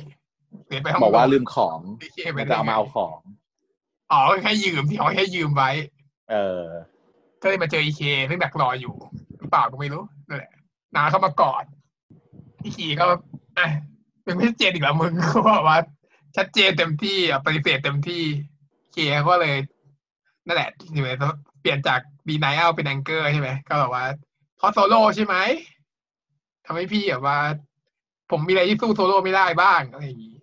[0.67, 3.19] เปลี่ยนไปห้องบอกว่าโน้นลืมของพี่เคไปมันได้จะเอาไงมาเอาของ
[4.13, 5.71] อ๋อแค่ยืมที่เขาแค่ยืมไว้
[6.31, 6.65] เออ
[7.43, 8.95] ก็เลยมาเจออีเคซึ่งดักรออยู่
[9.39, 10.53] หรือเปล่าก็ไม่รู้นั่นแหละ
[10.97, 11.65] นาเข้ามากอด
[12.63, 13.07] พี่คีก็
[13.59, 13.69] อะ
[14.25, 15.79] เป็นไม่ชัดเจนอีกแล้วมึงเขาบอกว่า
[16.37, 18.23] ชัดเจนเต็มที่อะปฏิเสธเต็มที่
[18.93, 18.97] เค
[19.29, 19.55] ก็เลย
[20.47, 21.11] นั่นแหละอยู่ใน
[21.61, 24.05] เปลี่ยนจาก denial เป็น anger ใช่ไหมก็แบบว่า
[24.57, 25.37] เพราะโซโล่ใช่ไหม
[26.67, 27.39] ทำให้พี่แบบว่า
[28.31, 30.37] ผมมีอะไรที่สู้โซโล่ไม่ได้บ้างอะไรอย่างนี้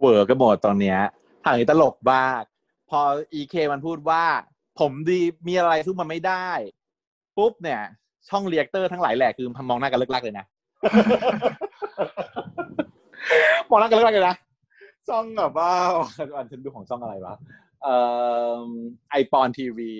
[0.00, 0.98] over กันหมดตอนเนี้ย
[1.44, 2.42] ทางนี้ตลกมาก
[2.90, 3.00] พอ
[3.34, 4.24] EK มันพูดว่า
[4.80, 6.48] ผมดีมีอะไรสู้มันไม่ได้
[7.36, 7.82] ปุ๊บเนี่ย
[8.28, 10.46] ช่องเรียกเตอร์ทั้งหลายแหล่คือมองหน้ากันเลิกลักเลยนะ
[13.70, 14.36] มองหน้ากันเลิ่กลั่กเลยนะ
[15.08, 15.70] ช่องแบบว่า
[16.36, 17.34] อันฉันดูของช่องอะไรวะ
[17.82, 17.96] เอ่
[18.60, 18.66] อ
[19.10, 19.92] ไอปอนทีวี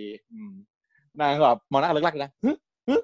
[1.21, 2.51] นางแบบมองหน้ากันเลิ่กลั่กเลยนะฮึ
[2.89, 2.95] ฮึ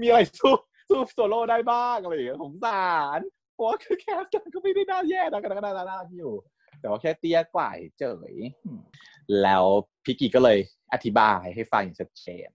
[0.00, 0.54] มีอะไรสู้
[0.88, 3.20] สู้โซโล่ได้บ้างอะไรอย่างเงี้ยสงสาร
[3.54, 4.24] เพราะคือ cast
[4.54, 6.32] ก็ไม่ได้น่าแย่นะกันก็น่าน่าอยู่
[6.80, 7.68] แต่ว่าแค่เตี้ยกว่า
[7.98, 8.34] เฉย
[9.42, 9.64] แล้ว
[10.04, 10.58] พี่กีก็เลย
[10.92, 12.50] อธิบายให้ฟังอย่างชัดเจน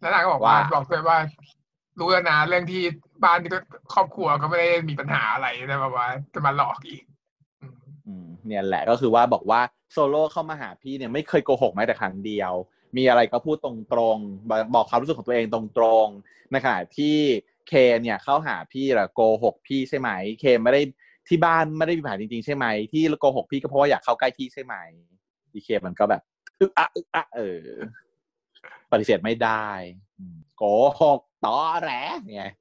[0.00, 1.18] แล้วนางก็บอกว่าบอกเลยว่า
[1.98, 2.82] รู้แล้วนะเรื่องที่
[3.24, 3.58] บ้านที่ก็
[3.94, 7.02] ครอบครัวก็ไม่ได้มีปัญหาอะไรแต่แบบว่าจะมาหลอกอีก
[8.46, 9.60] เนี่ยแหละก็คือว่าบอกว่า
[9.92, 12.52] โซโล่เข้ามาหาพี่เนี่ยไม่เคยโกหกแม้แต่ครั้งเดียว
[12.96, 13.72] มีอะไรก็พูดตร
[14.14, 17.18] งๆ บอกความรู้สึกของตัวเองตรงๆในขณะที่
[17.68, 20.10] เคเนี่ยเข้าหาพี่ละโกหกพี่ใช่ไหม
[20.40, 20.82] เคไม่ได้
[21.28, 24.74] ที่บ้านไม่ได้มีปัญหาจริงๆใช่ไหม ที่โกหกพี่ก็เพราะว่าอยากเข้าใกล้พี่ใช่ไหม
[25.52, 26.22] ดีเคมันก็แบบ
[26.60, 27.66] อึกอะอึกอะเออ
[28.90, 29.66] ปฏิเสธไม่ได้
[30.18, 30.62] อืมโก
[31.00, 31.92] หกตอแหล
[32.34, 32.52] เนี่ย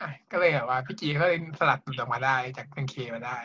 [0.00, 3.38] อะก็เลยแบบว่าพี่กีก็เลยสลัดหลุดออกมาได้จากเอ็นเคมาได้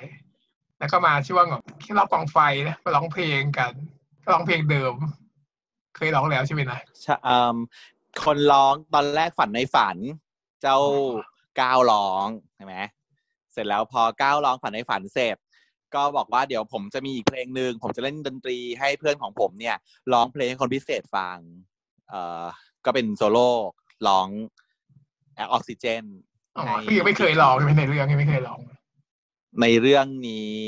[0.80, 3.74] แล้วก็มาช่วงแบบที่รอบกองไฟนะมาร้องเพลงกัน
[4.24, 4.94] ก็ร้องเพลงเดิม
[5.96, 7.56] เคยร้องแล้วใช่ไหมนะชะอืม
[8.24, 9.98] คนร้องตอนแรกฝันในฝัน
[10.62, 10.78] เจ้า
[11.62, 12.76] ก้าวร้องใช่ไหม
[13.54, 15.38] เสร็จแล้วพอก้าวร้องฝันในฝันเสร็จ
[15.96, 19.76] ก็บอกว่าเดี๋ยวผมจะมีอีกเพลงหนึ่งผมจะเล่นดนตรีให้เพื่อนของผมเนี่ย
[20.14, 21.38] ร้องเพลงให้คนพิเศษฟัง
[22.10, 22.44] เอ่อ
[22.86, 23.50] ก็เป็นโซโล่
[24.08, 24.28] ร้อง
[25.36, 26.04] แอคออกซิเจน
[26.58, 28.60] อ๋อคือยังไม่เคยร้องใช่ไหมในเรื่องยังไม่เคยร้อง
[29.62, 30.60] ในเรื่องนี้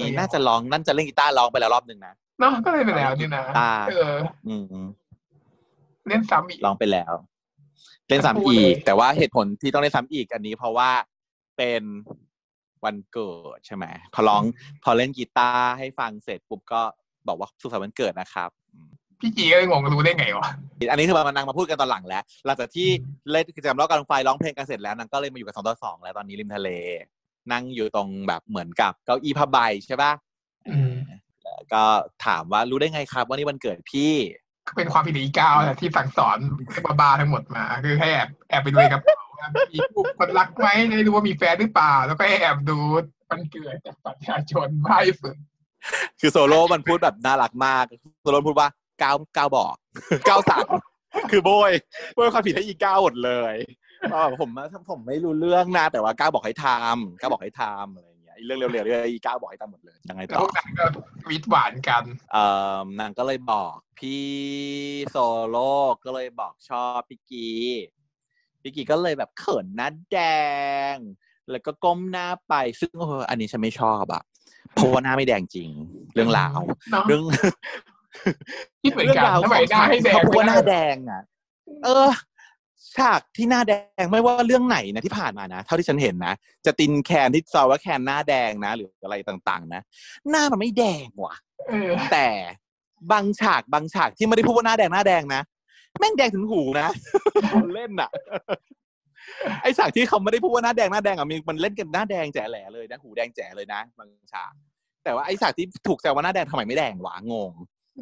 [0.00, 4.14] เคยร้องน่าจะร้องนั่นจะเล่นกีตาร์ร้องไปแล้วรอบหนึ่งนะเนาะก็เลยไปแล้วนี่นะอ่าเออ
[4.48, 4.86] อืม
[6.08, 7.12] เล่นซ้ำอีกร้องไปแล้ว
[8.08, 10.90] เล่นซ้ำพูดอีเลยกแต่ว่าเหตุผลที่ต้องเล่นซ้ำอีกอันนี้ เพราะว่า
[11.56, 11.82] เป็น
[12.84, 13.84] วันเกิดใช่ไหม
[14.14, 14.42] พอร้อง
[14.84, 16.82] พอเล่นกีตาร์ให้ฟังเสร็จปุ๊บก็
[17.28, 18.90] บอกว่าสุขสันต์วันเกิดนะครับอืม
[19.20, 20.48] พี่กีก็เลยงงรู้ได้ไงวะ
[20.90, 22.88] อันนี้คือมานางมาพูดกันตอนหลังแล้ว หลังจากที่
[23.30, 26.68] เล่นกิจกรรมรอบกลางไฟร้องเพลงกันเสร็จแล้วนางก็เลยมาอยู่กับสองต่อสองแล้วตอนนี้ริมทะเล
[27.52, 30.12] นั่งอยู่ตรงแบบเหมือนกับเก้าอี้ผ้าใบใช่ปะ
[30.68, 30.94] อืม
[31.44, 31.82] แล้วก็
[32.26, 34.12] ถามว่ารู้ได้ไงครับว่านี่วันเกิดพี่
[34.46, 36.38] ก็ เป็นความผิดของอีก้าวแหละที่สั่งสอน
[36.86, 40.66] บาบาทั้งหมดมา คือให้แอบแอบไปดูในกระเป๋าว่ามีรูปคนรักไหม
[40.96, 42.78] ได้รู้ว่ามีแฟนหรือเปล่า แล้วก็ให้แอบดู
[43.30, 45.36] วันเกิดจากประชาชนบ้าที่สุด
[46.20, 47.84] คือโซโล่มันพูดแบบน่ารักมาก
[48.22, 48.68] โซโล่พูดว่า
[49.02, 49.74] ก้าวก้าวบอก
[50.28, 50.66] ก้าวสั่ง
[51.30, 51.72] คือโบย
[52.14, 53.54] โบยความผิดให้อีก้าวหมดเลย
[54.12, 54.50] ว่าแบบผม
[54.90, 60.84] ผมไม่รู้เรื่องนะแต่ว่าก้าวบอกให้ทำก้าวบอกให้ทำอะไรอย่าง เงี้ยไอ้เรื่องเร็วๆเรื่องอีก้าวบอกให้ทำหมดเลยยังไงแล้วต่พอวกนั้นก็
[61.30, 62.44] วิทย์หวานกันเอ่
[62.76, 64.26] อนางก็เลยบอกพี่
[65.10, 65.16] โซ
[65.48, 65.70] โล่
[66.04, 67.48] ก็เลยบอกชอบพี่กี
[68.62, 70.18] พี่กีก็เลยแบบเขินหน้าแด
[70.94, 70.96] ง
[71.50, 74.22] แล้วก็ก้มหน้าไปซึ่งเอออันนี้ฉันไม่ชอบอะ
[74.74, 75.70] เพราะว่าหน้าไม่แดงจริง
[76.14, 76.60] เรื่องราว
[76.90, 77.22] เนาะเรื่อง
[78.82, 81.22] คิดเหมือนกันทำไมหน้าให้แดงเขาพูดว่าหน้าไม่แดได้งอะ
[81.84, 82.08] เออ
[82.98, 83.72] ฉากที่หน้าแด
[84.02, 86.34] งไม่ว่าเรื่องไหนนะที่ผ่านมานะ เท่าที่ฉันเห็นนะ
[86.66, 89.82] จะตินแคนที่ซอว่าแคนหน้าแดงนะ หรืออะไรต่าง ๆ นะ
[90.30, 91.36] หน้ามันไม่แดงว่ะ
[91.68, 92.28] เออแต่
[93.12, 95.42] บางฉากบางฉากที่ไม่ได้พูดว่าหน้าแดงหน้าแดงนะ
[95.98, 96.88] แม่งแดงถึงหูนะ
[97.52, 98.10] คนเล่นอะ
[99.62, 104.52] ไอฉากที่เขาไม่ได้พูดว่าหน้าแดงหน้าแดงอะมีมันเล่นกันหน้าแดงแจ๋แหล่เลยนะหูแดงแจ๋เลยนะบางฉาก
[105.04, 107.52] แต่ว่าไอฉากที่ถูกแซวว่าหน้าแดงทำไมไม่แดงวะงง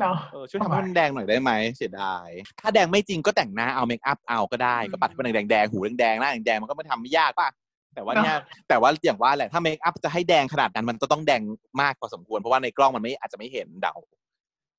[0.00, 2.28] เนาะเออช่วยทำให้มันแดงหน่อยได้ไหมเสียดาย
[2.60, 7.48] ถ้าแดงไม่จริงก็แต่งหน้าเอาเมคอัพเอาก็ได้อืมก็ปัดให้มันแดงแดงๆหูแดงๆหน้าแดงๆมันก็ไม่ทำไม่ยากป่ะ
[7.94, 8.36] แต่ว่าเนี่ย
[8.68, 11.42] แต่ว่าอย่างว่าแหละถ้า makeup จะให้แดงขนาดนั้นมันจะต้องแดง
[11.80, 13.94] มากพอสมควร เพราะว่าในกล้องมันไม่อาจจะไม่เห็นเดา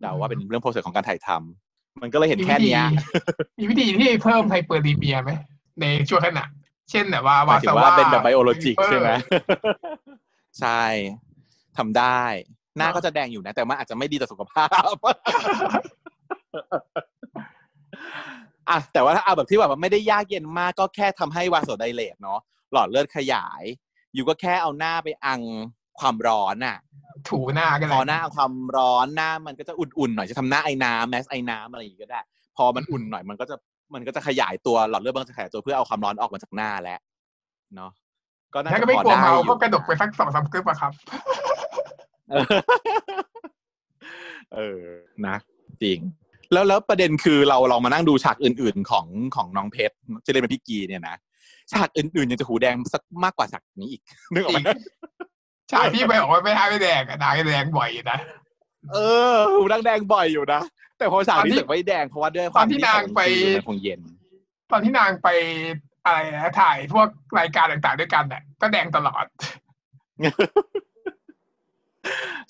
[0.02, 2.82] เดาว่าเป็นเรื่อง process ของการถ่ายทำมันก็เลยเห็นแค่เนี้ย
[3.60, 5.32] มีวิธีที่เพิ่ม hyperemia ไหม
[5.82, 6.46] ในช่วงขณะ
[6.92, 9.10] เช่นแบบว่าหมาวายถึสงวาว่าเป็นแบบ biologic เออใช่ไหม
[10.60, 10.84] ใช่
[11.78, 12.22] ทำได้
[12.78, 14.96] หน้าก็จะแดงอยู่นะ แต่มันอาจจะไม่ดีต่อสุขภาพ
[18.70, 22.40] อะแต่ว่าถ้าเอาแบบที่แบบว่าไม่ได้ยากเย็นมากก็แค่ทำให้ vasodilate เนาะ
[22.72, 23.64] หลอดเลือดขยาย
[24.14, 25.42] อยู่ก็แค่เอาหน้าไปอัง
[26.00, 26.78] ความร้อนน่ะ
[27.30, 32.22] ถูหน้ากันพอหน้าเอาความร้อนหน้ามันก็จะอุ่นๆหน่อยจะทำหน้าไอ้น้ำแมสไอ้น้ำอะไรอย่างงี้ก็ได้
[32.58, 33.56] พอมันอุ่นหน่อยมันก็จะ
[33.94, 37.00] มันก็จะขยายตัวหลอดเลือดมันจะขยายตัวเพื่อเอาความร้อนออกมาจากหน้าแล้ว
[37.76, 37.92] เนาะ
[38.54, 40.92] ก็น่าถ้าจะก็ไม่พอกลัวได้เมาอยู่ก็กระดกไปสักสองสามกึ๊บอะครับ
[42.32, 42.46] เออ
[44.54, 44.82] เออ
[45.28, 45.36] นะ
[45.84, 46.00] จริง
[46.54, 49.06] แล้วแล้วประเด็นคือเราเรามานั่งดูฉากอื่น ๆ ของ
[49.36, 51.16] ของน้องเพชรจะเล่นเป็นพี่กีเนี่ยนะ
[51.72, 54.02] ฉากอื่นๆยังจะหูแดงสักมากกว่าฉากนี้อีก
[54.34, 54.70] นึกออกไหม
[55.72, 58.20] ฉากที่ไปบอกว่าไม่ให้ไม่แดงอะนางแดงบ่อยนะ
[58.94, 58.98] เอ
[59.34, 60.62] อหูดังแดงบ่อยอยู่นะ
[60.98, 63.22] แต่พอฉากนี้ตอนที่สึกไม่แดงเพราะว่าด้วยคตวาอมนที่นางไป
[63.56, 64.02] มันคงเย็น
[64.72, 65.28] ตอนที่นางไป
[66.06, 67.08] อะไรนะถ่ายพวก
[67.40, 69.26] รายการต่างๆด้วยกันเนี่ยก็แดงตลอด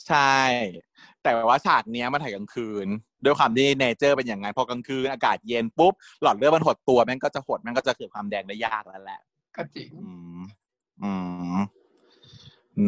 [0.07, 0.37] ใช่
[1.23, 2.87] แต่ว่าฉากเนี้ยมันถ่ายกลางคืน
[3.23, 9.19] ด้วยความที่เนเจอร์เป็นอย่างนั้นพอกลางคืนอากาศเย็นปุ๊บ หลอดเลือดมันหดตัวแม่งก็จะหดแม่งก็จะเกิดความแดงได้ยากแล้วแหละ
[9.55, 10.41] ก็จริงอืม
[11.03, 11.11] อื
[11.55, 11.57] ม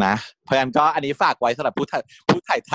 [0.03, 2.73] นะ เพราะฉะนั้นก็อันนี้ฝากไว้สำหรับผู้ถ่ายผู้ถ่ายท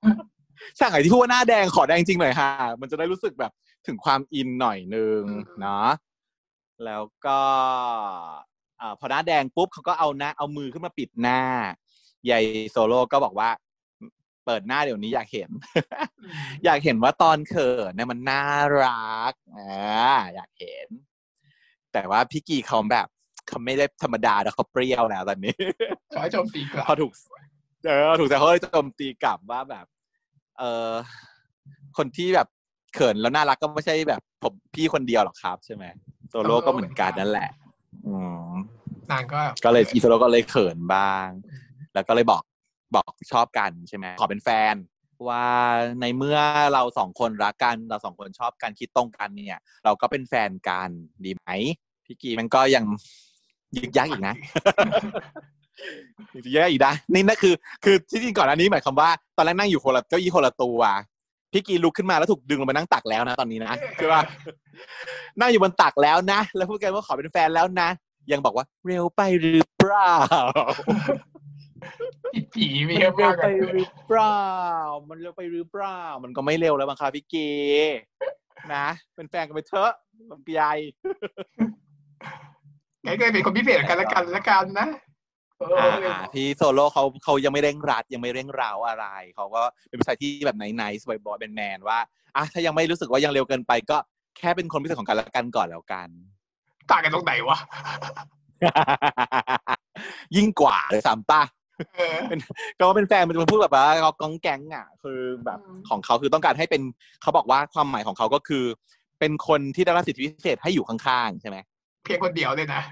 [0.00, 2.50] ำฉากไหนที่พูดว่าหน้าแดงขอแดงจริงหน่อยค่ะ
[2.80, 3.52] มันจะได้รู้สึกแบบ
[3.86, 5.88] ถึงความอินหน่อยนึงอืมเนาะ
[6.84, 7.40] แล้วก็
[8.80, 11.40] อ่าพอหน้าแดงปุ๊บเขาก็เอาหน้าเอามือขึ้นมาปิดหน้า
[12.30, 13.50] ยายโซโล่ก็บอกว่า
[14.46, 15.50] เปิดหน้าเดี๋ยวนี้อยากเห็น
[16.64, 18.44] อยากเห็นว่าตอนเขินเนี่ยมันน่า
[18.82, 20.88] รักอ่าอยากเห็น
[21.92, 23.06] แต่ว่าพี่กีเขาแบบ
[23.48, 25.54] เขาไม่ได้ธรรมดาแล้วเขาเปรี้ยวแล้วตอนนี้
[26.14, 27.12] ขอให้โจมตีกลับพอถูก
[27.86, 29.86] เออถูกแต่เขาเลยโจมตีกลับว่าแบบ
[30.58, 30.90] เออ
[31.98, 32.48] คนที่แบบ
[32.94, 35.84] เขินแล้วน่ารักก็ไม่ใช่แบบผมพี่คนเดียวหรอกครับ ใช่ไหม
[36.30, 37.50] โซโล่ก็เหมือนกันนั่นแหละ
[38.06, 38.14] อื
[38.48, 38.50] ม
[39.10, 41.26] นางก็ก็เลยอีโซโล่ก็เลยเขินบ้าง
[41.94, 42.42] แล้วก็เลยบอก
[42.96, 44.74] บอกชอบกันใช่ไหมขอเป็นแฟน
[45.28, 45.46] ว่า
[46.00, 46.38] ในเมื่อ
[46.72, 50.90] เราสองคนรักกัน เราสองคนชอบกันคิดตรงกันเนี่ย เราก็เป็นแฟนกัน
[51.24, 51.48] ดีไหม
[52.04, 52.84] พี่กีมันก็ยัง
[53.76, 54.34] ยึกยักอีกนะ
[56.34, 60.80] ยึกยักอีกนะนี่นั่นคือ คือที่จริงก่อนอันนี้หมายความว่า ตอนแรกนั่งอยู่คนละเก้าอี้คนละตัว
[61.52, 64.22] พี่กีลุกขึ้นมาแล้วถูกดึงลงไปนั่งตักแล้วนะตอนนี้นะใช่ป่ะ
[65.40, 67.88] นั่งอยู่บนตักแล้วนะ แล้วพูดกันว่าขอเป็นแฟนแล้วนะ
[68.32, 70.12] ยังบอกว่าเร็วไปหรือเปล่า
[72.34, 74.44] ผิดผีมีมันเยอะเร็วมากไปอะหรือเปล่า
[75.08, 77.36] มันเร็วไปหรือเปล่า มันก็ไม่เร็วแล้วบังคับพี่เก
[78.74, 79.92] นะ เป็นแฟนกันไปเถอะ
[80.30, 80.62] ลำไย
[83.02, 84.88] แกก็เลยเป็นคนพิเศษกันละกันละกันนะ
[85.58, 89.06] เอออ่าเลยอ่าพี่โซโล่เขาเขายังไม่เร่งรัดยังไม่เร่งราวอะไร
[89.36, 91.98] เขาก็เป็นภาษาที่แบบไหนไหนสบอยบอยเป็นแมนว่า
[92.36, 93.96] อะถ้ายังไม่รู้สึกว่ายังเร็วเกินไป ก็
[94.38, 96.08] แค่เป็นคนพิเศษของกันและกันก่อนแล้วกัน
[96.90, 97.58] ต่างกันตรงไหนวะ
[100.36, 101.59] ยิ่งกว่าเลยซ้ำป่ะเออ
[102.78, 106.82] ก็เป็นแฟนมันจะมาพูดแบบว่าเขากองแก๊งอะ คือแบบอืมของเขาคือต้องการให้เป็น
[107.22, 108.64] เขาบอกว่าความหมายของเขาก็คือ
[109.20, 111.56] เป็นคนที่ได้รับสิทธิพิเศษให้อยู่ข้างๆใช่ไหม
[112.04, 112.82] เพียงคนเดียวเลยนะ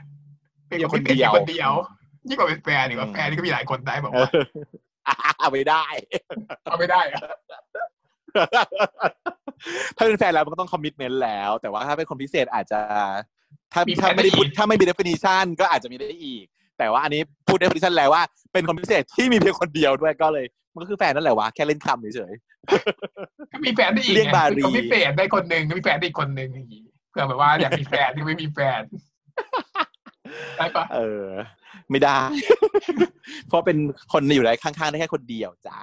[0.69, 1.73] เป็นเพียงคคนนพิเดีเศษยวคนเดียว
[2.29, 4.31] ยิ่งกว่าเป็นแฟนดีกว่าแฟนนี่ก็มีหลายคนได้บอกเอว่า
[5.07, 5.09] อ
[5.39, 5.85] เอาไม่ได้
[6.65, 7.21] เอาไม่ได้อะ
[9.97, 12.81] ถ้าเป็นแฟนแล้วมันก็ต้องคอมมิชเมนต์แล้ว แต่ว่าถ้าเป็นคนพิเศษอาจจะ
[13.73, 16.47] ถ้าถ้าไม่ได้พูดถ้าไม่มี definition ก็อาจจะมีได้อีก
[16.79, 18.23] แต่ว่าอันนี้พูด definition แล้วว่า
[18.53, 22.33] เป็นคนพิเศษที่มีเพียงคนเดียวด้วยก็เลย มันก็คือแฟนนั่นแหละวะแค่เล่นคำเฉย
[23.53, 28.81] ก็มีแฟนได้อีกเรียกไงบารีเป็นคนพิเศษได้คนหนึ่งก็มีแฟนได้อีกคนหนึ่งอย่างงี้เผื่อแบบว่าอยากมีแฟนที่ไม่มีแฟน
[30.57, 31.29] ได้ปะๆเออ
[31.91, 32.19] ไม่ได้
[33.49, 33.77] เพราะเป็น
[34.13, 35.79] คนอยู่ได้ข้างๆได้แค่คนเดียวจ้า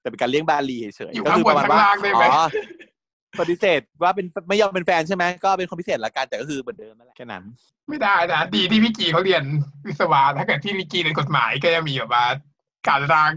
[0.00, 2.44] แต่เป็นการเลี้ยงบาลีเฉยอยู่ๆก็ข้างคืบนประมาณข้างว่าล่างได้ไหมอ๋อ
[3.40, 7.44] ปฏิเสธว่าเป็นไม่ยอมเป็นแฟนใช่ไหมก็เป็นคนพิเศษละกันแต่ก็คือเหมือนเดิมนั่นแหละแค่นั้น
[7.88, 9.42] ไม่ได้นะดีที่พี่กีเขาเรียน
[9.86, 12.24] วิศวะถ้าเกิดที่พี่กีเรียนกฎหมายก็จะมีแบบว่า
[12.88, 13.32] การร่าง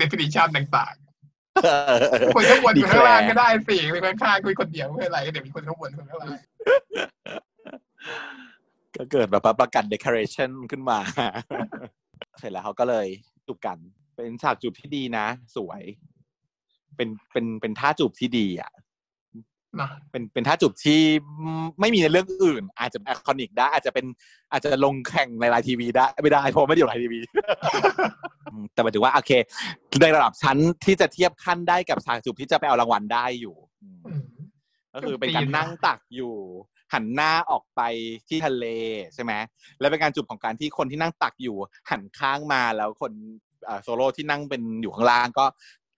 [0.00, 6.36] definition ต่างๆคนข้างบนคนข้างล่างก็ได้สิคนข้างๆคุยคนเดียวไม่เป็นไรเดี๋ยวมีคนข้างบนคนข้างล่าง
[8.96, 10.98] ก็เกิดแบบว่าประกาศ declaration ขึ้นมา
[12.38, 13.06] เสร็จแล้วเขาก็เลย
[13.46, 13.78] จูบกัน
[14.14, 15.82] เป็นฉากจูบที่ดีนะ สวย
[16.96, 18.72] เป็นเป็นเป็นท่าจูบที่ดีอะ
[19.80, 21.00] นะเป็นเป็นท่าจูบที่
[21.80, 24.06] ไม่มีในเรื่องอื่น อาจจะ iconic ได้ อาจจะเป็น
[24.52, 27.20] อาจจะลงแข่งใน LINE TV ได้ไม่ได้เพราะไม่ได้อยู่ LINE TV
[28.72, 29.32] แต่หมายถึงว่าโอเค
[30.02, 34.00] ในระดับชั้นที่จะเทียบขั้นได้กับฉากจูบที่จะไปเอารางวัลได้อยู่อืม
[34.94, 36.34] ก็คือเป็นการนั่งตักอยู่
[36.92, 37.80] หันหน้าออกไป
[38.28, 38.66] ที่ทะเล
[39.14, 39.32] ใช่ไหม
[39.80, 41.56] แล้วเป็นการจูบของการที่คนที่นั่งตักอยู่
[41.90, 43.12] หันข้างมาแล้วคน
[43.64, 45.44] เอ่อโซโล่ที่นั่งเป็นอยู่ข้างล่างก็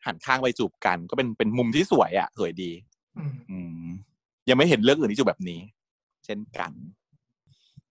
[0.07, 2.70] หันข้างไปจูบกัน ก็เป็นเป็นมุมที่สวยอะสวยดี
[3.19, 3.87] อืมอืม
[4.49, 5.61] ยังไม่เห็นเรื่องอื่นที่จูบแบบนี้
[6.25, 6.73] เช่นกัน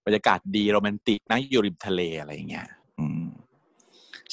[0.05, 2.67] บรรยากาศดีโรแมนติกนั่งอยู่ริมทะเลอะไรอย่างเงี้ย
[2.99, 3.23] อืม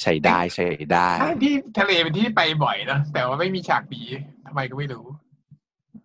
[0.01, 4.03] ใช้ได้ใช้ได้ใช่ที่ทะเลเป็นที่ไปบ่อยนะแต่ว่าไม่มีฉากดี
[4.45, 5.05] ทำไมก็ไม่รู้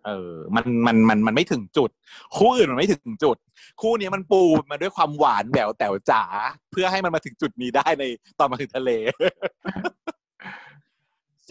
[0.05, 1.89] เออ มันมันมันมันไม่ถึงจุด
[2.37, 3.37] คู่อื่นมันไม่ถึงจุด
[3.81, 6.23] คู่นี้มันปูมาด้วยความหวานแหววแต่วจ๋า
[6.71, 8.03] เพื่อให้มันมาถึงจุดนี้ได้ใน
[8.39, 8.91] ตอนมาถึงทะเล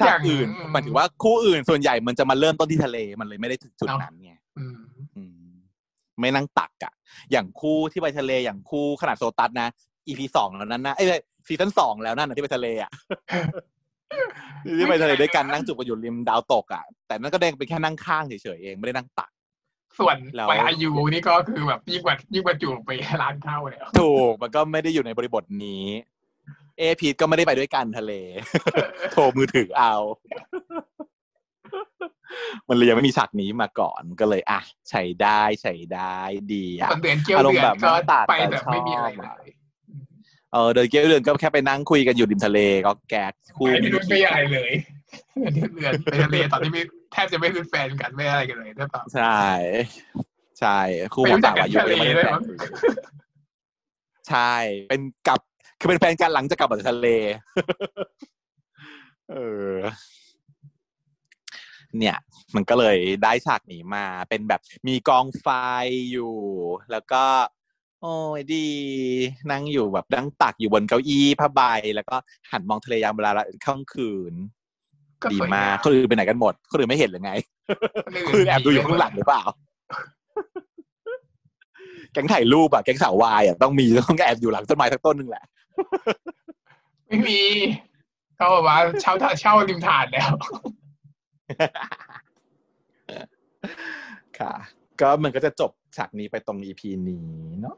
[0.01, 4.78] ฉากอื่นอย่างหมายถึงว่าคู่อื่นส่วนใหญ่มันจะมาเริ่มต้นที่ทะเลมันเลยไม่ได้ถึงจุดนั้นไงอืม
[5.16, 5.57] อืม
[6.20, 6.92] ไม่นั่งตักอะ
[7.32, 9.68] อย่างคู่ที่ไปทะเลอย่างคู่ขนาดโซตัสนะ
[10.09, 11.09] EP สองแล้วนั้นนะเอ้ย
[11.47, 12.90] ซีซั่นสองแล้วนั่นนะที่ไปทะเลอะ
[14.78, 19.31] ที่ไปทะเลด้วยกันนั่งจูบกันอยู่ริมดาวตกอะแต่นั่นก็เด้งเป็นแค่นั่งข้างเฉยๆเองไม่ได้นั่งตัก
[19.98, 22.90] ส่วนแล้วไปอายุนี่ก็คือแบบยิ่งกว่ายิ่งกว่าจูบไป
[23.23, 25.85] ร้านข้าวแล้วถูกมันก็ไม่ได้อยู่ในบริบทนี้
[26.78, 28.12] เอพีทก็ไม่ได้ไปด้วยกันทะเล
[29.12, 29.94] โทรมือถือเอา
[32.69, 36.16] มันเลยยังไม่มีฉากนี้มาก่อนก็เลย อะ ใช้ได้ใช้ได้
[36.53, 39.51] ดีอะคนเดือนเกี่ยวอารมเดืณ์อนแบบก็น้ำตาไปแต่แบบไม่มีอะไรชอบเลอะย
[40.53, 44.73] เออเดินเกี่ยวเดือนก็แค่ไปนั่งคุยกันอยู่ริมทะเลก็แก๊กคู่ไปไม่รู้ไม่อะไรเลย
[45.55, 46.82] เดือนเดือนไปทะเลตอนที่ไม่
[47.12, 49.43] แทบจะไม่เป็นแฟนกันไม่อะไรกันเลยใช่ปะใช่
[50.61, 50.78] ใช่
[51.15, 52.44] คู่ไม่ขอรู้งจัต่ากงกันวายุทะเลยังไม่ได้ด้วยแฟนมั้ง
[54.28, 54.55] ใช่
[54.89, 55.40] เป็นกลับ
[55.78, 57.09] คือเป็นแฟนกันหลังจากกลับมาจากทะเล
[59.31, 59.36] เอ
[59.73, 59.74] อ
[61.98, 62.16] เนี่ย
[62.55, 65.47] มันก็เลยได้ฉากนี้มา เป็นแบบมีกองไฟ
[66.12, 66.35] อยู่
[66.93, 67.23] แล้วก็
[68.01, 68.66] โอ้ยดี
[69.51, 71.61] นั่งอยู่แบบนั่งตักอยู่บนเก้าอี้ผ้าใบ
[71.94, 72.16] แล้วก็
[72.51, 73.31] หันมองทะเลยามเวลา
[73.65, 74.35] ค่ำคืน
[75.23, 77.32] ก็ดีสวยมากงคนอื่นไปไหนกันหมดคนอื่นไม่เห็นหรือไง
[78.27, 79.43] คนอื่นแอบดูอยู่ข้างหลังหรือเปล่า
[82.12, 85.44] แก๊งถ่ายรูปอะแก๊งสาววายอะต้องมีต้องแอบอยู่หลังต้นไม้สักต้นหนึ่งแหละ
[87.07, 87.40] ไม่มี
[88.36, 90.35] เขาบอกว่าเช่าเช่าริมถาดแล้ว
[94.39, 94.55] ค่ะ
[95.01, 97.31] ก็มันก็จะจบฉากนี้ไปตรง EP นี้
[97.61, 97.77] เนาะ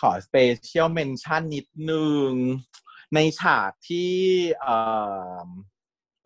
[0.00, 2.30] ขอสเปเชียลเมนชั่นนิดนึง
[3.14, 4.12] ในฉากที่
[4.60, 4.66] เอ
[5.44, 5.46] อ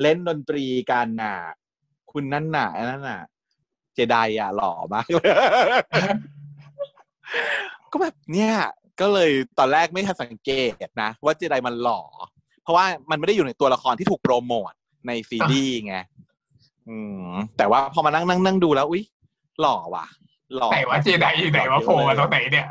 [0.03, 1.39] เล่นดนตรีกันน่ะ
[2.11, 3.23] คุณนั่นหน่ะนั่นหน่ะ
[3.95, 5.29] เจไดอะหล่อมากเลย
[7.91, 8.55] ก็แบบเนี่ย
[9.01, 12.01] ก็เลยตอนแรกไม่ทันสังเกตนะ ว่าเจไดมันหล่อ
[12.63, 14.73] เพราะว่ามันไม่ได้อยู่ในตัวละครที่ถูกโปรโมท
[15.07, 15.97] ในซีรีส์ไง
[16.89, 16.97] อื
[17.31, 19.05] มแต่ว่าพอมานั่งนั่งนั่งดูแล้วอุ๊ย
[19.61, 20.07] หล่อว่ะ
[20.57, 22.67] หล่อไหนว่าเจไดไหนว่าโผล่มาตรงไหนเนี่ย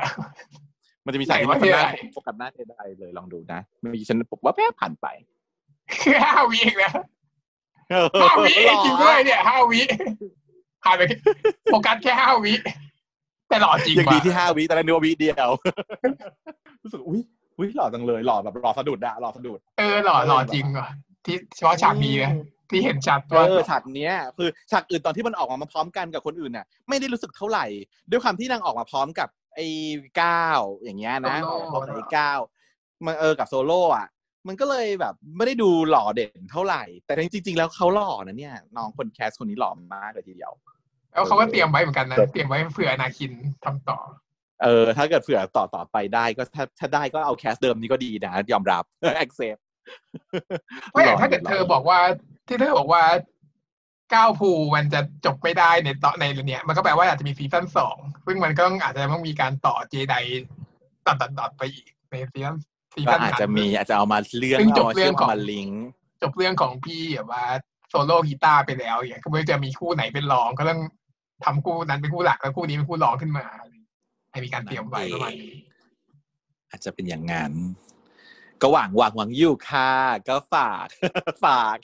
[1.04, 3.60] มันจะมีฉากที่ไหนมันว่าหน้าเจไดโฟกัสหน้าเจไดเลยลองดูนะ
[3.94, 5.06] มีฉันบอกว่าแป๊บผ่านไป
[6.02, 6.92] คือห้าวิเองนะ
[7.90, 9.80] เออห้าวิหล่อจริงด้วยเนี่ยห้าวิ
[10.82, 11.02] ผ่านไป
[11.64, 12.52] โฟกัสแค่ห้าวิ
[13.52, 15.50] แต่หล่อจริงอย่างดีว่ะที่ห้าวิแต่ละนึกว่าวิเดียว
[16.82, 17.20] รู้สึกอุ๊ย
[17.58, 20.88] อุ๊ยหล่อจังเลยหล่อแบบหล่อสะดุดอะหล่อสะดุด เออหล่อหล่อจริงว่ะ
[21.26, 22.32] ที่เฉพาะฉากนี้นะ
[22.70, 27.66] ที่เห็นชัดเอว่าอฉากเนี้ย คือฉากอื่นตอนที่มันออกมาพร้อมกันกับคนอื่นน่ะ ไม่ได้รู้สึกเท่าไหร่
[28.10, 29.66] ด้วยความที่นางออกมาพร้อมกับไอ้
[30.22, 32.38] ก้าวอย่างเงี้ยนะออกมาพร้อมกับไอ้ก้าว
[33.04, 34.08] มันเออกับโซโล่อะ
[34.48, 40.52] มันก็เลยแบบไม่ได้ดูหล่อเด่นเท่าไหร่ แต่จริงๆ แล้วเขาหล่อนะเนี่ย น้องคน cast คนนี้หล่อมากเลยทีเดียว
[41.12, 43.32] แล้วเขาก็เตรียมไว้เหมือนกันนะเตรียมไว้เผื่ออนาคิน
[43.64, 43.98] ทำต่อ
[44.62, 48.84] เออ ถ้าเกิดเผื่อต่อต่อไปได้ก็ถ้าถ้าได้ก็เอาแคสเดิมนี้ก็ดีนะยอมรับ
[49.24, 49.60] accept
[50.90, 51.98] ไม่แต่ถ้าเกิดเธอบอกว่า
[52.48, 53.02] ที่เธอบอกว่า
[54.14, 60.14] ก้าวภูมันจะจบไม่ได้ในต่อในเรื่องเนี้ยมันก็แปลว่าอาจจะมีซีซั่นสองซึ่งมันก็อาจจะต้องมีการต่อเจได
[61.06, 62.56] ตัดตัดตัดไปอีกในซีซั่น
[62.94, 65.84] ซีก็ซั่นอาจนั้นจะมีอาจจะเอามาเรื่องซึ่งจบเอามาเรื่เชื่อองมของเอามาลิงก์
[66.22, 67.44] จบเรื่องของพี่แบบว่า
[67.88, 70.80] โซโล่กีตาร์ไปแล้วอย่างก็ไม่รู้จะมีคู่ไหนเป็นรองก็ต้อง
[71.44, 73.44] ทำคู่นั้นเป็นคู่หลักแล้วคู่นี้เป็นคู่รองขึ้นมา
[74.30, 75.54] ให้มีการเตรียมไว้ประมาณนี้
[76.70, 77.52] อาจจะเป็นอย่างนั้น
[78.62, 79.90] ก็หวังหวังหวังอยู่ค่ะ
[80.28, 80.86] ก็ฝาก
[81.44, 81.76] ฝาก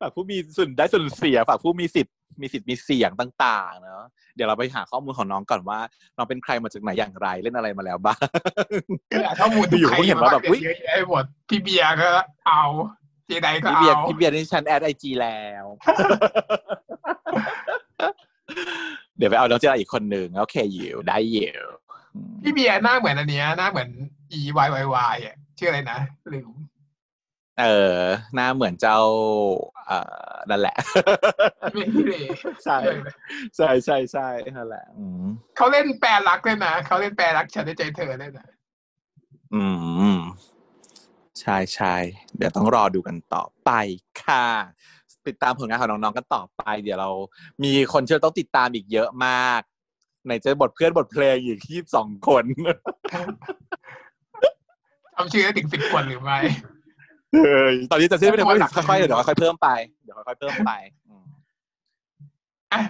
[0.00, 4.04] ฝากผู้มีส่วนได้ส่วนเสีย ฝากผู้มีสิทธิ์มีสิทธิ์มีเสียงต่าง ๆ เนาะ
[4.34, 5.78] เดี๋ยวเราไปหาข้อมูลของน้องก่อนว่า
[6.16, 8.18] น้องเป็นใครมาจากไหนอย่างไรเล่นอะไรมาแล้วบ้าง
[9.12, 12.08] คือข้อมูลอยู่ๆก็เห็นว่าแบบอุ๊ยเยอะแยะไปหมดพี่เบียร์ก็
[12.46, 12.62] เอา
[13.26, 15.64] เจไดก็พี่เอาเบียร์พี่เบียร์นี่ฉันแอดไอจีแล้ว
[17.61, 21.54] เดี๋ยวไปเอาน้องเจราอีกคนหนึ่งโอเคอยู่ได้อยู่
[22.14, 23.90] อืมพี่เบียร์หน้าเหมือนอันเนี้ยหน้าเหมือน
[24.38, 24.84] E Y Y
[25.14, 25.98] Y อะชื่ออะไรนะ
[26.32, 26.50] ลืม
[27.60, 27.66] เอ
[27.96, 27.98] อ
[28.34, 28.98] หน้าเหมือนเจ้า
[29.86, 29.98] เอ่
[30.30, 30.76] อนั่นแหละ
[31.74, 32.26] ไม่พี่เลย
[32.64, 32.78] ใช่
[33.56, 35.24] ใช่ใช่ใช่นั่นแหละอืม
[35.56, 38.48] เขาเล่นแปรรักด้วยนะเขาเล่นแปรรักฉันได้ใจเธอด้วยนะ
[39.54, 39.64] อื
[40.16, 40.18] ม
[41.40, 41.94] ใช่ใช่
[42.36, 43.70] เดี๋ยวต้องรอดูกันต่อไป
[44.22, 44.46] ค่ะ
[45.28, 47.10] ติดตามผลงานของน้องๆกันต่อไป เดี๋ยวเรา
[47.64, 49.60] มีคนเชื่อต้องติดตามอีกเยอะมาก
[50.24, 52.44] ไหนจะบทเพื่อนบทเพลงอีกยี่สองคน
[55.16, 56.38] ทำชื่อได้ถึงสิบคนหรือไม่
[57.32, 59.68] เออตอนนี้จะซื้อไม่ถึงหลัว่ากค่อยๆเดี๋ยวค่อยๆเพิ่มไป
[60.02, 60.72] เดี๋ยวค่อยๆเพิ่มไป
[61.06, 61.24] อืม
[62.72, 62.82] อะ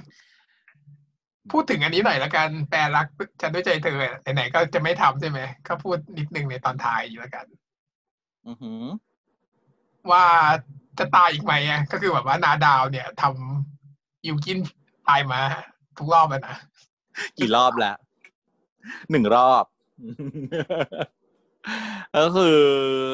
[1.53, 3.07] พูดถึงอันนี้หน่อยละกัน แปรรัก
[3.41, 3.97] ฉันด้วยใจเธอ
[4.35, 7.47] ไหนๆก็จะไม่ทำใช่ไหมก็พูดนิดนึงในตอนท้ายอยู่แล้วกัน
[8.47, 8.83] อือหือ
[10.11, 10.25] ว่า
[10.99, 14.59] จะตายอีกไหมอะก็คือแบบว่านาดาวเนี่ยทำยูกิน
[15.09, 15.41] ตายมา
[15.99, 16.57] ทุกรอบแล้วนะ
[17.39, 17.97] กี่รอบแล้ว
[19.11, 19.65] หนึ่งรอบ
[22.17, 22.61] ก็คือ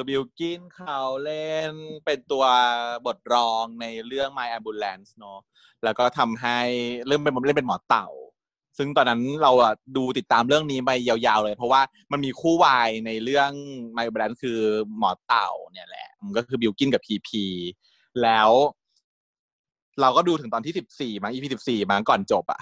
[0.08, 1.72] บิลกินเขาเล่น
[2.04, 2.44] เป็นตัว
[3.06, 5.38] บทรองในเรื่อง My Ambulance เนอะ
[5.84, 6.58] แล้วก็ทำให้
[7.06, 8.08] เริ่มเป็นเล่นเป็นหมอเต่า
[8.76, 11.80] ซึ่งตอนนั้นเราอะดูติดตามเรื่องนี้ไปยาวๆเลย เพราะว่า
[12.12, 13.50] มันมีคู่วายในเรื่อง
[13.96, 14.60] My Ambulance คือ
[14.98, 17.44] หมอเต่าเนี่ยแหละ มันก็คือบิลกินกับพีพี
[18.22, 18.50] แล้ว
[20.00, 22.60] เราก็ดูถึงตอนที่สิบสี่มั้ง EP สิบสี่มั้งก่อนจบอะ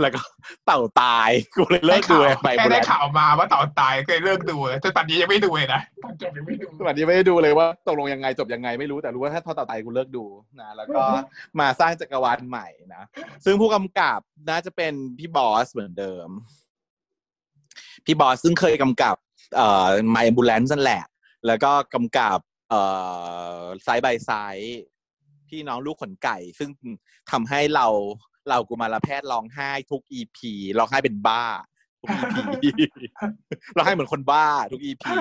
[0.00, 0.20] แล้วก็
[0.66, 10.24] เต่าตายกูเลยเลิกดูได้ไปข่าวแค่ได้ข่าวมาว่าเต่าตายก็เลยเลิกดูเลยจนตอนนี้ยังไม่ดูเลยนะตอนจบยังไม่ดูสวัสดีไม่ได้ดูเลยว่าตกลงยังไงจบยังไงไม่รู้แต่รู้ว่าถ้าทอดต่อไตกูเลิกดู
[10.60, 11.02] นะแล้วก็
[11.60, 13.02] มาสร้างจักรวาลใหม่นะ
[13.44, 16.28] ซึ่งผู้กำกับน่าจะเป็นพี่บอสเหมือนเดิม
[18.06, 19.16] พี่บอสซึ่งเคยกำกับ
[19.56, 21.02] เอ่อ My Ambulance นั่นแหละ
[21.46, 22.38] แล้วก็กำกับ
[22.70, 22.80] เอ่
[23.58, 24.82] อไซด์บายไซด์
[25.48, 26.68] พี่น้องลูกขนไก่ ซึ่ง
[27.30, 27.86] ทำให้เรา
[28.48, 31.44] เรากุมารแพทย์ร้องไห้ทุก EP ร้องไห้เป็นบ้า
[32.00, 32.08] ทุก
[32.64, 32.86] EP
[33.76, 35.14] ร้องไห้เหมือนคนบ้า ทุก EP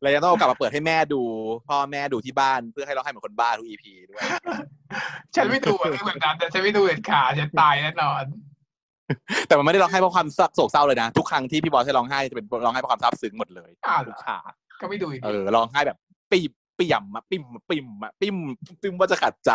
[0.00, 1.20] แล้วยังต้องเอากลับมาเปิดให้แม่ดู
[1.68, 4.20] พ่อแม่ดูที่บ้านเพื่อให้ร้องไห้เหมือนคนบ้าทุก EP ด้วย
[5.34, 8.24] ฉันไม่ดูอะเรื่องแบบนั้นแต่ฉันไม่ดูเด็ดขาดฉันตายแน่นอน
[9.46, 15.98] แต่มันไม่ได้ร้องไห้เพราะความโศกเศร้าเลยนะทุกครั้งที่พี่บอสให้ร้องไห้จะเป็นร้องไห้เพราะความซาบซึ้งหมดเลยอ้าวเหรทุอกฉากก็ไม่ดูอีกเออร้องไห้แบบ
[16.32, 18.36] ปีบเปี่ยมอะปิ่มปิ่มอะปิ่ม
[18.82, 19.52] ปิ่มว่าจะขัดใจ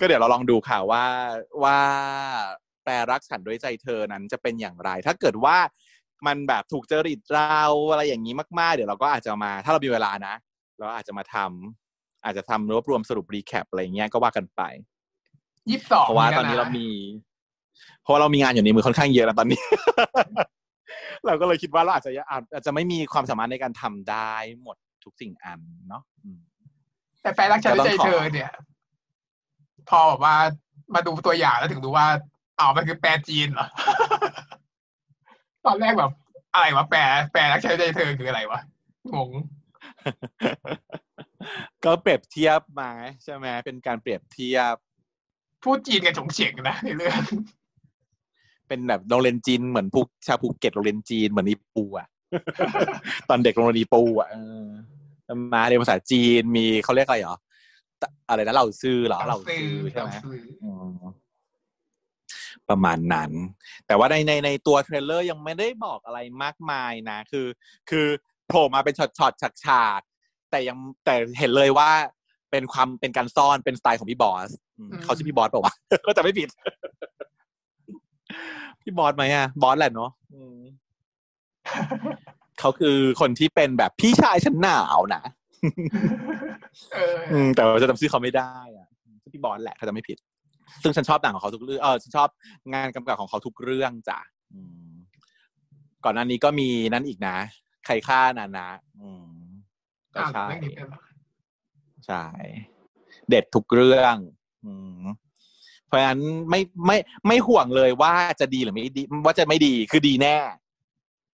[0.00, 1.04] ก็เดี๋ยวเราลองดูค่ะว่า
[1.62, 1.78] ว่า
[2.84, 5.56] แปลรักฉันด้วยใจเธอนั้นจะเป็นอย่างไร ถ้าเกิดว่า
[6.26, 10.34] มันแบบถูกจริตเราอะไรอย่างนี้มาก ๆ เดี๋ยวเราก็อาจจะมา ถ้าเรามีเวลานะ
[10.78, 14.62] เราอาจจะมาทำอาจจะทำรวบรวมสรุปรีแคปอะไรอย่างเงี้ยก็ว่ากันไป
[15.70, 16.88] ยี่สิบสองเพราะว่าตอนนี้เรามี
[18.02, 19.60] เพราะเรามีงานอยู่ในมือค่อนข้างเยอะแล้วตอนนี้
[21.26, 24.32] เราก็เลยคิดว่าเราอาจจะอาจจะไม่มีความสามารถในการทำได้
[24.62, 26.02] หมดทุกสิ่งอันเนาะ
[27.22, 28.50] แต่แฟนรักฉันใจเธอเนี่ย
[29.90, 30.36] พอแบบว่า
[30.94, 32.06] มาดูตัวอย่างแล้วถึงรู้ว่า
[32.58, 33.66] อ๋อมันคือแปลจีนเหรอ
[35.66, 36.12] ตอนแรกแบบ
[36.54, 37.00] อะไรวะแปล
[37.32, 38.60] แปลรักฉันใจเธอคืออะไรวะ
[39.14, 39.30] งง
[41.84, 42.90] ก็เปรียบเทียบมา
[43.24, 44.74] ใช่ไหมเป็นการเปรียบเทียบ
[45.64, 47.22] พูดจีนกับฉงเฉียงนะในเรื่อง
[48.68, 52.08] เป็นแบบโรงเรียนจีนเหมือนภูชาวภูเก็ตโรงเรียนจีนเหมือนอีปูอะ
[53.28, 54.28] ตอนเด็กโรงเรียนอีปูอะ
[55.54, 57.36] มาเรียนภาษาจีนมีเขาเรียกอะไรหรอ
[58.28, 60.10] อะไรนะเหล่าซื้อหรอเหล่าซื้อใช่ไหม
[62.68, 63.30] ประมาณนั้น
[63.86, 67.46] แต่ว่าในในในตัว trailer ยังไม่ได้บอกอะไรมากมายนะ คือ
[67.90, 68.06] คือ
[68.48, 70.00] โผล่มาเป็นช็อตช็อตฉากฉาก
[70.50, 71.90] แต่ยังแต่เห็นเลยว่า
[72.50, 74.50] เป็นความเป็นการซ่อนเป็นสไตล์ของพี่บอส
[75.04, 75.74] เขาชื่อพี่บอสเปล่าวะ
[76.06, 76.48] ก็จะไม่ผิด
[78.82, 80.10] พี่บอสไหมอะบอสแหละเนาะ
[82.60, 85.22] เขาคือคนที่เป็นแบบพี่ชายฉันหนาวนะ
[87.56, 88.88] แต่ว่าจะจำชื่อเขาไม่ได้อะ
[89.32, 90.18] พี่บอสแหละถ้าจะไม่ผิด
[90.82, 92.28] ซึ่งฉันชอบหนังของเขาทุกเรื่องเออฉันชอบ
[92.72, 94.18] งานกำกับของเขาทุกเรื่องจ้ะ
[96.04, 97.36] ก่อนหน้านี้ก็มีนั่นอีกนะ
[97.86, 98.68] ใครฆ่านานะ
[99.00, 99.28] อืม
[100.14, 100.46] ก็ใช่
[102.06, 102.24] ใช่
[103.28, 104.16] เด็ดทุกเรื่อง
[104.64, 105.04] อืม
[105.86, 106.20] เพราะฉะนั้น
[106.50, 106.96] ไม่ไม่
[107.26, 110.36] ไม่ห่วงเลยว่าจะดีหรือไม่ดี ว่าจะไม่ดีคือดีแน่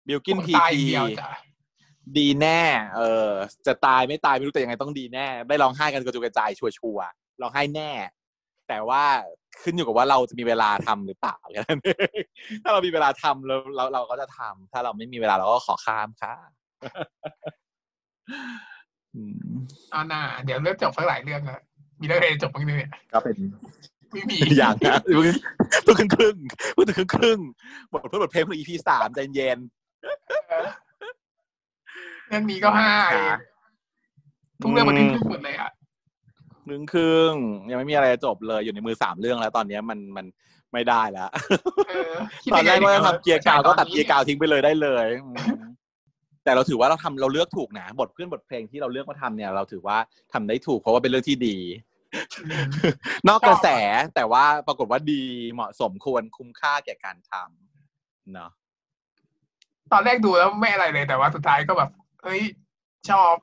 [0.06, 0.80] บิลกินพีพี
[2.18, 2.62] ดีแน่
[2.96, 3.28] เออ
[3.66, 6.98] จะตายไม่ตายไม่รู้แต่ยังไงต้องดีแน่ ได้ร้องไห้กันกระจุกกระจายชัวชัว
[7.40, 7.90] ร้องไห้แน่
[8.68, 9.02] แต่ว่า
[9.62, 11.36] ขึ้นอยู่กับว่าเราจะมีเวลาทำหรือเปล่า
[12.62, 16.34] ถ้าเรามีเวลาทำเราเราเราก็จะทำถ้าเราไม่มีเวลาเราก็ขอข้ามค่ะ
[19.92, 21.60] อ่าน่าเดี๋ยวเรื่องจบสักหลายเรื่องอะ
[22.00, 23.36] มีเรื่องอะไรจบบ้างเนี่ยก็เป็น
[24.12, 25.00] ไม่มีอย่างนะ
[25.84, 26.36] เพิ่งครึ่งครึ่ง
[26.74, 27.38] เพิ่งถึงครึ่งครึ่ง
[27.92, 29.58] บทเพื่อบทเพลงเพิ่ง EP สามใจเย็น
[32.32, 32.92] เรื่องนี้ก็ห้า
[34.62, 35.70] ทุกเรื่องมันครึ่งครึ่งหมดเลยอะ
[36.66, 37.32] ครึ่งครึ่ง
[37.70, 40.26] ยังไม่มีอะไรจบเลยอยู่ในมือสามเรื่องแล้ว ตอนนี้มันมัน
[40.72, 41.30] ไม่ได้แล้ว
[42.52, 45.06] ตอนแรกว่าทำเกียร์กาวก็ตัดเกียร์กาวทิ้งไปเลยได้เลย
[46.44, 49.96] แต่เราถือว่าเราทำเราเลือกถูกนะบทเพื่อนบทเพลงที่เราเลือกมาทำเนี่ย เราถือว่า
[50.32, 51.56] ทำได้ถูกเพราะว่าเป็นเรื่องที่ดี
[53.28, 53.68] นอกกระแส
[54.14, 55.22] แต่ว่าปรากฏว่าดี
[55.54, 58.50] เหมาะสมควรคุ้มค่าแก่การทำเนาะ
[59.92, 61.90] ตอนแรกดูแล้วไม่อะไรเลยแต่ว่าสุดท้ายก็แบบ
[62.24, 62.42] เฮ้ย
[63.10, 63.34] ชอบ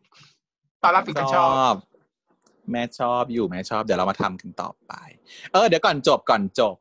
[0.84, 1.74] ตอนรับถึงจะชอบ
[2.72, 4.94] แม่ชอบอยู่แม่ชอบ เดี๋ยวเรามาทำกันต่อไป
[5.52, 6.76] เออ เดี๋ยวก่อนจบก่อนจบ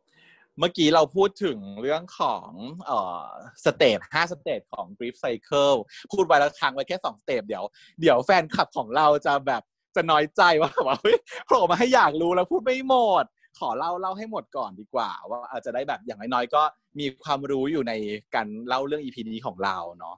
[0.58, 2.48] เมื่อกี้เราพูดถึงเรื่องของ
[2.86, 3.26] เอ่อ
[3.64, 5.76] step ห้า step ของ Grief Cycle
[6.12, 7.64] พูดไว้แล้วค้างไว้แค่สอง step เดี๋ยว
[8.00, 9.62] เดี๋ยวแฟนคลับของเราจะแบบ
[9.96, 13.24] จะน้อยใจว่าแบบเฮ้ยโผล่มาให้อยากรู้แล้วพูดไม่หมด
[13.58, 16.62] ขอเล่าเล่าให้หมดก่อนดีกว่า ว่าอาจจะได้แบบอย่างน้อยๆก็
[16.98, 17.92] มีความรู้อยู่ใน
[18.34, 20.16] การเล่าเรื่อง EP นี้ของเราเนาะ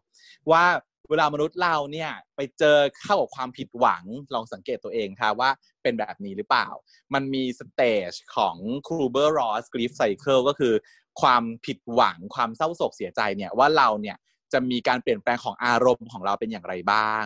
[0.50, 0.64] ว่า
[1.10, 4.04] เวลามนุษย์เราเนี่ยไปเจอเข้ากับความผิดหวัง
[4.34, 5.50] ลองสังเกตตัวเองค่ะว่า
[5.82, 6.68] เป็นแบบนี้หรือเปล่า
[7.14, 8.56] มันมีสเตจของ
[8.88, 10.74] Kübler-Ross grief cycle ก็คือ
[11.20, 14.16] ความผิดหวังความเศร้าโศกเสียใจเนี่ยว่าเราเนี่ย
[14.52, 17.24] จะมีการเปลี่ยนแปลงของอารมณ์ของเราเป็นอย่างไรบ้าง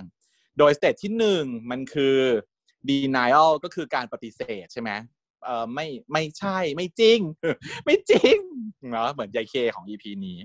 [0.59, 2.19] โดย stage ที่หนึ่งมันคือ
[2.91, 4.91] denial ก็คือการปฏิเสธใช่ไหม
[5.45, 7.19] เออไม่ไม่ใช่ไม่จริง
[7.85, 8.39] ไม่จริง
[8.91, 10.39] เนาะเหมือนยายเคของ EP นี้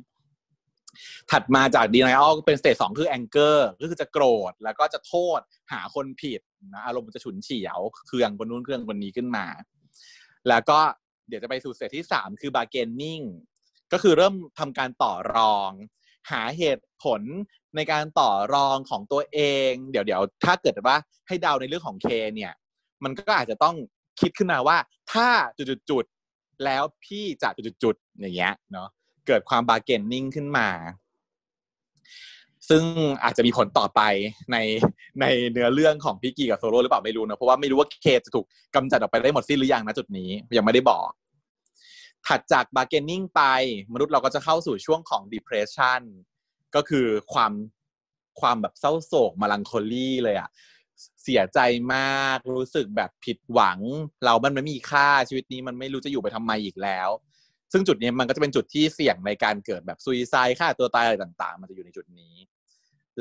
[1.32, 5.40] ถัดมาจาก denial เป็น stage สองคือ anger ก็คือจะโกรธแล้วก็จะโทษ
[5.72, 6.41] หาคนผิด
[6.74, 9.45] นะอารมณ์มันจะฉุนเฉียวเครื่องบนนู้นเครื่องบนนี้ขึ้นมา
[10.49, 10.80] แล้วก็
[11.28, 13.24] เดี๋ยวจะไปสู่ stage ที่สามคือ bargaining
[13.94, 15.72] ก็คือเริ่มทำการต่อรอง
[16.32, 17.22] หาเหตุผล
[17.76, 19.40] ในการต่อรองของตัวเอ
[19.70, 20.98] ง เดี๋ยวเดี๋ยวถ้าเกิดว่า
[21.28, 22.53] ให้เดาในเรื่องของเคเนี่ย
[23.03, 23.76] มันก็อาจจะต้อง
[24.22, 24.78] คิดขึ้นมาว่า
[25.14, 25.28] ถ้า
[25.90, 27.49] จุดๆแล้วพี่จะ
[27.84, 28.90] จุดๆอย่างเงี้ยเนาะ
[29.30, 30.69] เกิดความ bargaining ขึ้นมา
[32.69, 32.84] ซึ่ง
[33.23, 34.01] อาจจะมีผลต่อไป
[34.51, 34.57] ใน
[35.22, 38.45] ในเนื้อเรื่องของพี่กีกับโซโล่หรือเปล่าไม่รู้นะเพราะว่าไม่รู้ว่าเคจะถูก
[38.76, 41.10] กำจัดออกไปได้หมดสิ้นหรือยังนะจุดนี้ยังไม่ได้บอก
[42.27, 43.41] ถัดจากบาร์เกนนิ่งไป
[43.93, 46.01] มนุษย์เราก็จะเข้าสู่ช่วงของ depression
[46.76, 47.51] ก็คือความ
[48.41, 50.49] ความแบบเศร้าโศกมาลังโคลี่เลยอะ
[51.23, 51.60] เสียใจ
[51.93, 53.80] มากรู้สึกแบบผิดหวัง
[54.26, 57.10] เรามันไม่มีค่าชีวิตนี้มันไม่รู้จะอยู่ไปทำไมอีกแล้ว
[57.74, 62.36] ซึ่งจุดนี้มันก็จะเป็นจุดที่เสี่ยงในการเกิดแบบซุยไซฆ่าตัวตายอะไรต่าง ๆ มันจะอยู่ในจุดนี้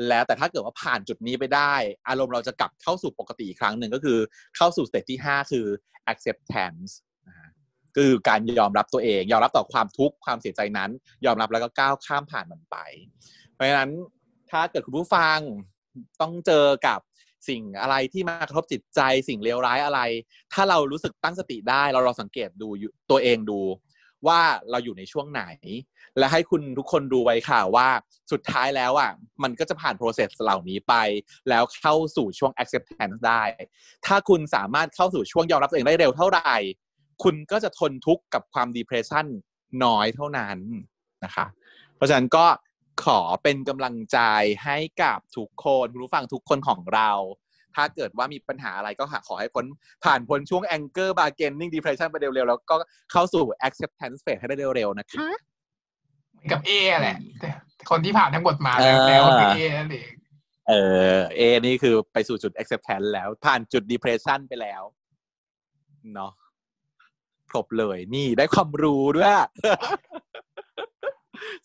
[0.07, 1.73] แล้วแต่ถ้าเกิดว่าผ่านจุดนี้ไปได้
[2.07, 4.19] อารมณ์เราจะกลับเข้าสู่ปกติอีกครั้งหนึ่งก็คือ
[4.55, 5.65] เข้าสู่สเตจที่ 5 คือ
[6.11, 6.91] acceptance
[7.95, 10.91] คือการยอมรับตัวเอง ยอมรับต่อความทุกข์ความเสียใจนั้น
[11.25, 12.77] ยอมรับแล้วก็ก้าวข้ามผ่านมันไป
[13.53, 13.91] เพราะฉะนั้น
[14.51, 15.39] ถ้าเกิดคุณผู้ฟัง
[16.21, 16.99] ต้องเจอกับ
[17.49, 19.99] สิ่งอะไรที่มากระทบจิตใจสิ่งเลวร้ายอะไร
[20.53, 22.67] ถ้าเรารู้สึกตั้งสติได้ เราเราสังเกตดู
[23.11, 23.59] ตัวเองดู
[24.27, 25.43] ว่าเราอยู่ในช่วงไหน
[26.17, 27.89] และให้คุณทุกคนดูไว้ค่ะว่า
[28.31, 29.11] สุดท้ายแล้วอะ
[29.43, 30.93] มันก็จะผ่าน process เหล่านี้ไป
[31.49, 33.43] แล้วเข้าสู่ช่วง acceptance ได้
[34.05, 36.55] ถ้าคุณสามารถเข้าสู่ช่วงยอมรับตัวเองได้เร็วเท่าไหร่
[37.23, 39.25] คุณก็จะทนทุกข์กับความ depression
[39.83, 40.57] น้อยเท่านั้น
[41.23, 41.45] นะคะ
[41.95, 42.45] เพราะฉะนั้นก็
[43.03, 44.19] ขอเป็นกำลังใจ
[44.63, 47.11] ให้กับทุกคนผู้ฟังทุกคนของเรา
[47.79, 49.65] ถ้าเกิดว่ามีปัญหาอะไรก็ขอให้พ้น
[50.03, 52.75] ผ่านพ้นช่วง anger bargaining depression ไปเร็วๆ แล้วก็
[53.11, 55.19] เข้าสู่ acceptance phase ให้ได้เร็วๆ นะคะ
[56.31, 57.49] เหมือนกับเอแหละแต่
[57.89, 60.07] คนที่ผ่านทั้งหมดมาแล้วแล้วก็คือเอนั่นเอง
[60.69, 60.73] เอ
[61.15, 64.81] อเอนี่คือไปสู่จุด acceptance แล้วผ่านจุด depression ไปแล้ว
[66.13, 66.31] เนาะ
[67.49, 69.31] ครบเลยนี่ได้ความรู้ด้วย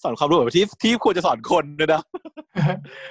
[0.02, 2.02] สอนความรู้แบบที่ที่ควรจะสอนคนด้วยนะ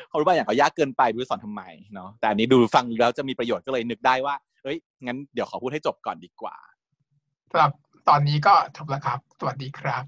[0.09, 1.61] ความรู้บางอย่างก็ยากเกินไปไม่รู้สอนทำไม
[1.93, 6.55] เนาะแต่อันนี้ดูฟังแล้วจะมีประโยชน์ก็เลยนึกได้ว่าเฮ้ยงั้นเดี๋ยวขอพูดให้จบก่อนดีกว่า
[7.51, 7.71] สำหรับ
[8.09, 10.03] ตอนนี้ก็จบแล้วครับ สวัสดีครับ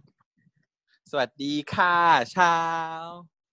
[1.12, 1.98] สวัสดีค่ะ
[2.32, 2.56] เช้า